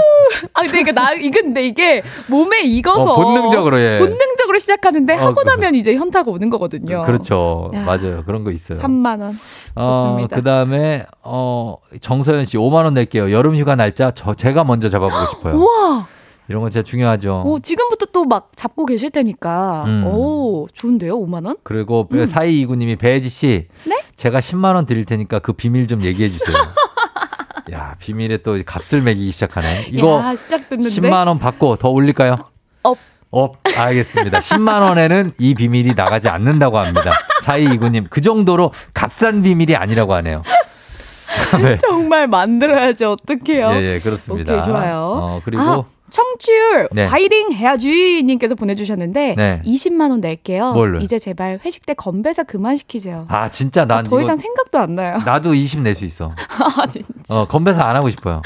[0.54, 4.00] 아 근데 이게 나 이게 근데 이게 몸에 익어서 어, 본능적으로, 예.
[4.00, 7.04] 본능적으로 시작하는데 어, 하고 그- 나면 이제 현타가 오는 거거든요.
[7.06, 7.72] 그렇죠.
[7.74, 7.86] 야.
[7.86, 8.24] 맞아요.
[8.26, 8.80] 그런 거 있어요.
[8.80, 9.40] 3만 원.
[9.76, 10.36] 어, 좋습니다.
[10.36, 13.32] 그 다음에, 어, 정서연 씨, 5만 원 낼게요.
[13.32, 15.56] 여름 휴가 날짜 저, 제가 먼저 잡아보고 싶어요.
[15.56, 16.08] 우와.
[16.48, 17.44] 이런 거 진짜 중요하죠.
[17.46, 19.84] 오, 지금부터 또 막 잡고 계실 테니까.
[19.88, 20.04] 음.
[20.08, 21.18] 오, 좋은데요?
[21.20, 21.58] 5만 원?
[21.64, 22.26] 그리고 음.
[22.26, 24.02] 사이이구님이 배지 씨, 네?
[24.16, 26.56] 제가 10만 원 드릴 테니까 그 비밀 좀 얘기해 주세요.
[27.74, 29.88] 야 비밀에 또 값을 매기기 시작하네.
[29.92, 31.02] 이거 야, 시작됐는데.
[31.10, 32.36] 10만 원 받고 더 올릴까요?
[32.84, 32.98] Up.
[33.32, 33.56] Up.
[33.76, 34.40] 알겠습니다.
[34.40, 37.12] 10만 원에는 이 비밀이 나가지 않는다고 합니다.
[37.44, 40.44] 사이이구님 그 정도로 값싼 비밀이 아니라고 하네요.
[41.62, 41.78] 네.
[41.80, 43.72] 정말 만들어야지 어떡해요.
[43.72, 44.54] 예, 예, 그렇습니다.
[44.54, 44.96] 오케이, 좋아요.
[45.22, 45.84] 어, 그리고 아,
[46.16, 47.08] 청취율 네.
[47.10, 49.62] 파이팅 해야지 님께서 보내주셨는데 네.
[49.66, 50.72] 20만 원 낼게요.
[50.72, 51.02] 뭘로요?
[51.02, 53.26] 이제 제발 회식 때 건배사 그만 시키세요.
[53.30, 55.18] 아 진짜 난 더 이상 생각도 안 나요.
[55.26, 56.32] 나도 20 낼 수 있어.
[56.82, 57.10] 아, 진짜.
[57.30, 58.42] 어, 건배사 안 하고 싶어요.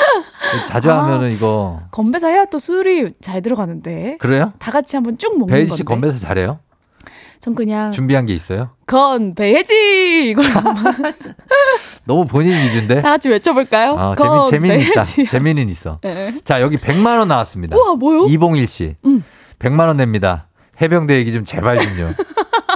[0.67, 1.03] 자주 아.
[1.03, 4.17] 하면은 이거 건배사 해야 또 술이 잘 들어가는데.
[4.19, 4.53] 그래요?
[4.59, 5.77] 다 같이 한번 쭉 먹는 배지 건데.
[5.77, 6.59] 씨 건배사 잘해요?
[7.40, 8.72] 전 그냥 준비한 게 있어요?
[8.86, 10.44] 건배지 이걸
[12.06, 13.02] 너무 본인 위주인데.
[13.02, 13.95] 다 같이 외쳐볼까요?
[13.98, 14.14] 아,
[14.49, 15.03] 재민, 재민이 있다.
[15.30, 15.99] 재민은 있어.
[16.02, 16.34] 네.
[16.44, 17.78] 자, 여기 100만 원 나왔습니다.
[17.78, 18.26] 우와 뭐요?
[18.28, 18.95] 이봉일 씨.
[19.06, 19.24] 음.
[19.60, 20.48] 100만 원 냅니다.
[20.82, 22.14] 해병대 얘기 좀 제발 좀요.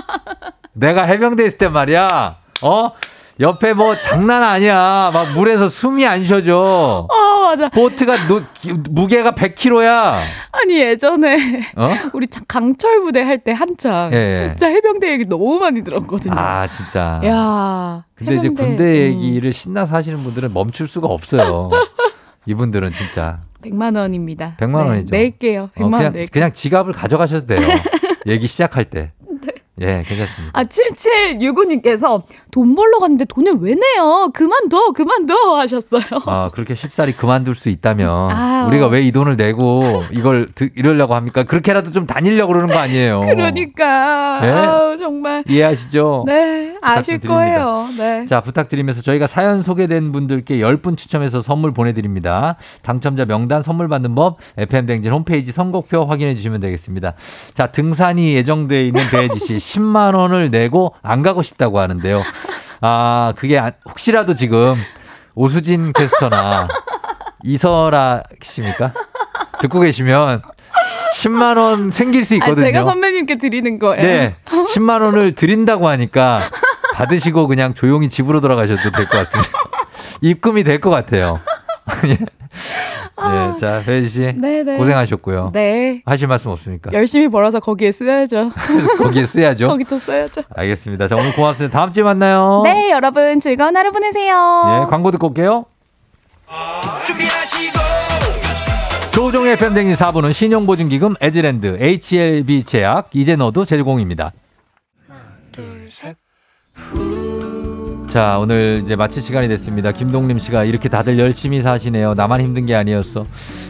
[0.73, 2.37] 내가 해병대 있을 때 말이야.
[2.61, 2.91] 어?
[3.39, 5.11] 옆에 뭐 장난 아니야.
[5.13, 7.07] 막 물에서 숨이 안 쉬어져.
[7.11, 7.22] 아
[7.53, 7.69] 맞아.
[7.69, 10.19] 보트가 노, 기- 무게가 100kg야.
[10.51, 11.35] 아니 예전에
[11.75, 11.89] 어?
[12.13, 14.33] 우리 참 강철 부대 할 때 한창 예, 예.
[14.33, 16.33] 진짜 해병대 얘기 너무 많이 들었거든요.
[16.35, 17.19] 아, 진짜.
[17.25, 18.05] 야.
[18.15, 21.69] 근데 이제 해병대, 군대 음, 얘기를 신나서 하시는 분들은 멈출 수가 없어요.
[22.47, 23.39] 이분들은 진짜.
[23.63, 24.55] 100만 원입니다.
[24.57, 25.15] 100만 네, 원이죠.
[25.15, 25.69] 낼게요.
[25.75, 26.27] 100만 어, 원 그냥, 낼게요.
[26.31, 27.59] 그냥 지갑을 가져가셔도 돼요.
[28.27, 29.11] 얘기 시작할 때.
[29.81, 30.51] 예, 괜찮습니다.
[30.53, 32.23] 아, 7765님께서
[32.53, 34.29] 돈 벌러 갔는데 돈을 왜 내요?
[34.31, 36.03] 그만둬, 그만둬 하셨어요.
[36.27, 38.67] 아, 그렇게 쉽사리 그만둘 수 있다면 아우.
[38.67, 41.43] 우리가 왜 이 돈을 내고 이걸 드, 이러려고 합니까?
[41.43, 43.21] 그렇게라도 좀 다니려고 그러는 거 아니에요.
[43.21, 44.39] 그러니까.
[44.41, 44.51] 네?
[44.51, 45.43] 아우, 정말.
[45.49, 46.23] 이해하시죠?
[46.27, 47.19] 네, 아실.
[47.19, 47.87] 거예요.
[47.97, 48.25] 네.
[48.27, 52.55] 자, 부탁드리면서 저희가 사연 소개된 분들께 10분 추첨해서 선물 보내드립니다.
[52.83, 57.13] 당첨자 명단 선물 받는 법, FM댕진 홈페이지 선곡표 확인해 주시면 되겠습니다.
[57.53, 62.21] 자, 등산이 예정되어 있는 배혜지 씨, 10만 원을 내고 안 가고 싶다고 하는데요.
[62.81, 64.75] 아, 그게 안- 혹시라도 지금
[65.35, 66.67] 오수진 캐스터나
[67.43, 68.93] 이설아 씨입니까?
[69.61, 70.41] 듣고 계시면
[71.15, 72.65] 10만 원 생길 수 아, 있거든요.
[72.65, 74.01] 제가 선배님께 드리는 거예요.
[74.01, 74.35] 네.
[74.45, 76.49] 10만 원을 드린다고 하니까
[76.95, 79.49] 받으시고 그냥 조용히 집으로 돌아가셔도 될 것 같습니다.
[80.21, 81.39] 입금이 될 것 같아요.
[82.07, 82.17] 예.
[83.15, 84.33] 아, 자, 배지 씨.
[84.33, 84.77] 네네.
[84.77, 85.51] 고생하셨고요.
[85.53, 86.01] 네.
[86.05, 86.91] 하실 말씀 없습니까?
[86.93, 88.51] 열심히 벌어서 거기에 쓰야죠.
[88.97, 89.67] 거기에 쓰야죠.
[89.69, 90.43] 거기 또 써야죠.
[90.55, 91.07] 알겠습니다.
[91.07, 91.77] 자, 오늘 고맙습니다.
[91.77, 92.61] 다음 주에 만나요.
[92.63, 94.33] 네, 여러분 즐거운 하루 보내세요.
[94.85, 95.65] 예, 광고 듣고 올게요.
[97.05, 97.79] 준비하시고
[99.13, 104.31] 조종의 팬댕진 4부는 신용보증기금 에즈랜드, HLB 제약, 이제 너도 제공입니다.
[108.13, 109.91] 자, 오늘 이제 마칠 시간이 됐습니다.
[109.91, 112.13] 김동림 씨가 이렇게 다들 열심히 사시네요.
[112.13, 113.25] 나만 힘든 게 아니었어.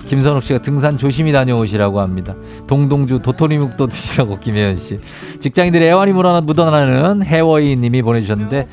[0.10, 2.36] 김선욱 씨가 등산 조심히 다녀오시라고 합니다.
[2.68, 5.00] 동동주 도토리묵도 드시라고 김혜연 씨.
[5.40, 8.68] 직장인들의 애환이 묻어나- 묻어나는 해워이 님이 보내주셨는데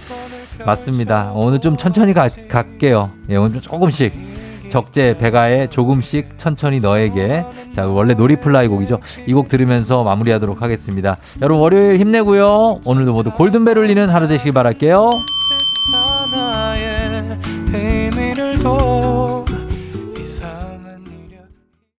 [0.67, 1.31] 맞습니다.
[1.37, 3.13] 오늘 좀 천천히 가, 갈게요.
[3.29, 4.41] 예, 오늘 좀 조금씩.
[4.71, 7.45] 적재 배가에 조금씩 천천히 너에게
[7.75, 13.77] 자 원래 놀이플라이 곡이죠 이 곡 들으면서 마무리하도록 하겠습니다 여러분 월요일 힘내고요 오늘도 모두 골든벨
[13.79, 15.11] 울리는 하루 되시길 바랄게요
[16.31, 16.90] 나의